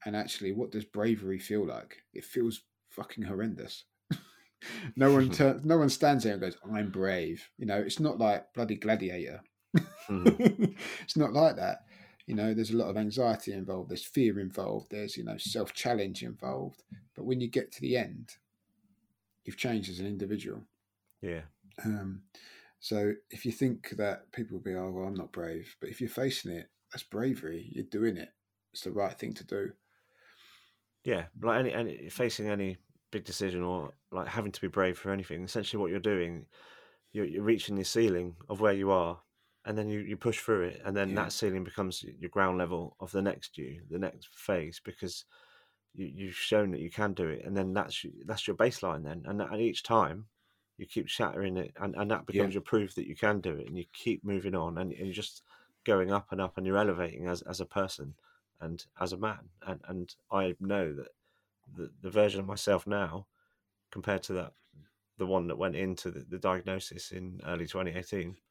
and 0.04 0.14
actually, 0.14 0.52
what 0.52 0.70
does 0.70 0.84
bravery 0.84 1.38
feel 1.38 1.66
like? 1.66 2.02
It 2.12 2.24
feels 2.24 2.62
fucking 2.90 3.24
horrendous. 3.24 3.84
no 4.96 5.12
one 5.12 5.30
turns. 5.30 5.64
No 5.64 5.78
one 5.78 5.88
stands 5.88 6.24
there 6.24 6.34
and 6.34 6.42
goes, 6.42 6.58
"I'm 6.70 6.90
brave." 6.90 7.48
You 7.56 7.66
know, 7.66 7.78
it's 7.78 8.00
not 8.00 8.18
like 8.18 8.52
bloody 8.52 8.76
gladiator. 8.76 9.40
Mhm. 10.08 10.40
it's 11.02 11.16
not 11.16 11.32
like 11.32 11.56
that. 11.56 11.84
You 12.26 12.34
know, 12.34 12.54
there's 12.54 12.70
a 12.70 12.76
lot 12.76 12.88
of 12.90 12.96
anxiety 12.96 13.52
involved. 13.52 13.90
There's 13.90 14.04
fear 14.04 14.38
involved. 14.38 14.90
There's 14.90 15.16
you 15.16 15.24
know 15.24 15.36
self 15.38 15.72
challenge 15.74 16.22
involved. 16.22 16.82
But 17.14 17.24
when 17.24 17.40
you 17.40 17.48
get 17.48 17.72
to 17.72 17.80
the 17.80 17.96
end, 17.96 18.36
you've 19.44 19.56
changed 19.58 19.90
as 19.90 20.00
an 20.00 20.06
individual. 20.06 20.66
yeah 21.22 21.42
Um, 21.84 22.22
so 22.80 23.14
if 23.30 23.44
you 23.46 23.52
think 23.52 23.90
that 23.90 24.32
people 24.32 24.56
will 24.56 24.64
be, 24.64 24.74
oh, 24.74 24.90
well, 24.90 25.06
I'm 25.06 25.14
not 25.14 25.32
brave, 25.32 25.76
but 25.80 25.90
if 25.90 26.00
you're 26.00 26.10
facing 26.10 26.52
it, 26.52 26.70
that's 26.92 27.02
bravery. 27.02 27.68
You're 27.72 27.84
doing 27.84 28.16
it. 28.16 28.30
It's 28.72 28.82
the 28.82 28.92
right 28.92 29.16
thing 29.18 29.34
to 29.34 29.44
do. 29.44 29.72
yeah 31.04 31.26
like 31.40 31.58
any, 31.60 31.72
any 31.72 32.08
facing 32.08 32.48
any 32.48 32.76
big 33.10 33.24
decision 33.24 33.62
or 33.62 33.92
like 34.12 34.28
having 34.28 34.52
to 34.52 34.60
be 34.60 34.68
brave 34.68 34.98
for 34.98 35.10
anything 35.10 35.42
essentially 35.42 35.80
what 35.80 35.90
you're 35.90 36.00
doing 36.00 36.46
you're, 37.12 37.24
you're 37.26 37.42
reaching 37.42 37.76
the 37.76 37.84
ceiling 37.84 38.36
of 38.48 38.60
where 38.60 38.72
you 38.72 38.90
are 38.90 39.20
and 39.64 39.76
then 39.76 39.88
you, 39.88 40.00
you 40.00 40.16
push 40.16 40.40
through 40.40 40.62
it 40.62 40.80
and 40.84 40.96
then 40.96 41.10
Yeah. 41.10 41.16
that 41.16 41.32
ceiling 41.32 41.64
becomes 41.64 42.02
your 42.02 42.30
ground 42.30 42.58
level 42.58 42.96
of 43.00 43.12
the 43.12 43.22
next 43.22 43.58
you 43.58 43.82
the 43.90 43.98
next 43.98 44.28
phase 44.28 44.80
because 44.82 45.24
you, 45.94 46.06
you've 46.06 46.34
shown 46.36 46.70
that 46.70 46.80
you 46.80 46.90
can 46.90 47.12
do 47.14 47.28
it 47.28 47.44
and 47.44 47.56
then 47.56 47.72
that's 47.72 48.04
that's 48.24 48.46
your 48.46 48.56
baseline 48.56 49.04
then 49.04 49.22
and, 49.26 49.40
and 49.40 49.60
each 49.60 49.82
time 49.82 50.26
you 50.78 50.86
keep 50.86 51.08
shattering 51.08 51.56
it 51.56 51.72
and, 51.80 51.94
and 51.96 52.10
that 52.10 52.26
becomes 52.26 52.54
your 52.54 52.62
proof 52.62 52.94
that 52.94 53.06
you 53.06 53.16
can 53.16 53.40
do 53.40 53.56
it 53.56 53.66
and 53.66 53.76
you 53.76 53.84
keep 53.92 54.24
moving 54.24 54.54
on 54.54 54.78
and, 54.78 54.92
and 54.92 55.06
you're 55.06 55.14
just 55.14 55.42
going 55.84 56.10
up 56.10 56.32
and 56.32 56.40
up 56.40 56.56
and 56.56 56.66
you're 56.66 56.78
elevating 56.78 57.26
as, 57.26 57.42
as 57.42 57.60
a 57.60 57.66
person 57.66 58.14
and 58.60 58.86
as 59.00 59.12
a 59.12 59.16
man 59.18 59.50
and, 59.66 59.80
and 59.88 60.14
i 60.30 60.54
know 60.60 60.92
that 60.94 61.08
the, 61.76 61.90
the 62.02 62.10
version 62.10 62.40
of 62.40 62.46
myself 62.46 62.86
now 62.86 63.26
compared 63.90 64.22
to 64.22 64.32
that 64.32 64.54
the 65.18 65.26
one 65.26 65.46
that 65.48 65.58
went 65.58 65.76
into 65.76 66.10
the, 66.10 66.20
the 66.20 66.38
diagnosis 66.38 67.12
in 67.12 67.40
early 67.46 67.66
2018 67.66 68.30
I- 68.30 68.49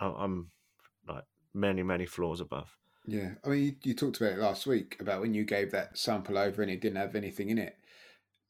i'm 0.00 0.50
like 1.08 1.24
many 1.54 1.82
many 1.82 2.06
floors 2.06 2.40
above 2.40 2.76
Yeah. 3.06 3.32
I 3.44 3.48
mean, 3.48 3.64
you, 3.64 3.74
you 3.82 3.94
talked 3.94 4.20
about 4.20 4.32
it 4.32 4.38
last 4.38 4.66
week 4.66 4.96
about 5.00 5.20
when 5.20 5.34
you 5.34 5.44
gave 5.44 5.70
that 5.72 5.98
sample 5.98 6.38
over 6.38 6.62
and 6.62 6.70
it 6.70 6.80
didn't 6.80 6.96
have 6.96 7.14
anything 7.14 7.50
in 7.50 7.58
it. 7.58 7.76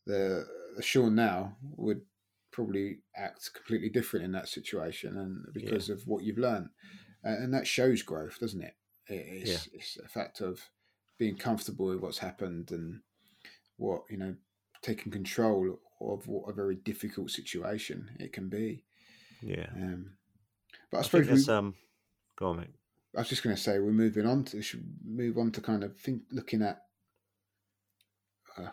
The, 0.06 0.46
the 0.76 0.82
Shaun 0.82 1.14
now 1.14 1.56
would 1.76 2.02
probably 2.50 2.98
act 3.16 3.50
completely 3.54 3.88
different 3.88 4.24
in 4.24 4.32
that 4.32 4.48
situation 4.48 5.16
and 5.16 5.46
because 5.54 5.88
of 5.88 6.02
what 6.06 6.22
you've 6.22 6.38
learned. 6.38 6.68
And 7.24 7.54
that 7.54 7.66
shows 7.66 8.02
growth, 8.02 8.38
doesn't 8.40 8.62
it? 8.62 8.74
it 9.08 9.48
it's, 9.48 9.68
it's 9.72 9.98
a 10.04 10.08
fact 10.08 10.40
of 10.40 10.60
being 11.18 11.36
comfortable 11.36 11.86
with 11.86 12.00
what's 12.00 12.18
happened 12.18 12.72
and 12.72 13.00
what, 13.76 14.02
you 14.10 14.18
know, 14.18 14.34
taking 14.82 15.12
control 15.12 15.78
of 16.00 16.26
what 16.26 16.50
a 16.50 16.52
very 16.52 16.74
difficult 16.74 17.30
situation 17.30 18.10
it 18.18 18.32
can 18.32 18.48
be. 18.48 18.84
yeah 19.40 19.68
Um, 19.76 20.10
but 20.92 20.98
I, 20.98 21.00
i, 21.00 21.02
suppose 21.02 21.48
we, 21.48 21.52
um 21.52 21.74
go 22.36 22.50
on 22.50 22.58
mate 22.58 22.70
I 23.16 23.20
was 23.20 23.28
just 23.28 23.42
going 23.42 23.54
to 23.54 23.60
say 23.60 23.78
we're 23.78 23.90
moving 23.92 24.26
on 24.26 24.44
to 24.44 24.62
should 24.62 24.84
move 25.04 25.36
on 25.36 25.50
to 25.52 25.60
kind 25.60 25.84
of 25.84 25.96
think 25.96 26.22
looking 26.30 26.62
at 26.62 26.82
uh, 28.56 28.68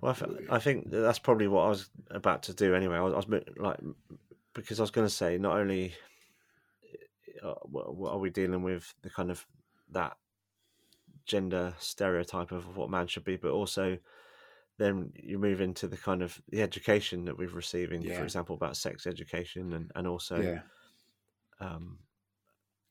Well, 0.00 0.12
I, 0.12 0.14
th- 0.14 0.48
I 0.50 0.58
think 0.58 0.90
that's 0.90 1.18
probably 1.20 1.46
what 1.46 1.66
I 1.66 1.68
was 1.68 1.88
about 2.10 2.42
to 2.44 2.54
do 2.54 2.74
anyway. 2.74 2.96
I 2.96 3.00
was, 3.00 3.12
I 3.12 3.16
was 3.18 3.42
like, 3.56 3.78
because 4.54 4.80
I 4.80 4.82
was 4.82 4.90
going 4.90 5.06
to 5.06 5.12
say, 5.12 5.38
not 5.38 5.56
only 5.56 5.94
uh, 7.44 7.54
are 8.06 8.18
we 8.18 8.30
dealing 8.30 8.62
with 8.62 8.92
the 9.02 9.10
kind 9.10 9.30
of 9.30 9.46
that 9.92 10.16
gender 11.26 11.74
stereotype 11.78 12.50
of 12.50 12.76
what 12.76 12.90
man 12.90 13.06
should 13.06 13.24
be, 13.24 13.36
but 13.36 13.52
also 13.52 13.98
then 14.78 15.12
you 15.14 15.38
move 15.38 15.60
into 15.60 15.86
the 15.86 15.96
kind 15.96 16.22
of 16.22 16.40
the 16.48 16.62
education 16.62 17.24
that 17.26 17.38
we're 17.38 17.48
receiving, 17.50 18.02
Yeah. 18.02 18.16
for 18.16 18.24
example, 18.24 18.56
about 18.56 18.76
sex 18.76 19.06
education 19.06 19.74
and, 19.74 19.92
and 19.94 20.08
also 20.08 20.40
yeah 20.40 20.60
um, 21.60 21.98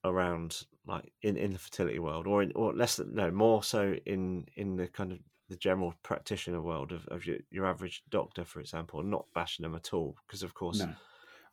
around 0.03 0.63
like 0.85 1.11
in, 1.21 1.35
in 1.37 1.51
the 1.53 1.59
fertility 1.59 1.99
world 1.99 2.25
or 2.25 2.41
in 2.41 2.51
or 2.55 2.73
less 2.73 2.95
than 2.95 3.13
no 3.13 3.29
more 3.29 3.61
so 3.63 3.95
in 4.05 4.45
in 4.55 4.75
the 4.75 4.87
kind 4.87 5.11
of 5.11 5.19
the 5.49 5.57
general 5.57 5.93
practitioner 6.03 6.61
world 6.61 6.91
of, 6.91 7.07
of 7.07 7.25
your, 7.25 7.37
your 7.49 7.65
average 7.65 8.03
doctor 8.09 8.45
for 8.45 8.59
example 8.59 9.01
not 9.03 9.25
bashing 9.33 9.63
them 9.63 9.75
at 9.75 9.93
all 9.93 10.15
because 10.25 10.43
of 10.43 10.53
course 10.53 10.79
no. 10.79 10.93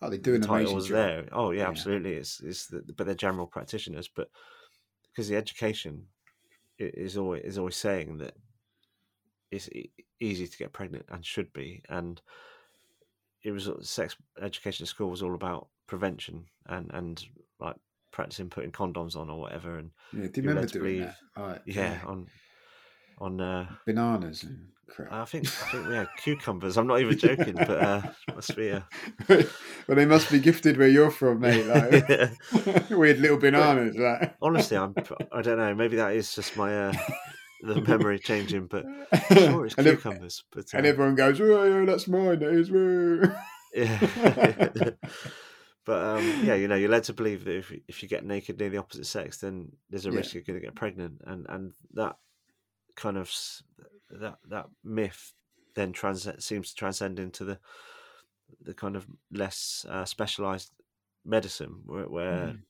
Oh 0.03 0.11
they 0.11 0.19
do 0.19 0.35
an 0.35 0.43
the 0.43 0.47
title 0.47 0.73
amazing 0.73 0.93
there. 0.93 1.29
Oh 1.33 1.51
yeah, 1.51 1.63
Yeah. 1.63 1.69
absolutely 1.69 2.15
it's 2.15 2.41
it's 2.41 2.67
the, 2.67 2.83
but 2.97 3.07
they're 3.07 3.15
general 3.15 3.47
practitioners 3.47 4.09
but 4.09 4.29
because 5.11 5.29
the 5.29 5.37
education 5.37 6.07
is 6.79 7.17
always 7.17 7.43
is 7.43 7.59
always 7.59 7.77
saying 7.77 8.19
that 8.19 8.35
it's 9.51 9.71
easy 10.21 10.47
to 10.47 10.59
get 10.59 10.73
pregnant 10.73 11.07
and 11.09 11.25
should 11.25 11.53
be 11.53 11.83
and 11.89 12.21
it 13.43 13.53
was 13.53 13.71
sex 13.83 14.17
education 14.41 14.85
at 14.85 14.89
school 14.89 15.11
was 15.11 15.23
all 15.23 15.35
about 15.35 15.69
prevention 15.87 16.47
and 16.67 16.91
and 16.93 17.25
like 17.61 17.77
practicing 18.13 18.49
putting 18.49 18.73
condoms 18.73 19.17
on 19.17 19.31
or 19.31 19.39
whatever 19.41 19.79
and 19.79 19.91
yeah 20.13 20.27
do 20.27 20.41
you 20.41 20.49
remember 20.49 20.67
doing 20.69 20.85
believe- 20.85 21.01
that 21.05 21.17
right 21.43 21.61
yeah 21.67 21.99
on 22.07 22.27
on 23.19 23.41
uh 23.41 23.67
bananas 23.87 24.43
and 24.43 24.69
crap 24.89 25.13
I 25.13 25.25
think 25.25 25.47
I 25.47 25.71
think 25.71 25.89
we 25.89 25.95
had 25.95 26.09
cucumbers. 26.19 26.77
I'm 26.77 26.87
not 26.87 27.01
even 27.01 27.19
joking, 27.19 27.55
but 27.55 27.71
uh, 27.71 28.03
must 28.35 28.55
be 28.57 28.69
a 28.69 28.87
well 29.29 29.43
they 29.89 30.07
must 30.07 30.31
be 30.31 30.39
gifted 30.39 30.77
where 30.77 30.89
you're 30.89 31.11
from 31.11 31.41
mate 31.41 31.67
like 31.67 32.91
weird 32.91 33.19
little 33.19 33.37
bananas 33.39 33.97
like 33.97 34.37
honestly. 34.41 34.77
I'm 34.77 34.95
I 35.33 35.43
don't 35.43 35.59
know. 35.59 35.75
Maybe 35.75 35.97
that 35.97 36.15
is 36.15 36.35
just 36.35 36.57
my 36.57 36.89
uh, 36.89 36.93
the 37.63 37.81
memory 37.81 38.19
changing, 38.19 38.67
but 38.67 38.85
sure 39.33 39.67
it's 39.67 39.75
and, 39.77 39.87
cucumbers. 39.87 40.45
But 40.53 40.67
uh, 40.73 40.79
and 40.79 40.87
everyone 40.87 41.15
goes 41.17 41.41
oh 41.41 41.65
yeah, 41.65 41.85
that's 41.85 42.07
mine 42.07 42.39
that 42.41 42.53
is 42.53 42.71
woo." 42.71 43.23
yeah. 43.75 44.91
But 45.87 46.05
um, 46.05 46.37
yeah, 46.43 46.55
you 46.57 46.69
know, 46.69 46.77
you're 46.77 46.91
led 46.91 47.05
to 47.05 47.15
believe 47.15 47.45
that 47.45 47.57
if 47.57 47.73
if 47.89 48.03
you 48.03 48.09
get 48.09 48.25
naked 48.27 48.59
near 48.59 48.71
the 48.71 48.79
opposite 48.79 49.07
sex, 49.07 49.39
then 49.39 49.73
there's 49.91 50.07
a 50.07 50.13
Yeah. 50.13 50.19
risk 50.19 50.35
you're 50.35 50.43
going 50.45 50.61
to 50.61 50.67
get 50.67 50.77
pregnant, 50.77 51.23
and 51.27 51.47
and 51.49 51.73
that 51.95 52.19
kind 52.97 53.19
of 53.19 53.33
that 54.11 54.39
that 54.49 54.67
myth 54.85 55.35
then 55.75 55.93
trans 55.93 56.29
seems 56.45 56.71
to 56.71 56.77
transcend 56.77 57.19
into 57.19 57.45
the 57.45 57.61
the 58.61 58.75
kind 58.75 58.97
of 58.97 59.07
less 59.31 59.85
uh, 59.89 60.05
specialized 60.05 60.73
medicine 61.25 61.83
where, 61.87 62.09
where 62.09 62.55
Mm. 62.55 62.63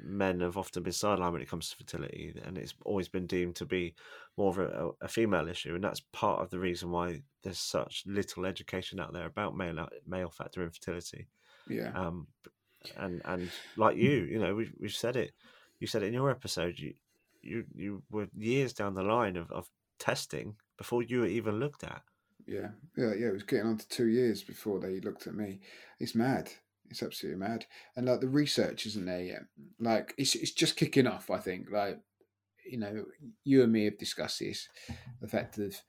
men 0.00 0.40
have 0.40 0.56
often 0.56 0.82
been 0.82 0.92
sidelined 0.92 1.32
when 1.32 1.42
it 1.42 1.48
comes 1.48 1.70
to 1.70 1.76
fertility, 1.76 2.32
and 2.44 2.56
it's 2.56 2.74
always 2.84 3.08
been 3.08 3.26
deemed 3.26 3.56
to 3.56 3.66
be 3.66 3.94
more 4.36 4.50
of 4.50 4.58
a, 4.58 4.90
a 5.04 5.08
female 5.08 5.48
issue, 5.48 5.74
and 5.74 5.82
that's 5.82 6.00
part 6.12 6.40
of 6.40 6.50
the 6.50 6.58
reason 6.58 6.90
why 6.90 7.22
there's 7.42 7.58
such 7.58 8.04
little 8.06 8.46
education 8.46 9.00
out 9.00 9.12
there 9.12 9.26
about 9.26 9.56
male 9.56 9.88
male 10.06 10.30
factor 10.30 10.62
infertility. 10.62 11.28
Yeah. 11.68 11.92
Um, 11.94 12.26
and 12.96 13.20
and 13.24 13.50
like 13.76 13.96
you, 13.96 14.10
you 14.10 14.38
know, 14.38 14.54
we've 14.54 14.72
we've 14.78 14.92
said 14.92 15.16
it. 15.16 15.32
You 15.80 15.86
said 15.86 16.02
it 16.02 16.06
in 16.06 16.14
your 16.14 16.30
episode. 16.30 16.78
You 16.78 16.94
you 17.42 17.64
you 17.74 18.02
were 18.10 18.28
years 18.36 18.72
down 18.72 18.94
the 18.94 19.02
line 19.02 19.36
of, 19.36 19.50
of 19.50 19.68
testing 19.98 20.56
before 20.76 21.02
you 21.02 21.20
were 21.20 21.26
even 21.26 21.58
looked 21.58 21.84
at. 21.84 22.02
Yeah, 22.46 22.68
yeah, 22.96 23.12
yeah. 23.14 23.28
It 23.28 23.32
was 23.32 23.42
getting 23.42 23.66
on 23.66 23.78
to 23.78 23.88
two 23.88 24.08
years 24.08 24.42
before 24.42 24.80
they 24.80 25.00
looked 25.00 25.26
at 25.26 25.34
me. 25.34 25.60
It's 26.00 26.14
mad. 26.14 26.50
It's 26.90 27.02
absolutely 27.02 27.38
mad. 27.38 27.66
And 27.96 28.06
like 28.06 28.20
the 28.20 28.28
research 28.28 28.86
isn't 28.86 29.04
there 29.04 29.22
yet. 29.22 29.42
Like 29.78 30.14
it's 30.16 30.34
it's 30.34 30.52
just 30.52 30.76
kicking 30.76 31.06
off. 31.06 31.30
I 31.30 31.38
think. 31.38 31.70
Like 31.70 31.98
you 32.64 32.78
know, 32.78 33.04
you 33.44 33.62
and 33.62 33.72
me 33.72 33.84
have 33.84 33.98
discussed 33.98 34.40
this. 34.40 34.68
The 35.20 35.28
fact 35.28 35.56
that 35.56 35.82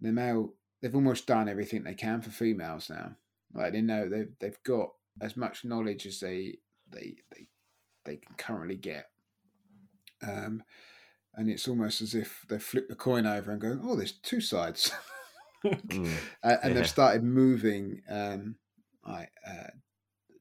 the 0.00 0.12
male 0.12 0.54
they've 0.80 0.94
almost 0.94 1.26
done 1.26 1.48
everything 1.48 1.84
they 1.84 1.94
can 1.94 2.20
for 2.22 2.30
females 2.30 2.90
now. 2.90 3.16
Like 3.54 3.72
they 3.72 3.80
know 3.80 4.08
they've 4.08 4.32
they've 4.40 4.62
got 4.64 4.90
as 5.20 5.36
much 5.36 5.64
knowledge 5.64 6.06
as 6.06 6.20
they 6.20 6.58
they 6.90 7.16
they 7.30 7.46
they 8.04 8.16
can 8.16 8.34
currently 8.36 8.76
get. 8.76 9.06
Um, 10.22 10.62
and 11.34 11.48
it's 11.48 11.68
almost 11.68 12.00
as 12.00 12.14
if 12.14 12.44
they 12.48 12.58
flip 12.58 12.88
the 12.88 12.94
coin 12.94 13.26
over 13.26 13.52
and 13.52 13.60
go, 13.60 13.78
"Oh, 13.82 13.96
there's 13.96 14.12
two 14.12 14.40
sides," 14.40 14.90
mm, 15.64 16.10
and, 16.42 16.58
yeah. 16.64 16.68
they've 16.70 16.88
started 16.88 17.22
moving, 17.22 18.02
um, 18.08 18.56
like, 19.06 19.30
uh, 19.46 19.70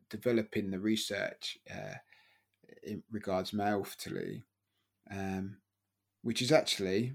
developing 0.10 0.72
the 0.72 0.80
research 0.80 1.58
uh, 1.72 1.96
in 2.84 3.04
regards 3.12 3.54
male 3.54 3.84
fertility, 3.84 4.44
um, 5.12 5.58
which 6.24 6.42
is 6.42 6.52
actually 6.52 7.14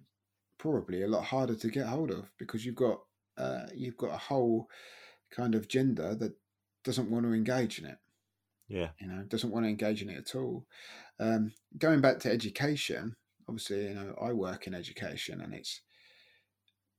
probably 0.58 1.02
a 1.02 1.08
lot 1.08 1.24
harder 1.24 1.54
to 1.54 1.68
get 1.68 1.86
hold 1.86 2.10
of 2.10 2.30
because 2.38 2.64
you've 2.64 2.74
got 2.74 3.00
uh, 3.36 3.66
you've 3.74 3.96
got 3.96 4.14
a 4.14 4.18
whole 4.18 4.68
kind 5.30 5.54
of 5.54 5.68
gender 5.68 6.14
that 6.14 6.32
doesn't 6.84 7.10
want 7.10 7.24
to 7.26 7.32
engage 7.32 7.78
in 7.78 7.86
it. 7.86 7.98
Yeah, 8.68 8.88
you 9.00 9.08
know, 9.08 9.22
doesn't 9.24 9.50
want 9.50 9.64
to 9.64 9.70
engage 9.70 10.02
in 10.02 10.08
it 10.08 10.18
at 10.18 10.34
all. 10.34 10.66
Um, 11.20 11.52
going 11.78 12.00
back 12.00 12.18
to 12.20 12.32
education, 12.32 13.14
obviously, 13.48 13.88
you 13.88 13.94
know, 13.94 14.14
I 14.20 14.32
work 14.32 14.66
in 14.66 14.74
education, 14.74 15.40
and 15.40 15.54
it's 15.54 15.82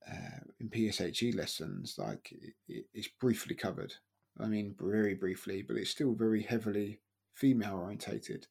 uh, 0.10 0.40
in 0.60 0.70
PSHE 0.70 1.36
lessons, 1.36 1.96
like 1.98 2.32
it, 2.68 2.86
it's 2.94 3.10
briefly 3.20 3.56
covered. 3.56 3.94
I 4.40 4.48
mean, 4.48 4.76
very 4.80 5.16
briefly, 5.16 5.62
but 5.62 5.78
it's 5.78 5.90
still 5.90 6.14
very 6.14 6.44
heavily 6.44 7.00
female 7.34 7.78
orientated. 7.78 8.48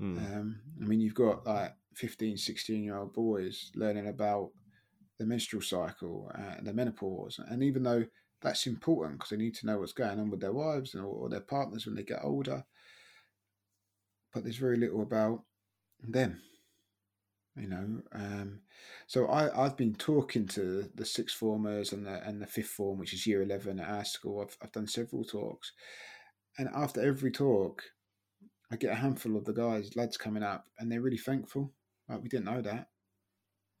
Mm. 0.00 0.18
Um, 0.18 0.60
I 0.82 0.84
mean, 0.84 1.00
you've 1.00 1.14
got 1.14 1.46
like 1.46 1.74
15, 1.94 2.36
16 2.36 2.84
year 2.84 2.96
old 2.96 3.12
boys 3.12 3.70
learning 3.74 4.08
about 4.08 4.50
the 5.18 5.26
menstrual 5.26 5.62
cycle 5.62 6.30
and 6.34 6.66
the 6.66 6.72
menopause. 6.72 7.40
And 7.48 7.62
even 7.62 7.82
though 7.82 8.04
that's 8.42 8.66
important 8.66 9.18
because 9.18 9.30
they 9.30 9.36
need 9.36 9.54
to 9.56 9.66
know 9.66 9.78
what's 9.78 9.92
going 9.92 10.18
on 10.18 10.30
with 10.30 10.40
their 10.40 10.52
wives 10.52 10.94
or, 10.94 11.04
or 11.04 11.28
their 11.28 11.40
partners 11.40 11.86
when 11.86 11.94
they 11.94 12.02
get 12.02 12.20
older, 12.22 12.64
but 14.32 14.42
there's 14.42 14.56
very 14.56 14.76
little 14.76 15.02
about 15.02 15.42
them 16.02 16.40
you 17.56 17.68
know 17.68 18.02
um, 18.12 18.60
so 19.06 19.26
I, 19.26 19.64
i've 19.64 19.76
been 19.76 19.94
talking 19.94 20.46
to 20.48 20.90
the 20.94 21.04
sixth 21.06 21.36
formers 21.36 21.92
and 21.92 22.06
the 22.06 22.22
and 22.26 22.40
the 22.40 22.46
fifth 22.46 22.68
form 22.68 22.98
which 22.98 23.14
is 23.14 23.26
year 23.26 23.42
11 23.42 23.80
at 23.80 23.88
our 23.88 24.04
school. 24.04 24.42
I've, 24.42 24.56
I've 24.62 24.72
done 24.72 24.86
several 24.86 25.24
talks 25.24 25.72
and 26.58 26.68
after 26.74 27.00
every 27.00 27.30
talk 27.30 27.82
i 28.70 28.76
get 28.76 28.92
a 28.92 28.96
handful 28.96 29.36
of 29.36 29.44
the 29.44 29.52
guys 29.52 29.96
lads 29.96 30.16
coming 30.16 30.42
up 30.42 30.66
and 30.78 30.90
they're 30.90 31.00
really 31.00 31.16
thankful. 31.16 31.72
Like 32.08 32.22
we 32.22 32.28
didn't 32.28 32.46
know 32.46 32.62
that. 32.62 32.88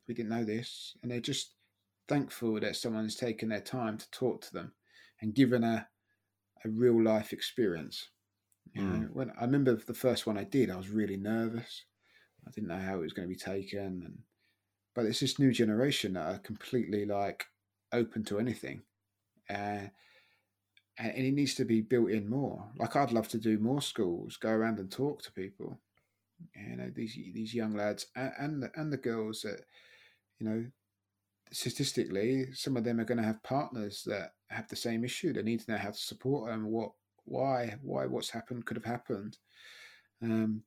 We 0.08 0.14
didn't 0.14 0.30
know 0.30 0.44
this 0.44 0.96
and 1.02 1.10
they're 1.10 1.20
just 1.20 1.55
thankful 2.08 2.60
that 2.60 2.76
someone's 2.76 3.16
taken 3.16 3.48
their 3.48 3.60
time 3.60 3.98
to 3.98 4.10
talk 4.10 4.40
to 4.40 4.52
them 4.52 4.72
and 5.20 5.34
given 5.34 5.64
a 5.64 5.86
a 6.64 6.68
real 6.68 7.02
life 7.02 7.32
experience 7.32 8.08
you 8.72 8.82
mm. 8.82 9.00
know 9.00 9.08
when 9.12 9.30
i 9.38 9.42
remember 9.42 9.76
the 9.76 9.94
first 9.94 10.26
one 10.26 10.38
i 10.38 10.44
did 10.44 10.70
i 10.70 10.76
was 10.76 10.88
really 10.88 11.16
nervous 11.16 11.84
I 12.46 12.50
didn't 12.50 12.68
know 12.68 12.78
how 12.78 12.96
it 12.96 13.02
was 13.02 13.12
going 13.12 13.28
to 13.28 13.34
be 13.34 13.38
taken, 13.38 14.02
and 14.04 14.18
but 14.94 15.04
it's 15.04 15.20
this 15.20 15.38
new 15.38 15.52
generation 15.52 16.14
that 16.14 16.34
are 16.34 16.38
completely 16.38 17.04
like 17.04 17.46
open 17.92 18.24
to 18.24 18.38
anything, 18.38 18.82
uh, 19.50 19.88
and 20.98 21.12
it 21.16 21.32
needs 21.32 21.54
to 21.56 21.64
be 21.64 21.80
built 21.80 22.10
in 22.10 22.28
more. 22.28 22.68
Like 22.78 22.94
I'd 22.94 23.12
love 23.12 23.28
to 23.28 23.38
do 23.38 23.58
more 23.58 23.82
schools, 23.82 24.36
go 24.36 24.50
around 24.50 24.78
and 24.78 24.90
talk 24.90 25.22
to 25.22 25.32
people, 25.32 25.80
you 26.54 26.76
know, 26.76 26.90
these 26.94 27.18
these 27.34 27.54
young 27.54 27.74
lads 27.74 28.06
and 28.14 28.32
and 28.38 28.62
the, 28.62 28.70
and 28.76 28.92
the 28.92 28.98
girls 28.98 29.42
that, 29.42 29.62
you 30.38 30.48
know, 30.48 30.64
statistically, 31.52 32.52
some 32.52 32.76
of 32.76 32.84
them 32.84 33.00
are 33.00 33.04
going 33.04 33.18
to 33.18 33.24
have 33.24 33.42
partners 33.42 34.02
that 34.06 34.32
have 34.48 34.68
the 34.68 34.76
same 34.76 35.04
issue. 35.04 35.32
They 35.32 35.42
need 35.42 35.60
to 35.60 35.70
know 35.70 35.78
how 35.78 35.90
to 35.90 35.98
support 35.98 36.50
them. 36.50 36.70
What, 36.70 36.92
why, 37.24 37.76
why, 37.82 38.06
what's 38.06 38.30
happened 38.30 38.66
could 38.66 38.76
have 38.76 38.84
happened. 38.84 39.38
Um, 40.22 40.62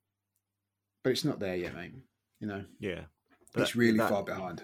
but 1.04 1.12
it's 1.12 1.26
not 1.26 1.40
there 1.40 1.56
yet, 1.56 1.76
mate. 1.76 1.94
You 2.40 2.48
know. 2.48 2.66
Yeah, 2.80 3.02
it's 3.56 3.76
really 3.76 3.98
that, 3.98 4.10
far 4.10 4.24
behind. 4.24 4.64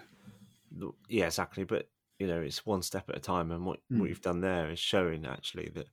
Yeah, 1.08 1.26
exactly. 1.26 1.64
But 1.64 1.88
you 2.18 2.26
know, 2.26 2.40
it's 2.40 2.64
one 2.64 2.82
step 2.82 3.08
at 3.08 3.16
a 3.16 3.20
time, 3.20 3.50
and 3.50 3.64
what 3.64 3.80
mm. 3.92 4.00
what 4.00 4.08
you've 4.08 4.20
done 4.20 4.40
there 4.40 4.70
is 4.70 4.78
showing 4.78 5.26
actually 5.26 5.70
that 5.74 5.88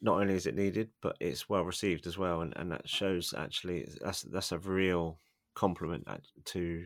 not 0.00 0.20
only 0.20 0.34
is 0.34 0.46
it 0.46 0.56
needed, 0.56 0.90
but 1.02 1.16
it's 1.20 1.48
well 1.48 1.64
received 1.64 2.06
as 2.06 2.18
well, 2.18 2.40
and 2.40 2.54
and 2.56 2.72
that 2.72 2.88
shows 2.88 3.34
actually 3.36 3.86
that's 4.00 4.22
that's 4.22 4.52
a 4.52 4.58
real 4.58 5.18
compliment 5.54 6.06
to 6.44 6.84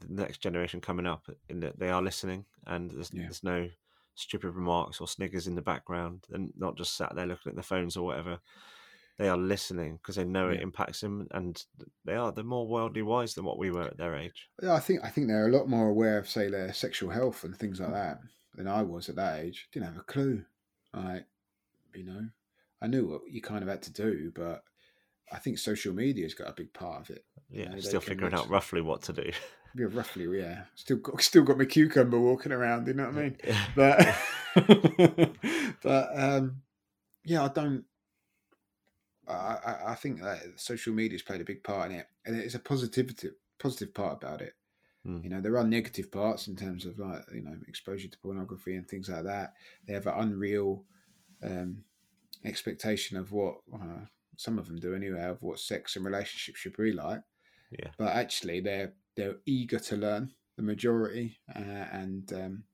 the 0.00 0.22
next 0.22 0.38
generation 0.38 0.80
coming 0.80 1.06
up 1.06 1.26
in 1.48 1.60
that 1.60 1.78
they 1.78 1.90
are 1.90 2.02
listening, 2.02 2.44
and 2.66 2.90
there's, 2.90 3.10
yeah. 3.12 3.22
there's 3.22 3.44
no 3.44 3.68
stupid 4.14 4.50
remarks 4.50 5.00
or 5.00 5.08
sniggers 5.08 5.46
in 5.46 5.54
the 5.54 5.62
background, 5.62 6.26
and 6.32 6.52
not 6.56 6.76
just 6.76 6.96
sat 6.96 7.14
there 7.14 7.26
looking 7.26 7.50
at 7.50 7.56
their 7.56 7.62
phones 7.62 7.96
or 7.96 8.04
whatever 8.04 8.40
they 9.20 9.28
are 9.28 9.36
listening 9.36 9.96
because 9.96 10.16
they 10.16 10.24
know 10.24 10.48
yeah. 10.48 10.56
it 10.56 10.62
impacts 10.62 11.02
them, 11.02 11.28
and 11.32 11.62
they 12.06 12.14
are 12.14 12.32
they're 12.32 12.42
more 12.42 12.66
worldly 12.66 13.02
wise 13.02 13.34
than 13.34 13.44
what 13.44 13.58
we 13.58 13.70
were 13.70 13.82
at 13.82 13.98
their 13.98 14.16
age. 14.16 14.48
Yeah, 14.62 14.72
I 14.72 14.80
think 14.80 15.00
I 15.04 15.10
think 15.10 15.28
they're 15.28 15.48
a 15.48 15.52
lot 15.52 15.68
more 15.68 15.88
aware 15.88 16.16
of 16.16 16.28
say 16.28 16.48
their 16.48 16.72
sexual 16.72 17.10
health 17.10 17.44
and 17.44 17.54
things 17.54 17.80
like 17.80 17.92
that 17.92 18.20
than 18.54 18.66
I 18.66 18.82
was 18.82 19.10
at 19.10 19.16
that 19.16 19.40
age. 19.40 19.68
Didn't 19.72 19.88
have 19.88 19.98
a 19.98 20.04
clue. 20.04 20.44
i 20.94 21.20
you 21.94 22.04
know, 22.04 22.28
I 22.80 22.86
knew 22.86 23.08
what 23.08 23.20
you 23.30 23.42
kind 23.42 23.62
of 23.62 23.68
had 23.68 23.82
to 23.82 23.92
do, 23.92 24.32
but 24.34 24.62
I 25.32 25.38
think 25.38 25.58
social 25.58 25.94
media's 25.94 26.34
got 26.34 26.48
a 26.50 26.54
big 26.54 26.72
part 26.72 27.02
of 27.02 27.10
it. 27.10 27.24
Yeah, 27.50 27.64
you 27.64 27.68
know, 27.70 27.80
still 27.80 28.00
figuring 28.00 28.34
out 28.34 28.48
roughly 28.48 28.80
what 28.80 29.02
to 29.02 29.12
do. 29.12 29.30
Yeah, 29.76 29.86
roughly, 29.92 30.26
yeah. 30.36 30.62
Still 30.74 30.96
got 30.96 31.22
still 31.22 31.44
got 31.44 31.56
my 31.56 31.64
cucumber 31.64 32.18
walking 32.18 32.50
around. 32.50 32.88
You 32.88 32.94
know 32.94 33.04
what 33.04 33.14
I 33.14 33.22
mean? 33.22 33.36
but 33.76 34.16
but 35.82 36.10
um, 36.12 36.62
yeah, 37.24 37.44
I 37.44 37.48
don't. 37.48 37.84
I, 39.28 39.76
I 39.86 39.94
think 39.94 40.22
that 40.22 40.40
social 40.56 40.92
media 40.92 41.14
has 41.14 41.22
played 41.22 41.40
a 41.40 41.44
big 41.44 41.62
part 41.62 41.92
in 41.92 41.98
it, 41.98 42.06
and 42.26 42.36
it's 42.36 42.56
a 42.56 42.58
positivity 42.58 43.28
positive 43.60 43.94
part 43.94 44.14
about 44.14 44.42
it. 44.42 44.54
Mm. 45.06 45.22
You 45.22 45.30
know, 45.30 45.40
there 45.40 45.56
are 45.56 45.64
negative 45.64 46.10
parts 46.10 46.48
in 46.48 46.56
terms 46.56 46.84
of 46.84 46.98
like 46.98 47.22
you 47.32 47.42
know 47.42 47.56
exposure 47.68 48.08
to 48.08 48.18
pornography 48.18 48.74
and 48.74 48.88
things 48.88 49.08
like 49.08 49.24
that. 49.24 49.54
They 49.86 49.94
have 49.94 50.06
an 50.06 50.14
unreal 50.16 50.84
um, 51.42 51.84
expectation 52.44 53.16
of 53.16 53.30
what 53.32 53.58
uh, 53.72 54.06
some 54.36 54.58
of 54.58 54.66
them 54.66 54.76
do 54.76 54.94
anyway 54.94 55.24
of 55.24 55.42
what 55.42 55.58
sex 55.58 55.96
and 55.96 56.04
relationships 56.04 56.58
should 56.58 56.76
be 56.76 56.92
like. 56.92 57.20
Yeah. 57.70 57.90
But 57.98 58.16
actually, 58.16 58.60
they're 58.60 58.92
they're 59.16 59.36
eager 59.46 59.78
to 59.78 59.96
learn. 59.96 60.32
The 60.56 60.62
majority, 60.66 61.38
uh, 61.56 61.86
and 61.92 62.30
um, 62.34 62.64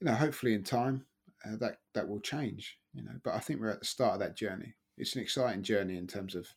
you 0.00 0.06
know, 0.06 0.14
hopefully 0.14 0.54
in 0.54 0.62
time 0.62 1.04
uh, 1.44 1.56
that 1.56 1.78
that 1.94 2.08
will 2.08 2.20
change. 2.20 2.78
You 2.94 3.02
know, 3.02 3.12
but 3.22 3.34
I 3.34 3.40
think 3.40 3.60
we're 3.60 3.70
at 3.70 3.80
the 3.80 3.86
start 3.86 4.14
of 4.14 4.20
that 4.20 4.36
journey 4.36 4.74
it's 4.98 5.14
an 5.14 5.22
exciting 5.22 5.62
journey 5.62 5.96
in 5.96 6.06
terms 6.06 6.34
of 6.34 6.48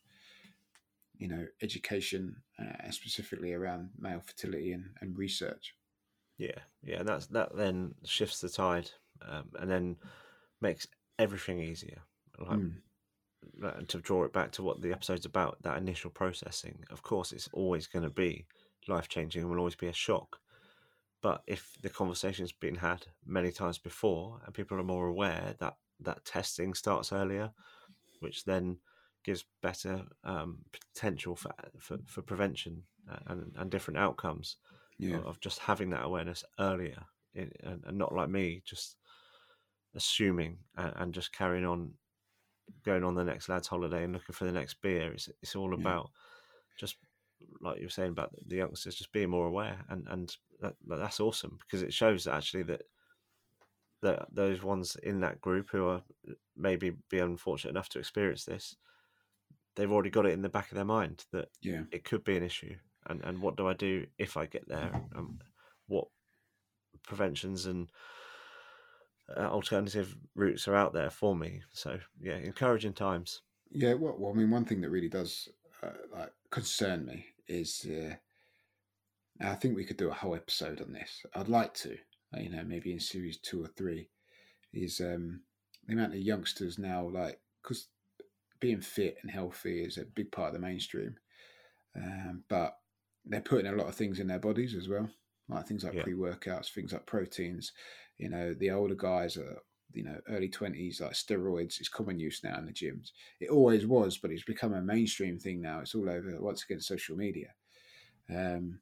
you 1.18 1.28
know 1.28 1.45
education 1.62 2.36
uh, 2.60 2.89
specifically 2.91 3.53
around 3.53 3.89
male 3.97 4.22
fertility 4.26 4.72
and, 4.72 4.86
and 5.01 5.18
research 5.18 5.76
yeah 6.38 6.60
yeah 6.84 7.03
that's 7.03 7.28
that 7.28 7.55
then 7.55 7.93
shifts 8.05 8.39
the 8.41 8.49
tide 8.49 8.89
um, 9.28 9.45
and 9.60 9.70
then 9.70 9.95
makes 10.62 10.88
everything 11.18 11.60
easier 11.60 12.01
like 12.39 12.60
mm. 12.60 12.74
To 13.88 14.00
draw 14.00 14.24
it 14.24 14.34
back 14.34 14.52
to 14.52 14.64
what 14.64 14.82
the 14.82 14.92
episode's 14.92 15.26
about 15.26 15.58
that 15.64 15.78
initial 15.78 16.10
processing 16.10 16.78
of 16.92 17.02
course 17.02 17.32
it's 17.32 17.50
always 17.54 17.88
going 17.88 18.04
to 18.04 18.10
be 18.10 18.46
life 18.88 19.08
changing 19.08 19.42
and 19.42 19.50
will 19.50 19.60
always 19.60 19.76
be 19.76 19.88
a 19.88 19.94
shock 19.94 20.40
but 21.22 21.42
if 21.48 21.74
the 21.82 21.90
conversation's 21.90 22.52
been 22.52 22.76
had 22.76 23.06
many 23.26 23.52
times 23.52 23.78
before 23.78 24.40
and 24.46 24.54
people 24.54 24.80
are 24.80 24.84
more 24.84 25.08
aware 25.08 25.54
that 25.60 25.76
that 26.00 26.24
testing 26.26 26.74
starts 26.74 27.12
earlier 27.12 27.52
which 28.20 28.46
then 28.46 28.78
gives 29.24 29.46
better 29.62 30.04
um, 30.24 30.60
potential 30.72 31.36
for, 31.36 31.52
for, 31.78 31.98
for 32.06 32.22
prevention 32.22 32.84
uh, 33.12 33.18
and, 33.28 33.52
and 33.58 33.70
different 33.70 33.98
outcomes 33.98 34.58
yeah. 34.98 35.18
of 35.26 35.40
just 35.40 35.60
having 35.60 35.90
that 35.90 36.06
awareness 36.06 36.44
earlier 36.60 37.04
and, 37.36 37.54
and 37.64 37.98
not 37.98 38.14
like 38.14 38.30
me 38.30 38.62
just 38.66 38.96
assuming 39.96 40.58
and, 40.78 40.94
and, 40.98 41.14
just 41.14 41.34
carrying 41.34 41.66
on 41.66 41.92
going 42.84 43.03
on 43.03 43.15
the 43.15 43.24
next 43.24 43.49
lad's 43.49 43.67
holiday 43.67 44.03
and 44.03 44.13
looking 44.13 44.34
for 44.34 44.45
the 44.45 44.51
next 44.51 44.82
beer. 44.82 45.11
It's 45.11 45.30
it's 45.41 45.55
all 45.55 45.70
Yeah. 45.72 45.82
about 45.82 46.11
just 46.78 46.97
like 47.61 47.78
you 47.78 47.86
were 47.86 47.89
saying 47.89 48.11
about 48.11 48.34
the 48.47 48.57
youngsters 48.57 48.95
just 48.95 49.11
being 49.11 49.30
more 49.30 49.47
aware, 49.47 49.86
and 49.89 50.07
and 50.07 50.36
that, 50.61 50.76
that's 50.88 51.20
awesome 51.20 51.57
because 51.59 51.82
it 51.82 51.93
shows 51.93 52.24
that 52.26 52.36
actually 52.36 52.63
that 52.63 52.82
that 54.01 54.28
those 54.32 54.63
ones 54.63 54.95
in 55.03 55.20
that 55.22 55.41
group 55.41 55.70
who 55.72 55.88
are 55.88 56.01
maybe 56.55 56.91
be 57.09 57.20
unfortunate 57.20 57.72
enough 57.72 57.89
to 57.89 57.99
experience 57.99 58.45
this, 58.45 58.76
they've 59.76 59.91
already 59.91 60.09
got 60.09 60.26
it 60.26 60.34
in 60.34 60.41
the 60.41 60.49
back 60.49 60.72
of 60.72 60.76
their 60.76 60.86
mind 60.86 61.26
that 61.32 61.49
Yeah. 61.61 61.84
it 61.91 62.03
could 62.03 62.24
be 62.24 62.38
an 62.38 62.43
issue, 62.43 62.76
and 63.07 63.24
and 63.24 63.41
what 63.41 63.55
do 63.57 63.67
I 63.67 63.74
do 63.74 64.05
if 64.17 64.38
I 64.38 64.45
get 64.45 64.67
there? 64.67 64.91
Um, 65.15 65.39
what 65.88 66.07
preventions 67.03 67.65
and 67.65 67.89
uh, 69.38 69.41
alternative 69.49 70.17
routes 70.36 70.67
are 70.67 70.75
out 70.75 70.93
there 70.93 71.09
for 71.09 71.36
me? 71.36 71.63
So 71.73 71.99
yeah, 72.19 72.38
encouraging 72.38 72.93
times. 72.93 73.41
Yeah, 73.71 73.93
well, 73.93 74.15
well, 74.17 74.32
I 74.32 74.36
mean, 74.36 74.49
one 74.49 74.65
thing 74.65 74.82
that 74.82 74.89
really 74.89 75.09
does 75.09 75.49
uh, 75.84 75.91
like 76.11 76.34
concern 76.49 77.05
me 77.05 77.25
is, 77.47 77.86
uh, 77.86 78.15
I 79.41 79.55
think 79.55 79.75
we 79.75 79.86
could 79.86 79.97
do 79.97 80.09
a 80.09 80.13
whole 80.13 80.36
episode 80.36 80.82
on 80.82 80.91
this. 80.91 81.25
I'd 81.34 81.47
like 81.47 81.73
to, 81.75 81.97
you 82.38 82.49
know, 82.49 82.63
maybe 82.63 82.91
in 82.91 82.99
series 82.99 83.38
two 83.38 83.63
or 83.63 83.67
three, 83.67 84.09
is 84.73 85.01
um, 85.01 85.43
the 85.86 85.93
amount 85.93 86.13
of 86.15 86.19
youngsters 86.21 86.80
now, 86.80 87.07
like, 87.09 87.41
because 87.63 87.89
being 88.59 88.82
fit 88.82 89.17
and 89.21 89.32
healthy 89.32 89.84
is 89.84 89.97
a 89.97 90.05
big 90.05 90.32
part 90.32 90.49
of 90.49 90.53
the 90.55 90.59
mainstream, 90.67 91.19
um, 91.95 92.45
but 92.49 92.80
they're 93.25 93.41
putting 93.41 93.67
a 93.71 93.75
lot 93.75 93.88
of 93.88 93.95
things 93.95 94.19
in 94.19 94.27
their 94.27 94.39
bodies 94.39 94.75
as 94.75 94.89
well, 94.89 95.09
like 95.49 95.67
things 95.67 95.84
like 95.84 95.97
Yeah. 95.97 96.03
pre-workouts, 96.03 96.71
things 96.71 96.93
like 96.93 97.05
proteins. 97.05 97.73
You 98.20 98.30
know, 98.30 98.53
the 98.53 98.70
older 98.72 98.95
guys 98.95 99.36
are, 99.38 99.57
you 99.93 100.03
know, 100.03 100.20
early 100.30 100.49
twenties, 100.49 101.01
like 101.01 101.13
steroids 101.13 101.82
is 101.82 101.89
common 101.89 102.20
use 102.20 102.43
now 102.43 102.59
in 102.59 102.67
the 102.67 102.72
gyms 102.72 103.11
it 103.39 103.49
always 103.49 103.86
was, 103.88 104.17
but 104.17 104.32
it's 104.32 104.43
become 104.43 104.74
a 104.74 104.82
mainstream 104.82 105.39
thing 105.39 105.61
now. 105.61 105.80
It's 105.80 105.95
all 105.95 106.09
over 106.09 106.36
once 106.39 106.63
again 106.63 106.82
social 106.82 107.15
media. 107.15 107.53
Um, 108.30 108.80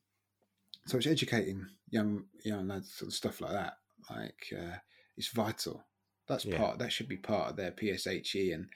so 0.85 0.97
it's 0.97 1.07
educating 1.07 1.67
young 1.89 2.25
young 2.43 2.67
lads 2.67 3.01
and 3.01 3.11
stuff 3.13 3.41
like 3.41 3.51
that. 3.51 3.77
Like 4.09 4.53
uh, 4.57 4.77
it's 5.15 5.29
vital. 5.29 5.83
That's 6.27 6.45
Yeah. 6.45 6.57
part. 6.57 6.79
That 6.79 6.91
should 6.91 7.07
be 7.07 7.17
part 7.17 7.51
of 7.51 7.55
their 7.55 7.71
PSHE 7.71 8.53
and 8.53 8.67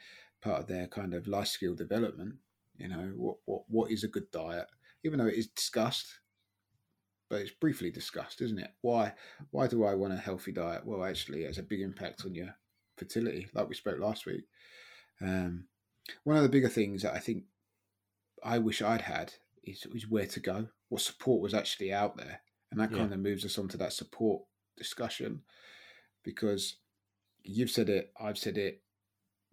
part 0.41 0.61
of 0.61 0.67
their 0.67 0.87
kind 0.87 1.13
of 1.13 1.27
life 1.27 1.47
skill 1.47 1.75
development. 1.75 2.35
You 2.77 2.87
know 2.87 3.13
what 3.15 3.37
what 3.45 3.63
what 3.67 3.91
is 3.91 4.03
a 4.03 4.07
good 4.07 4.29
diet, 4.31 4.67
even 5.03 5.19
though 5.19 5.27
it 5.27 5.35
is 5.37 5.47
discussed, 5.47 6.19
but 7.31 7.39
it's 7.39 7.51
briefly 7.51 7.89
discussed, 7.89 8.41
isn't 8.41 8.59
it? 8.59 8.71
Why 8.81 9.13
why 9.51 9.67
do 9.67 9.85
I 9.85 9.95
want 9.95 10.11
a 10.11 10.17
healthy 10.17 10.51
diet? 10.51 10.85
Well, 10.85 11.05
actually, 11.05 11.45
it 11.45 11.47
has 11.47 11.57
a 11.57 11.63
big 11.63 11.79
impact 11.79 12.25
on 12.25 12.35
your 12.35 12.53
fertility, 12.97 13.47
like 13.53 13.69
we 13.69 13.73
spoke 13.73 13.99
last 13.99 14.25
week. 14.25 14.43
Um, 15.21 15.69
one 16.25 16.35
of 16.35 16.43
the 16.43 16.49
bigger 16.49 16.67
things 16.67 17.03
that 17.03 17.13
I 17.13 17.19
think 17.19 17.45
I 18.43 18.57
wish 18.57 18.81
I'd 18.81 19.03
had 19.03 19.33
is, 19.63 19.87
is 19.95 20.09
where 20.09 20.27
to 20.27 20.39
go, 20.41 20.67
what 20.89 21.01
support 21.01 21.41
was 21.41 21.53
actually 21.53 21.93
out 21.93 22.17
there. 22.17 22.41
And 22.69 22.81
that 22.81 22.91
Yeah. 22.91 22.97
kind 22.97 23.13
of 23.13 23.19
moves 23.19 23.45
us 23.45 23.57
on 23.57 23.69
to 23.69 23.77
that 23.77 23.93
support 23.93 24.43
discussion 24.75 25.43
because 26.23 26.77
you've 27.43 27.71
said 27.71 27.87
it, 27.87 28.11
I've 28.19 28.37
said 28.37 28.57
it, 28.57 28.83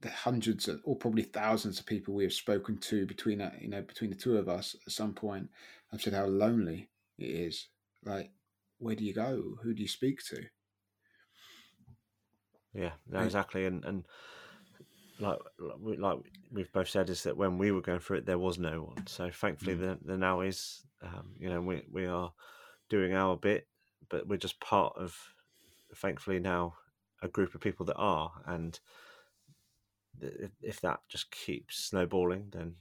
the 0.00 0.10
hundreds 0.10 0.66
of, 0.66 0.80
or 0.82 0.96
probably 0.96 1.22
thousands 1.22 1.78
of 1.78 1.86
people 1.86 2.14
we 2.14 2.24
have 2.24 2.32
spoken 2.32 2.78
to 2.78 3.06
between 3.06 3.38
that, 3.38 3.62
you 3.62 3.68
know, 3.68 3.82
between 3.82 4.10
the 4.10 4.16
two 4.16 4.36
of 4.36 4.48
us 4.48 4.74
at 4.84 4.92
some 4.92 5.14
point, 5.14 5.48
I've 5.92 6.02
said 6.02 6.14
how 6.14 6.26
lonely 6.26 6.90
it 7.18 7.24
is. 7.26 7.68
Like, 8.04 8.30
where 8.78 8.94
do 8.94 9.04
you 9.04 9.14
go? 9.14 9.56
Who 9.62 9.74
do 9.74 9.82
you 9.82 9.88
speak 9.88 10.18
to? 10.28 10.42
Yeah, 12.74 12.92
no, 13.08 13.20
exactly, 13.20 13.64
and 13.66 13.84
and 13.84 14.04
like 15.18 15.38
like 15.58 15.78
we- 15.80 15.96
like 15.96 16.18
we've 16.52 16.72
both 16.72 16.88
said 16.88 17.10
is 17.10 17.22
that 17.24 17.36
when 17.36 17.58
we 17.58 17.72
were 17.72 17.80
going 17.80 17.98
through 18.00 18.18
it, 18.18 18.26
there 18.26 18.38
was 18.38 18.58
no 18.58 18.82
one. 18.82 19.06
So 19.06 19.30
thankfully, 19.30 19.74
Mm. 19.74 19.80
there, 19.80 19.98
there 20.02 20.16
now 20.18 20.40
is. 20.42 20.84
Um, 21.02 21.34
you 21.38 21.48
know, 21.48 21.60
we 21.60 21.84
we 21.90 22.06
are 22.06 22.32
doing 22.88 23.14
our 23.14 23.36
bit, 23.36 23.68
but 24.08 24.26
we're 24.28 24.36
just 24.36 24.60
part 24.60 24.96
of. 24.96 25.16
Thankfully, 25.94 26.38
now 26.38 26.76
a 27.22 27.28
group 27.28 27.54
of 27.54 27.62
people 27.62 27.86
that 27.86 27.96
are, 27.96 28.42
and 28.46 28.78
if- 30.20 30.50
if 30.60 30.80
that 30.82 31.00
just 31.08 31.30
keeps 31.30 31.76
snowballing, 31.84 32.50
then 32.50 32.76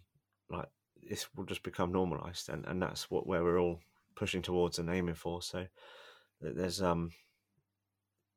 like 0.49 0.69
this 1.09 1.33
will 1.33 1.45
just 1.45 1.63
become 1.63 1.91
normalised, 1.91 2.49
and 2.49 2.65
and 2.65 2.81
that's 2.81 3.09
what 3.09 3.25
where 3.25 3.43
we're 3.43 3.59
all 3.59 3.79
pushing 4.18 4.41
towards 4.41 4.80
and 4.80 4.89
aiming 4.89 5.15
for. 5.15 5.41
So 5.41 5.68
there's 6.41 6.82
um 6.82 7.11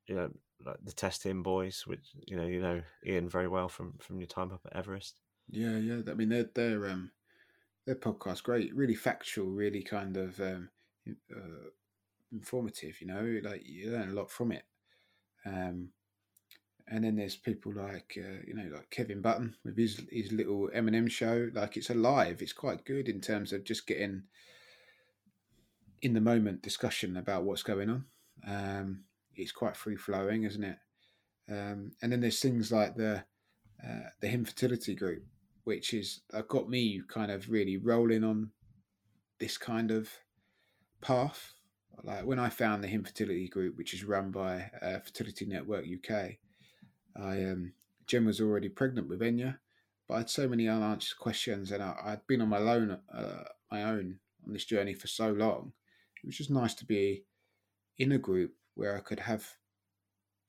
you 0.07 0.17
know, 0.17 0.31
like 0.67 0.79
the 0.85 0.93
test 0.93 1.25
in 1.25 1.43
boys, 1.43 1.85
which 1.87 2.05
you 2.27 2.37
know, 2.37 2.47
you 2.47 2.61
know 2.61 2.83
Ian 3.07 3.29
very 3.29 3.49
well 3.49 3.69
from 3.69 3.95
from 4.01 4.21
your 4.21 4.27
time 4.27 4.53
up 4.53 4.63
at 4.67 4.77
Everest. 4.77 5.21
Yeah, 5.49 5.79
yeah. 5.79 6.01
I 6.09 6.15
mean, 6.15 6.29
they're 6.29 6.51
they're 6.53 6.91
um, 6.91 7.13
their 7.87 7.95
podcast 7.95 8.43
great, 8.43 8.75
really 8.75 8.95
factual, 8.95 9.47
really 9.47 9.83
kind 9.83 10.17
of 10.17 10.41
um, 10.41 10.69
uh, 11.35 11.71
informative. 12.33 13.01
You 13.01 13.07
know, 13.07 13.41
like 13.49 13.63
you 13.65 13.93
learn 13.93 14.11
a 14.11 14.15
lot 14.15 14.31
from 14.31 14.53
it. 14.53 14.65
Um, 15.47 15.91
and 16.89 17.05
then 17.05 17.15
there's 17.15 17.37
people 17.37 17.73
like 17.73 18.19
uh, 18.19 18.43
you 18.47 18.55
know, 18.55 18.69
like 18.75 18.91
Kevin 18.91 19.23
Button 19.23 19.55
with 19.65 19.79
his 19.79 20.03
his 20.11 20.33
little 20.33 20.69
Eminem 20.75 21.09
show. 21.09 21.51
Like 21.55 21.77
it's 21.77 21.91
alive. 21.91 22.43
It's 22.43 22.53
quite 22.53 22.85
good 22.85 23.09
in 23.09 23.21
terms 23.21 23.53
of 23.53 23.65
just 23.65 23.87
getting 23.87 24.25
in 26.03 26.15
the 26.15 26.21
moment 26.21 26.63
discussion 26.63 27.17
about 27.17 27.45
what's 27.45 27.63
going 27.63 27.91
on. 27.91 28.05
Um, 28.47 29.05
it's 29.35 29.53
quite 29.53 29.77
free 29.77 29.97
flowing, 29.97 30.45
isn't 30.45 30.65
it? 30.65 30.79
Um, 31.51 31.93
and 32.03 32.13
then 32.13 32.21
there's 32.21 32.41
things 32.41 32.71
like 32.71 32.97
the 32.97 33.25
uh, 33.85 34.11
the 34.21 34.31
infertility 34.31 34.95
group, 34.95 35.25
which 35.65 35.95
is 35.95 36.21
uh, 36.33 36.43
got 36.43 36.69
me 36.69 37.01
kind 37.09 37.31
of 37.31 37.51
really 37.51 37.77
rolling 37.77 38.25
on 38.25 38.51
this 39.39 39.57
kind 39.57 39.91
of 39.91 40.11
path. 41.01 41.55
Like 42.03 42.25
when 42.25 42.39
I 42.39 42.51
found 42.51 42.85
the 42.85 42.89
infertility 42.89 43.49
group, 43.49 43.77
which 43.77 43.95
is 43.95 44.05
run 44.05 44.31
by 44.31 44.71
uh, 44.81 45.01
Fertility 45.01 45.47
Network 45.47 45.85
UK, 45.85 46.37
I 47.17 47.45
um, 47.45 47.73
Jen 48.07 48.27
was 48.27 48.41
already 48.41 48.69
pregnant 48.69 49.09
with 49.09 49.21
Enya, 49.21 49.59
but 50.09 50.15
I 50.15 50.19
had 50.19 50.31
so 50.31 50.49
many 50.49 50.69
unanswered 50.69 51.19
questions, 51.19 51.71
and 51.73 51.83
I, 51.83 51.95
I'd 52.05 52.27
been 52.27 52.43
on 52.43 52.49
my 52.49 52.59
own, 52.59 52.99
uh, 53.13 53.45
my 53.71 53.83
own 53.83 54.19
on 54.47 54.53
this 54.53 54.65
journey 54.65 54.95
for 54.95 55.07
so 55.07 55.31
long. 55.31 55.73
It 56.23 56.27
was 56.27 56.37
just 56.37 56.51
nice 56.51 56.75
to 56.75 56.85
be 56.87 57.25
in 57.99 58.13
a 58.13 58.19
group 58.19 58.55
where 58.75 58.97
I 58.97 59.01
could 59.01 59.21
have 59.21 59.47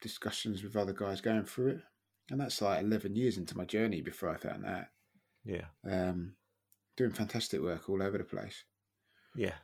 discussions 0.01 0.63
with 0.63 0.75
other 0.75 0.93
guys 0.93 1.21
going 1.21 1.45
through 1.45 1.67
it. 1.69 1.81
And 2.29 2.39
that's 2.39 2.61
like 2.61 2.81
11 2.81 3.15
years 3.15 3.37
into 3.37 3.57
my 3.57 3.65
journey 3.65 4.01
before 4.01 4.29
I 4.29 4.37
found 4.37 4.63
that. 4.63 4.91
Yeah, 5.43 5.65
Um, 5.83 6.35
doing 6.95 7.11
fantastic 7.11 7.61
work 7.61 7.89
all 7.89 8.01
over 8.01 8.17
the 8.17 8.23
place. 8.23 8.63
yeah, 9.35 9.55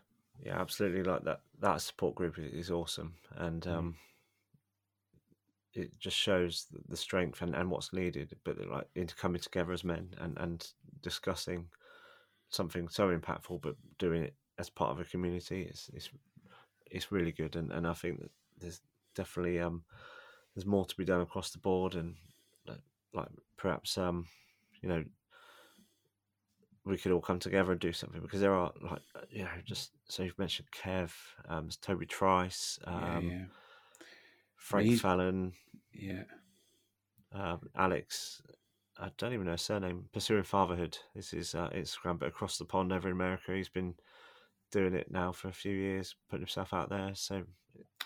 yeah, 0.44 0.60
absolutely. 0.60 1.04
Like 1.04 1.24
that 1.24 1.42
that 1.60 1.82
support 1.82 2.16
group 2.16 2.38
is, 2.40 2.72
awesome, 2.72 3.16
and 3.32 3.62
Mm. 3.64 3.72
um, 3.76 3.98
it 5.74 5.98
just 6.00 6.18
shows 6.18 6.66
the- 6.66 6.82
the 6.88 6.98
strength 6.98 7.42
and, 7.42 7.56
and 7.56 7.70
what's 7.70 7.94
needed. 7.94 8.38
But 8.44 8.58
like 8.68 8.90
into 8.96 9.16
coming 9.16 9.42
together 9.42 9.72
as 9.72 9.84
men 9.84 10.16
and 10.18 10.38
and 10.38 10.72
discussing 11.02 11.70
something 12.50 12.88
so 12.90 13.16
impactful, 13.16 13.62
but 13.62 13.76
doing 13.98 14.24
it 14.24 14.36
as 14.60 14.70
part 14.70 14.92
of 14.92 15.00
a 15.00 15.06
community, 15.06 15.64
it's 15.70 15.90
it's 15.94 16.10
it's 16.90 17.12
really 17.12 17.32
good. 17.32 17.56
And 17.56 17.72
and 17.72 17.88
I 17.88 17.94
think 17.94 18.20
that 18.22 18.32
there's 18.60 18.82
definitely 19.16 19.60
um 19.60 19.84
there's 20.56 20.66
more 20.66 20.86
to 20.86 20.96
be 20.98 21.06
done 21.06 21.22
across 21.22 21.52
the 21.52 21.60
board, 21.60 21.96
and 21.96 22.16
like, 22.68 22.82
like 23.14 23.28
perhaps 23.58 23.98
um 23.98 24.26
you 24.82 24.90
know 24.90 25.04
we 26.86 26.98
could 26.98 27.12
all 27.12 27.20
come 27.22 27.40
together 27.40 27.72
and 27.74 27.82
do 27.82 27.92
something 27.92 28.22
because 28.22 28.40
there 28.40 28.54
are 28.54 28.72
like 28.82 29.02
uh, 29.16 29.22
you 29.30 29.44
know 29.44 29.50
just 29.66 29.92
so 30.06 30.24
you've 30.24 30.40
mentioned 30.40 30.68
Kev, 30.72 31.12
um, 31.50 31.70
Toby 31.82 32.06
Trice, 32.06 32.80
Yeah, 32.88 33.18
um, 33.18 33.30
yeah, 33.30 33.44
Frank 34.56 34.88
he's- 34.88 35.02
Fallon, 35.02 35.52
yeah. 35.94 36.24
um, 37.34 37.60
Alex. 37.76 38.42
I 39.00 39.12
don't 39.20 39.34
even 39.34 39.46
know 39.46 39.52
his 39.52 39.62
surname. 39.62 40.06
Pursuing 40.12 40.42
Fatherhood. 40.42 40.98
This 41.14 41.32
is 41.32 41.54
uh, 41.54 41.70
Instagram, 41.70 42.18
but 42.18 42.30
across 42.30 42.58
the 42.58 42.66
pond 42.66 42.92
over 42.92 43.08
in 43.08 43.14
America, 43.14 43.54
he's 43.54 43.70
been 43.70 43.94
doing 44.72 44.94
it 44.94 45.10
now 45.12 45.32
for 45.32 45.48
a 45.50 45.54
few 45.54 45.74
years, 45.74 46.16
putting 46.30 46.42
himself 46.44 46.74
out 46.74 46.90
there. 46.90 47.12
So 47.14 47.44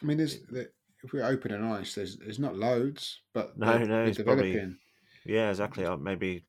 I 0.01 0.05
mean, 0.05 0.18
there's, 0.18 0.39
there, 0.49 0.68
if 1.03 1.14
we're 1.14 1.26
open 1.26 1.51
and 1.53 1.64
honest, 1.64 1.95
there's 1.95 2.18
there's 2.18 2.39
not 2.39 2.55
loads, 2.55 3.22
but 3.34 3.57
No, 3.57 3.78
no, 3.80 4.03
it's 4.05 4.22
probably- 4.22 4.51
developing. 4.51 4.78
yeah, 5.26 5.49
exactly. 5.49 5.86
Uh, 5.86 5.97
maybe 5.97 6.45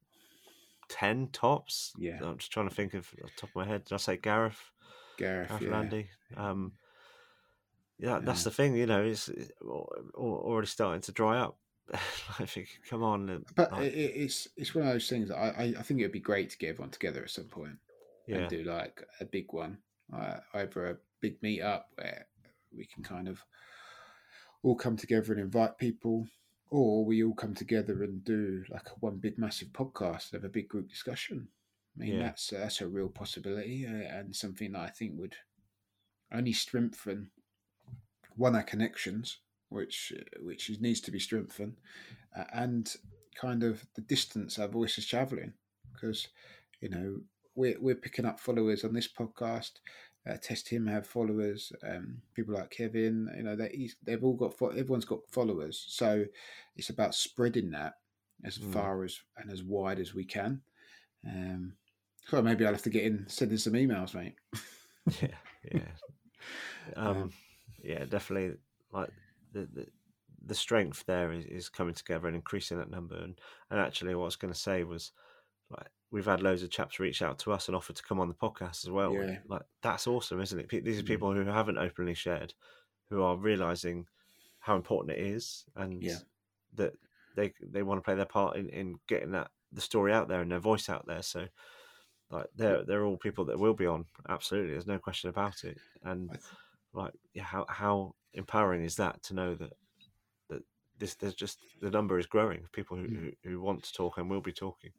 ten 0.88 1.28
tops. 1.32 1.92
Yeah. 1.98 2.18
I'm 2.22 2.38
just 2.38 2.52
trying 2.52 2.68
to 2.68 2.74
think 2.74 2.94
of 2.94 3.08
off 3.24 3.30
the 3.34 3.40
top 3.40 3.50
of 3.50 3.56
my 3.56 3.66
head. 3.66 3.84
Did 3.84 3.94
I 3.94 3.98
say 3.98 4.16
Gareth? 4.16 4.60
Gareth, 5.18 5.48
Gareth 5.48 5.62
yeah. 5.62 5.70
Landy. 5.70 6.06
Um, 6.36 6.72
yeah, 7.98 8.18
that's 8.22 8.44
the 8.44 8.50
thing. 8.50 8.74
You 8.74 8.86
know, 8.86 9.02
it's, 9.04 9.28
it's 9.28 9.52
al- 9.62 9.88
al- 10.18 10.24
already 10.44 10.66
starting 10.66 11.02
to 11.02 11.12
dry 11.12 11.38
up. 11.38 11.56
I 12.38 12.46
think, 12.46 12.68
come 12.88 13.02
on, 13.02 13.44
But 13.54 13.72
like, 13.72 13.82
it, 13.84 13.94
it- 13.94 14.16
it's 14.16 14.48
it's 14.56 14.74
one 14.74 14.86
of 14.86 14.92
those 14.92 15.08
things 15.08 15.28
that 15.28 15.36
I, 15.36 15.48
I, 15.48 15.74
I 15.78 15.82
think 15.82 16.00
it 16.00 16.04
would 16.04 16.12
be 16.12 16.20
great 16.20 16.50
to 16.50 16.58
get 16.58 16.70
everyone 16.70 16.90
together 16.90 17.22
at 17.22 17.30
some 17.30 17.44
point 17.44 17.76
yeah, 18.26 18.36
and 18.38 18.48
do 18.48 18.64
like 18.64 19.02
a 19.20 19.24
big 19.24 19.52
one, 19.52 19.78
uh, 20.14 20.38
over 20.54 20.90
a 20.90 20.96
big 21.20 21.42
meet 21.42 21.62
up 21.62 21.90
where 21.96 22.26
we 22.76 22.84
can 22.86 23.02
kind 23.02 23.28
of 23.28 23.44
all 24.62 24.76
come 24.76 24.96
together 24.96 25.32
and 25.32 25.40
invite 25.40 25.78
people, 25.78 26.26
or 26.70 27.04
we 27.04 27.22
all 27.22 27.34
come 27.34 27.54
together 27.54 28.02
and 28.02 28.24
do 28.24 28.64
like 28.70 28.88
a 28.88 28.94
one 29.00 29.18
big 29.18 29.38
massive 29.38 29.68
podcast, 29.68 30.32
have 30.32 30.44
a 30.44 30.48
big 30.48 30.68
group 30.68 30.88
discussion. 30.88 31.48
I 31.96 32.04
mean, 32.04 32.14
Yeah. 32.18 32.22
that's 32.22 32.48
that's 32.48 32.80
a 32.80 32.88
real 32.88 33.08
possibility 33.08 33.86
uh, 33.86 33.90
and 33.90 34.34
something 34.34 34.72
that 34.72 34.80
I 34.80 34.88
think 34.88 35.18
would 35.18 35.36
only 36.32 36.52
strengthen 36.52 37.30
one 38.36 38.56
our 38.56 38.62
connections, 38.62 39.38
which 39.68 40.12
which 40.40 40.70
needs 40.80 41.00
to 41.02 41.10
be 41.10 41.18
strengthened, 41.18 41.76
uh, 42.36 42.44
and 42.52 42.94
kind 43.34 43.62
of 43.62 43.86
the 43.94 44.00
distance 44.00 44.58
our 44.58 44.68
voice 44.68 44.96
is 44.96 45.06
traveling, 45.06 45.52
because 45.92 46.28
you 46.80 46.88
know 46.88 47.20
we're 47.54 47.78
we're 47.80 47.94
picking 47.94 48.24
up 48.24 48.40
followers 48.40 48.84
on 48.84 48.92
this 48.94 49.08
podcast. 49.08 49.72
Uh, 50.28 50.36
Test 50.40 50.68
him 50.68 50.86
have 50.86 51.06
followers. 51.06 51.72
Um, 51.86 52.22
people 52.34 52.54
like 52.54 52.70
Kevin, 52.70 53.28
you 53.36 53.42
know, 53.42 53.56
they 53.56 53.68
he's- 53.70 53.96
they've 54.04 54.22
all 54.22 54.34
got 54.36 54.56
fo- 54.56 54.68
everyone's 54.68 55.04
got 55.04 55.18
followers. 55.30 55.84
So 55.88 56.24
it's 56.76 56.90
about 56.90 57.14
spreading 57.14 57.70
that 57.72 57.94
as 58.44 58.58
Mm. 58.58 58.72
far 58.72 59.04
as 59.04 59.20
and 59.36 59.50
as 59.50 59.62
wide 59.64 59.98
as 59.98 60.14
we 60.14 60.24
can. 60.24 60.62
Um, 61.26 61.74
so 62.28 62.40
maybe 62.40 62.64
I'll 62.64 62.72
have 62.72 62.82
to 62.82 62.90
get 62.90 63.04
in 63.04 63.26
sending 63.28 63.58
some 63.58 63.72
emails, 63.72 64.14
mate. 64.14 64.36
yeah, 65.20 65.36
yeah, 65.72 65.82
um, 66.96 67.32
yeah, 67.82 68.04
definitely. 68.04 68.56
Like 68.92 69.10
the 69.52 69.68
the, 69.72 69.86
the 70.46 70.54
strength 70.54 71.04
there 71.06 71.32
is, 71.32 71.44
is 71.46 71.68
coming 71.68 71.94
together 71.94 72.26
and 72.28 72.36
increasing 72.36 72.78
that 72.78 72.90
number. 72.90 73.16
And 73.16 73.38
and 73.70 73.80
actually, 73.80 74.14
what 74.14 74.22
I 74.22 74.26
was 74.26 74.36
going 74.36 74.52
to 74.54 74.58
say 74.58 74.84
was 74.84 75.12
like 75.70 75.88
we've 76.12 76.26
had 76.26 76.42
loads 76.42 76.62
of 76.62 76.70
chaps 76.70 77.00
reach 77.00 77.22
out 77.22 77.38
to 77.40 77.50
us 77.52 77.66
and 77.68 77.74
offer 77.76 77.92
to 77.92 78.02
come 78.02 78.20
on 78.20 78.28
the 78.28 78.34
podcast 78.34 78.84
as 78.84 78.90
well. 78.90 79.12
Yeah. 79.14 79.38
Like 79.48 79.62
that's 79.82 80.06
awesome, 80.06 80.40
isn't 80.40 80.58
it? 80.60 80.84
These 80.84 81.00
are 81.00 81.02
Mm. 81.02 81.06
people 81.06 81.32
who 81.32 81.44
haven't 81.44 81.78
openly 81.78 82.14
shared, 82.14 82.54
who 83.10 83.22
are 83.22 83.36
realizing 83.36 84.06
how 84.60 84.76
important 84.76 85.16
it 85.18 85.24
is, 85.24 85.64
and 85.74 86.00
Yeah. 86.02 86.18
that 86.74 86.94
they 87.34 87.52
they 87.60 87.82
want 87.82 87.98
to 87.98 88.04
play 88.04 88.14
their 88.14 88.26
part 88.26 88.56
in, 88.56 88.68
in 88.68 89.00
getting 89.08 89.32
that 89.32 89.50
the 89.72 89.80
story 89.80 90.12
out 90.12 90.28
there 90.28 90.42
and 90.42 90.52
their 90.52 90.58
voice 90.60 90.88
out 90.88 91.06
there. 91.06 91.22
So 91.22 91.48
like 92.30 92.46
they're 92.54 92.84
they're 92.84 93.04
all 93.04 93.16
people 93.16 93.46
that 93.46 93.58
will 93.58 93.74
be 93.74 93.86
on. 93.86 94.06
Absolutely, 94.28 94.72
there's 94.72 94.86
no 94.86 94.98
question 94.98 95.30
about 95.30 95.64
it. 95.64 95.78
And 96.02 96.30
th- 96.30 96.42
like, 96.92 97.14
yeah, 97.32 97.44
how 97.44 97.64
how 97.68 98.14
empowering 98.34 98.84
is 98.84 98.96
that 98.96 99.22
to 99.24 99.34
know 99.34 99.54
that 99.54 99.72
that 100.50 100.62
this 100.98 101.14
there's 101.14 101.34
just 101.34 101.58
the 101.80 101.90
number 101.90 102.18
is 102.18 102.26
growing 102.26 102.62
of 102.62 102.70
people 102.72 102.96
who, 102.98 103.08
Mm. 103.08 103.16
who 103.42 103.50
who 103.50 103.60
want 103.62 103.82
to 103.84 103.92
talk 103.94 104.18
and 104.18 104.28
will 104.28 104.42
be 104.42 104.52
talking. 104.52 104.92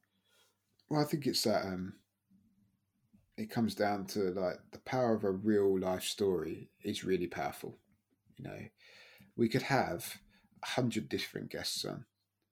Well, 0.94 1.02
I 1.02 1.06
think 1.06 1.26
it's 1.26 1.41
that 1.41 1.66
um, 1.66 1.94
it 3.36 3.50
comes 3.50 3.74
down 3.74 4.06
to 4.06 4.30
like 4.30 4.58
the 4.72 4.78
power 4.78 5.16
of 5.16 5.24
a 5.24 5.32
real 5.32 5.80
life 5.80 6.04
story 6.04 6.70
is 6.84 7.04
really 7.04 7.26
powerful. 7.26 7.80
You 8.38 8.44
know, 8.44 8.60
we 9.36 9.50
could 9.50 9.64
have 9.64 10.20
a 10.62 10.68
hundred 10.68 11.10
different 11.10 11.50
guests 11.50 11.84
on, 11.84 12.06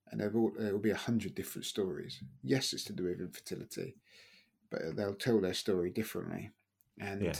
and 0.07 0.19
there 0.19 0.31
will 0.31 0.53
there 0.57 0.71
will 0.71 0.79
be 0.79 0.89
a 0.89 0.95
hundred 0.95 1.35
different 1.35 1.65
stories. 1.65 2.19
Yes, 2.41 2.73
it's 2.73 2.83
to 2.85 2.93
do 2.93 3.03
with 3.03 3.21
infertility, 3.21 3.97
but 4.71 4.95
they'll 4.95 5.13
tell 5.13 5.39
their 5.39 5.53
story 5.53 5.91
differently, 5.91 6.49
and 6.99 7.21
Yeah. 7.21 7.35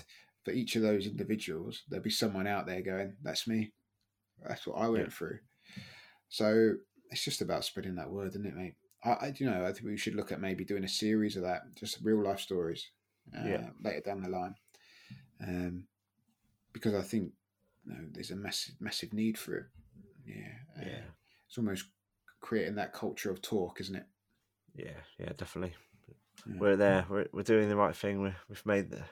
for 0.45 0.51
each 0.51 0.75
of 0.75 0.83
those 0.83 1.07
individuals, 1.07 1.81
there'll 1.89 2.03
be 2.03 2.11
someone 2.11 2.45
out 2.45 2.67
there 2.67 2.83
going, 2.83 3.17
"That's 3.23 3.47
me. 3.47 3.73
That's 4.47 4.67
what 4.67 4.77
I 4.77 4.87
went 4.87 5.05
Yeah. 5.05 5.09
through." 5.09 5.39
So 6.29 6.75
it's 7.09 7.25
just 7.25 7.41
about 7.41 7.65
spreading 7.65 7.95
that 7.95 8.11
word, 8.11 8.33
isn't 8.33 8.45
it, 8.45 8.55
mate? 8.55 8.75
I, 9.03 9.09
I 9.11 9.33
you 9.37 9.45
know 9.45 9.65
I 9.65 9.73
think 9.73 9.85
we 9.85 9.97
should 9.97 10.15
look 10.15 10.31
at 10.31 10.41
maybe 10.41 10.65
doing 10.65 10.83
a 10.83 10.87
series 10.89 11.35
of 11.35 11.43
that, 11.43 11.75
just 11.75 11.99
real 12.03 12.23
life 12.23 12.39
stories, 12.39 12.91
uh, 13.37 13.47
Yeah. 13.47 13.69
later 13.83 14.01
down 14.01 14.21
the 14.23 14.29
line, 14.29 14.55
um, 15.45 15.87
because 16.73 16.93
I 16.95 17.01
think 17.01 17.33
you 17.85 17.93
know, 17.93 18.07
there's 18.11 18.31
a 18.31 18.35
massive 18.35 18.75
massive 18.79 19.13
need 19.13 19.37
for 19.37 19.55
it. 19.57 19.65
Yeah, 20.25 20.53
uh, 20.77 20.85
Yeah, 20.85 21.01
it's 21.47 21.57
almost 21.57 21.85
creating 22.39 22.75
that 22.75 22.93
culture 22.93 23.31
of 23.31 23.41
talk, 23.41 23.81
isn't 23.81 23.95
it? 23.95 24.05
yeah, 24.75 24.99
yeah, 25.19 25.31
definitely. 25.37 25.75
Yeah. 26.47 26.55
We're 26.59 26.75
there. 26.75 27.05
We're 27.09 27.27
we're 27.31 27.43
doing 27.43 27.69
the 27.69 27.75
right 27.75 27.95
thing. 27.95 28.21
We 28.21 28.33
we've 28.49 28.65
made 28.65 28.89
the 28.89 29.03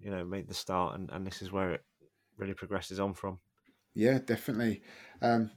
you 0.00 0.10
know 0.10 0.24
made 0.24 0.48
the 0.48 0.54
start, 0.54 0.98
and 0.98 1.10
and 1.10 1.26
this 1.26 1.42
is 1.42 1.52
where 1.52 1.72
it 1.72 1.84
really 2.36 2.54
progresses 2.54 3.00
on 3.00 3.14
from. 3.14 3.38
Yeah, 3.94 4.18
definitely. 4.18 4.82
Um, 5.22 5.50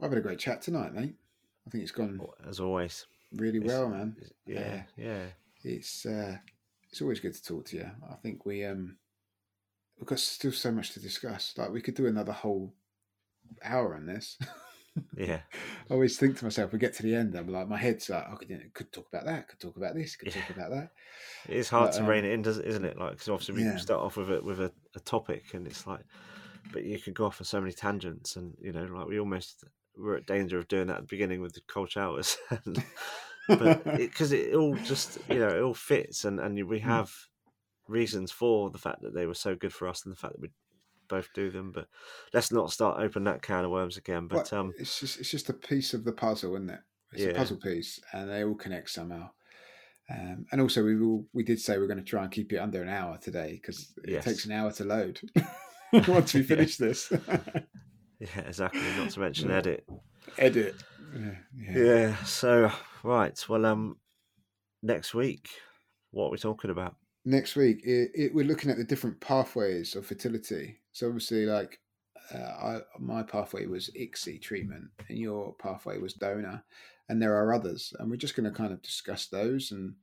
I've 0.00 0.10
had 0.10 0.18
a 0.18 0.22
great 0.22 0.38
chat 0.38 0.62
tonight, 0.62 0.94
mate. 0.94 1.14
I 1.66 1.70
think 1.70 1.82
it's 1.82 1.92
gone 1.92 2.20
As 2.48 2.60
always. 2.60 3.06
really 3.32 3.58
It's- 3.58 3.68
well, 3.70 3.88
man. 3.90 4.16
Yeah, 4.46 4.82
yeah, 4.96 5.26
It's 5.62 6.06
uh, 6.06 6.38
it's 6.90 7.00
always 7.02 7.20
good 7.20 7.34
to 7.34 7.42
talk 7.42 7.66
to 7.66 7.76
you. 7.76 7.90
I 8.10 8.14
think 8.16 8.44
we 8.46 8.64
um 8.64 8.96
we've 9.98 10.06
got 10.08 10.18
still 10.18 10.52
so 10.52 10.72
much 10.72 10.92
to 10.92 11.00
discuss. 11.00 11.54
Like 11.56 11.70
we 11.70 11.82
could 11.82 11.94
do 11.94 12.06
another 12.06 12.32
whole 12.32 12.74
hour 13.62 13.94
on 13.94 14.06
this. 14.06 14.38
yeah, 15.16 15.40
I 15.88 15.94
always 15.94 16.18
think 16.18 16.38
to 16.38 16.44
myself, 16.44 16.72
we 16.72 16.78
get 16.78 16.94
to 16.94 17.02
the 17.02 17.14
end, 17.14 17.34
I'm 17.36 17.46
like, 17.48 17.68
my 17.68 17.76
head's 17.78 18.10
like, 18.10 18.24
I 18.28 18.34
could, 18.34 18.74
could 18.74 18.92
talk 18.92 19.06
about 19.12 19.26
that, 19.26 19.48
could 19.48 19.60
talk 19.60 19.76
about 19.76 19.94
this, 19.94 20.16
could 20.16 20.32
talk 20.32 20.50
about 20.50 20.70
that. 20.70 20.90
It 21.48 21.56
is 21.56 21.68
hard 21.70 21.90
But, 21.90 21.96
to 21.96 22.02
um, 22.02 22.08
rein 22.08 22.24
it 22.24 22.32
in, 22.32 22.44
isn't 22.44 22.84
it? 22.84 22.98
Like, 22.98 23.12
because 23.12 23.28
obviously 23.28 23.54
we 23.54 23.62
Yeah. 23.62 23.76
start 23.76 24.00
off 24.02 24.16
with 24.16 24.30
a 24.30 24.40
with 24.42 24.60
a, 24.60 24.72
a 24.94 25.00
topic, 25.00 25.54
and 25.54 25.66
it's 25.66 25.86
like, 25.86 26.00
but 26.72 26.84
you 26.84 26.98
could 26.98 27.14
go 27.14 27.24
off 27.26 27.40
on 27.40 27.44
so 27.44 27.60
many 27.60 27.72
tangents, 27.72 28.36
and 28.36 28.54
you 28.60 28.72
know, 28.72 28.84
like 28.84 29.06
we 29.06 29.18
almost 29.18 29.64
were 30.00 30.16
at 30.16 30.26
danger 30.26 30.58
of 30.58 30.68
doing 30.68 30.86
that 30.88 30.96
at 30.96 31.00
the 31.02 31.06
beginning 31.06 31.40
with 31.40 31.52
the 31.54 31.60
cold 31.68 31.90
showers, 31.90 32.36
but 33.58 33.80
because 33.96 34.32
it, 34.32 34.54
all 34.54 34.76
just 34.76 35.18
you 35.28 35.38
know 35.38 35.48
it 35.48 35.62
all 35.62 35.74
fits, 35.74 36.24
and 36.24 36.40
and 36.40 36.54
we 36.68 36.80
Mm. 36.80 36.84
have 36.84 37.12
reasons 37.88 38.30
for 38.32 38.70
the 38.70 38.78
fact 38.78 39.02
that 39.02 39.14
they 39.14 39.26
were 39.26 39.34
so 39.34 39.54
good 39.54 39.72
for 39.72 39.88
us, 39.88 40.04
and 40.04 40.12
the 40.12 40.16
fact 40.18 40.34
that 40.34 40.40
we 40.40 40.50
both 41.08 41.28
do 41.34 41.50
them. 41.50 41.72
But 41.72 41.88
let's 42.32 42.52
not 42.52 42.70
start 42.72 43.00
open 43.00 43.24
that 43.24 43.42
can 43.42 43.64
of 43.64 43.70
worms 43.70 43.96
again. 43.96 44.28
But 44.28 44.52
Well, 44.52 44.60
um, 44.60 44.74
it's 44.78 45.00
just 45.00 45.18
it's 45.20 45.30
just 45.30 45.48
a 45.50 45.54
piece 45.54 45.94
of 45.94 46.04
the 46.04 46.12
puzzle, 46.12 46.54
isn't 46.56 46.70
it? 46.70 46.80
It's 47.12 47.24
a 47.24 47.30
puzzle 47.30 47.56
piece, 47.56 47.98
and 48.12 48.30
they 48.30 48.44
all 48.44 48.54
connect 48.54 48.90
somehow. 48.90 49.30
Um, 50.08 50.46
and 50.50 50.60
also, 50.60 50.84
we 50.84 50.96
will, 50.96 51.26
we 51.32 51.44
did 51.44 51.60
say 51.60 51.78
we're 51.78 51.86
going 51.86 51.98
to 51.98 52.04
try 52.04 52.24
and 52.24 52.32
keep 52.32 52.52
it 52.52 52.58
under 52.58 52.82
an 52.82 52.88
hour 52.88 53.16
today 53.18 53.52
because 53.52 53.92
it 54.02 54.10
Yes. 54.10 54.24
takes 54.24 54.44
an 54.44 54.52
hour 54.52 54.72
to 54.72 54.84
load. 54.84 55.20
Once 56.08 56.34
we 56.34 56.42
finish 56.42 56.76
this, 56.76 57.12
yeah, 58.20 58.40
exactly. 58.46 58.80
Not 58.96 59.10
to 59.10 59.20
mention 59.20 59.48
Yeah. 59.48 59.56
edit. 59.56 59.84
edit. 60.38 60.74
Yeah, 61.14 61.34
yeah. 61.56 61.78
Yeah. 61.78 62.16
So 62.24 62.70
right. 63.02 63.44
Well, 63.48 63.66
um, 63.66 63.96
next 64.82 65.14
week, 65.14 65.48
what 66.12 66.26
are 66.26 66.30
we 66.30 66.38
talking 66.38 66.70
about? 66.70 66.96
next 67.26 67.54
week 67.54 67.82
it, 67.84 68.10
it, 68.14 68.34
we're 68.34 68.46
looking 68.46 68.70
at 68.70 68.78
the 68.78 68.82
different 68.84 69.20
pathways 69.20 69.94
of 69.94 70.06
fertility 70.06 70.78
so 70.92 71.06
obviously 71.06 71.44
like 71.44 71.78
uh, 72.34 72.38
I, 72.38 72.78
my 72.98 73.22
pathway 73.22 73.66
was 73.66 73.90
ICSI 73.94 74.40
treatment 74.40 74.84
and 75.06 75.18
your 75.18 75.52
pathway 75.56 75.98
was 75.98 76.14
donor 76.14 76.64
and 77.10 77.20
there 77.20 77.36
are 77.36 77.52
others 77.52 77.92
and 77.98 78.10
we're 78.10 78.16
just 78.16 78.34
going 78.36 78.50
to 78.50 78.56
kind 78.56 78.72
of 78.72 78.80
discuss 78.80 79.26
those 79.26 79.70
and 79.70 79.96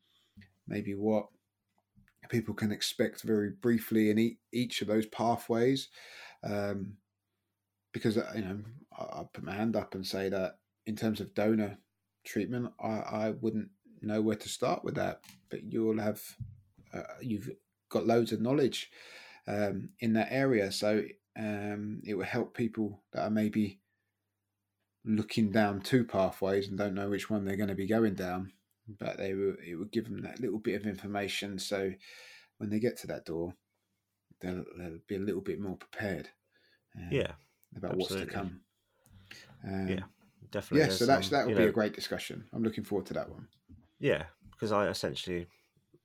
maybe 0.68 0.94
what 0.94 1.26
people 2.30 2.54
can 2.54 2.72
expect 2.72 3.24
very 3.24 3.50
briefly 3.50 4.12
in 4.12 4.20
e- 4.20 4.38
each 4.54 4.84
of 4.84 4.88
those 4.88 5.08
pathways 5.08 5.90
um, 6.44 6.94
because 7.98 8.18
uh, 8.18 8.32
you 8.36 8.42
know 8.42 8.60
I, 8.98 9.04
I 9.04 9.24
put 9.32 9.44
my 9.44 9.54
hand 9.54 9.76
up 9.76 9.96
and 9.96 10.06
say 10.06 10.30
that 10.30 10.60
in 10.86 10.96
terms 10.96 11.20
of 11.20 11.34
donor 11.34 11.78
treatment 12.26 12.72
I, 12.80 12.90
I 12.90 13.30
wouldn't 13.42 13.70
know 14.02 14.22
where 14.22 14.36
to 14.36 14.50
start 14.50 14.84
with 14.84 14.96
that 14.96 15.22
but 15.50 15.64
you'll 15.64 16.00
have 16.00 16.22
uh, 16.94 17.04
you've 17.22 17.50
got 17.90 18.06
loads 18.06 18.32
of 18.32 18.42
knowledge 18.42 18.92
um, 19.48 19.90
in 20.00 20.14
that 20.14 20.32
area, 20.32 20.72
so 20.72 21.04
um, 21.38 22.02
it 22.06 22.16
will 22.16 22.26
help 22.26 22.56
people 22.56 23.02
that 23.14 23.24
are 23.24 23.30
maybe 23.30 23.80
looking 25.06 25.52
down 25.52 25.82
two 25.82 26.04
pathways 26.04 26.68
and 26.68 26.78
don't 26.78 26.96
know 26.96 27.10
which 27.10 27.30
one 27.30 27.46
they're 27.46 27.56
going 27.56 27.70
to 27.70 27.76
be 27.76 27.88
going 27.88 28.16
down. 28.16 28.52
But 29.00 29.18
they 29.18 29.34
will, 29.34 29.56
it 29.66 29.76
will 29.76 29.86
give 29.86 30.06
them 30.06 30.22
that 30.22 30.40
little 30.40 30.60
bit 30.60 30.80
of 30.80 30.88
information, 30.88 31.60
so 31.60 31.92
when 32.58 32.70
they 32.70 32.80
get 32.80 32.98
to 33.00 33.08
that 33.08 33.26
door, 33.26 33.54
they'll, 34.42 34.64
they'll 34.78 35.00
be 35.08 35.16
a 35.16 35.20
little 35.20 35.42
bit 35.42 35.60
more 35.60 35.76
prepared. 35.76 36.30
um, 36.96 37.10
Yeah. 37.12 37.34
About 37.76 37.96
what's 37.96 38.16
to 38.16 38.26
come. 38.26 38.62
Um, 39.64 39.88
Yeah, 39.88 40.00
Definitely. 40.52 40.88
yeah. 40.88 40.94
So 40.94 41.12
um, 41.12 41.22
that 41.30 41.46
will 41.48 41.56
be 41.56 41.62
know, 41.62 41.68
a 41.68 41.72
great 41.72 41.94
discussion. 41.94 42.46
I'm 42.54 42.64
looking 42.64 42.84
forward 42.84 43.06
to 43.08 43.14
that 43.16 43.30
one. 43.30 43.48
Yeah, 44.00 44.24
because 44.52 44.72
I 44.72 44.88
essentially, 44.88 45.48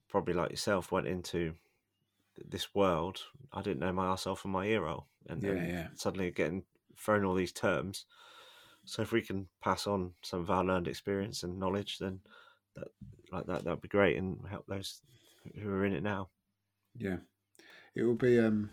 probably 0.09 0.35
like 0.35 0.51
yourself, 0.51 0.91
went 0.91 1.07
into 1.07 1.55
this 2.49 2.75
world. 2.75 3.21
I 3.53 3.63
didn't 3.63 3.81
know 3.81 3.93
my 3.93 4.07
arsehole 4.07 4.39
from 4.39 4.53
my 4.53 4.67
ear 4.67 4.83
roll, 4.83 5.07
and, 5.29 5.43
Yeah, 5.43 5.51
and 5.51 5.69
yeah. 5.69 5.87
suddenly 5.95 6.31
getting 6.31 6.65
thrown 6.97 7.25
all 7.25 7.35
these 7.35 7.53
terms. 7.53 8.07
So 8.85 9.03
if 9.03 9.13
we 9.13 9.23
can 9.23 9.47
pass 9.63 9.87
on 9.87 10.13
some 10.23 10.41
of 10.41 10.51
our 10.51 10.65
learned 10.65 10.89
experience 10.89 11.43
and 11.45 11.59
knowledge, 11.59 11.99
then 11.99 12.21
that 12.75 12.89
like 13.31 13.47
that 13.47 13.65
that 13.65 13.71
would 13.71 13.81
be 13.81 13.89
great 13.89 14.17
and 14.17 14.41
help 14.49 14.67
those 14.67 15.03
who 15.61 15.69
are 15.71 15.85
in 15.85 15.93
it 15.93 16.03
now. 16.03 16.29
Yeah, 16.97 17.19
it 17.95 18.03
will 18.03 18.15
be. 18.15 18.41
Um, 18.41 18.71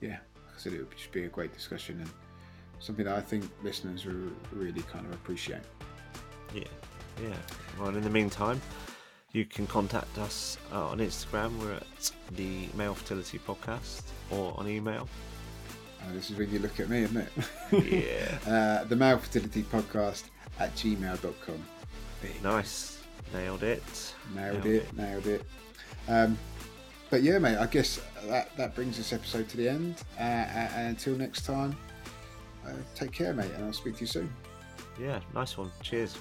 yeah, 0.00 0.18
said, 0.60 0.72
it 0.74 0.78
will 0.78 0.86
just 0.96 1.12
be 1.12 1.24
a 1.24 1.28
great 1.28 1.52
discussion 1.54 1.98
and 2.00 2.10
something 2.80 3.04
that 3.04 3.16
I 3.16 3.20
think 3.20 3.50
listeners 3.62 4.04
will 4.04 4.30
really 4.52 4.82
kind 4.82 5.06
of 5.06 5.12
appreciate. 5.12 5.62
Yeah, 6.54 6.64
yeah. 7.22 7.36
Well, 7.78 7.88
in 7.96 8.02
the 8.02 8.10
meantime, 8.10 8.60
you 9.32 9.44
can 9.44 9.66
contact 9.66 10.18
us 10.18 10.58
uh, 10.72 10.88
on 10.88 10.98
Instagram. 10.98 11.56
We're 11.58 11.74
at 11.74 12.10
the 12.32 12.68
Male 12.74 12.94
Fertility 12.94 13.38
Podcast, 13.38 14.02
or 14.30 14.54
on 14.58 14.68
email. 14.68 15.08
Oh, 16.02 16.12
this 16.14 16.30
is 16.30 16.36
when 16.36 16.50
you 16.50 16.58
look 16.58 16.80
at 16.80 16.88
me, 16.88 17.02
isn't 17.04 17.16
it? 17.16 17.32
Yeah. 18.46 18.80
uh, 18.82 18.84
the 18.84 18.96
Male 18.96 19.18
Fertility 19.18 19.62
Podcast 19.62 20.24
at 20.58 20.74
gmail.com. 20.74 21.64
nice. 22.42 22.98
Nailed 23.32 23.62
it. 23.62 24.14
Nailed 24.34 24.66
it, 24.66 24.92
nailed 24.96 25.26
it. 25.26 25.44
Um, 26.08 26.36
but 27.10 27.22
yeah, 27.22 27.38
mate, 27.38 27.58
I 27.58 27.66
guess 27.66 28.00
that, 28.26 28.56
that 28.56 28.74
brings 28.74 28.96
this 28.96 29.12
episode 29.12 29.48
to 29.50 29.56
the 29.56 29.68
end. 29.68 29.96
Uh, 30.18 30.22
and 30.22 30.88
until 30.88 31.16
next 31.16 31.44
time, 31.44 31.76
uh, 32.66 32.72
take 32.94 33.12
care, 33.12 33.34
mate, 33.34 33.50
and 33.56 33.64
I'll 33.64 33.72
speak 33.72 33.96
to 33.96 34.00
you 34.00 34.06
soon. 34.06 34.32
Yeah, 35.00 35.20
nice 35.34 35.56
one. 35.56 35.70
Cheers. 35.82 36.16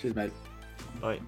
Cheers, 0.00 0.14
mate. 0.14 0.32
Bye. 1.00 1.20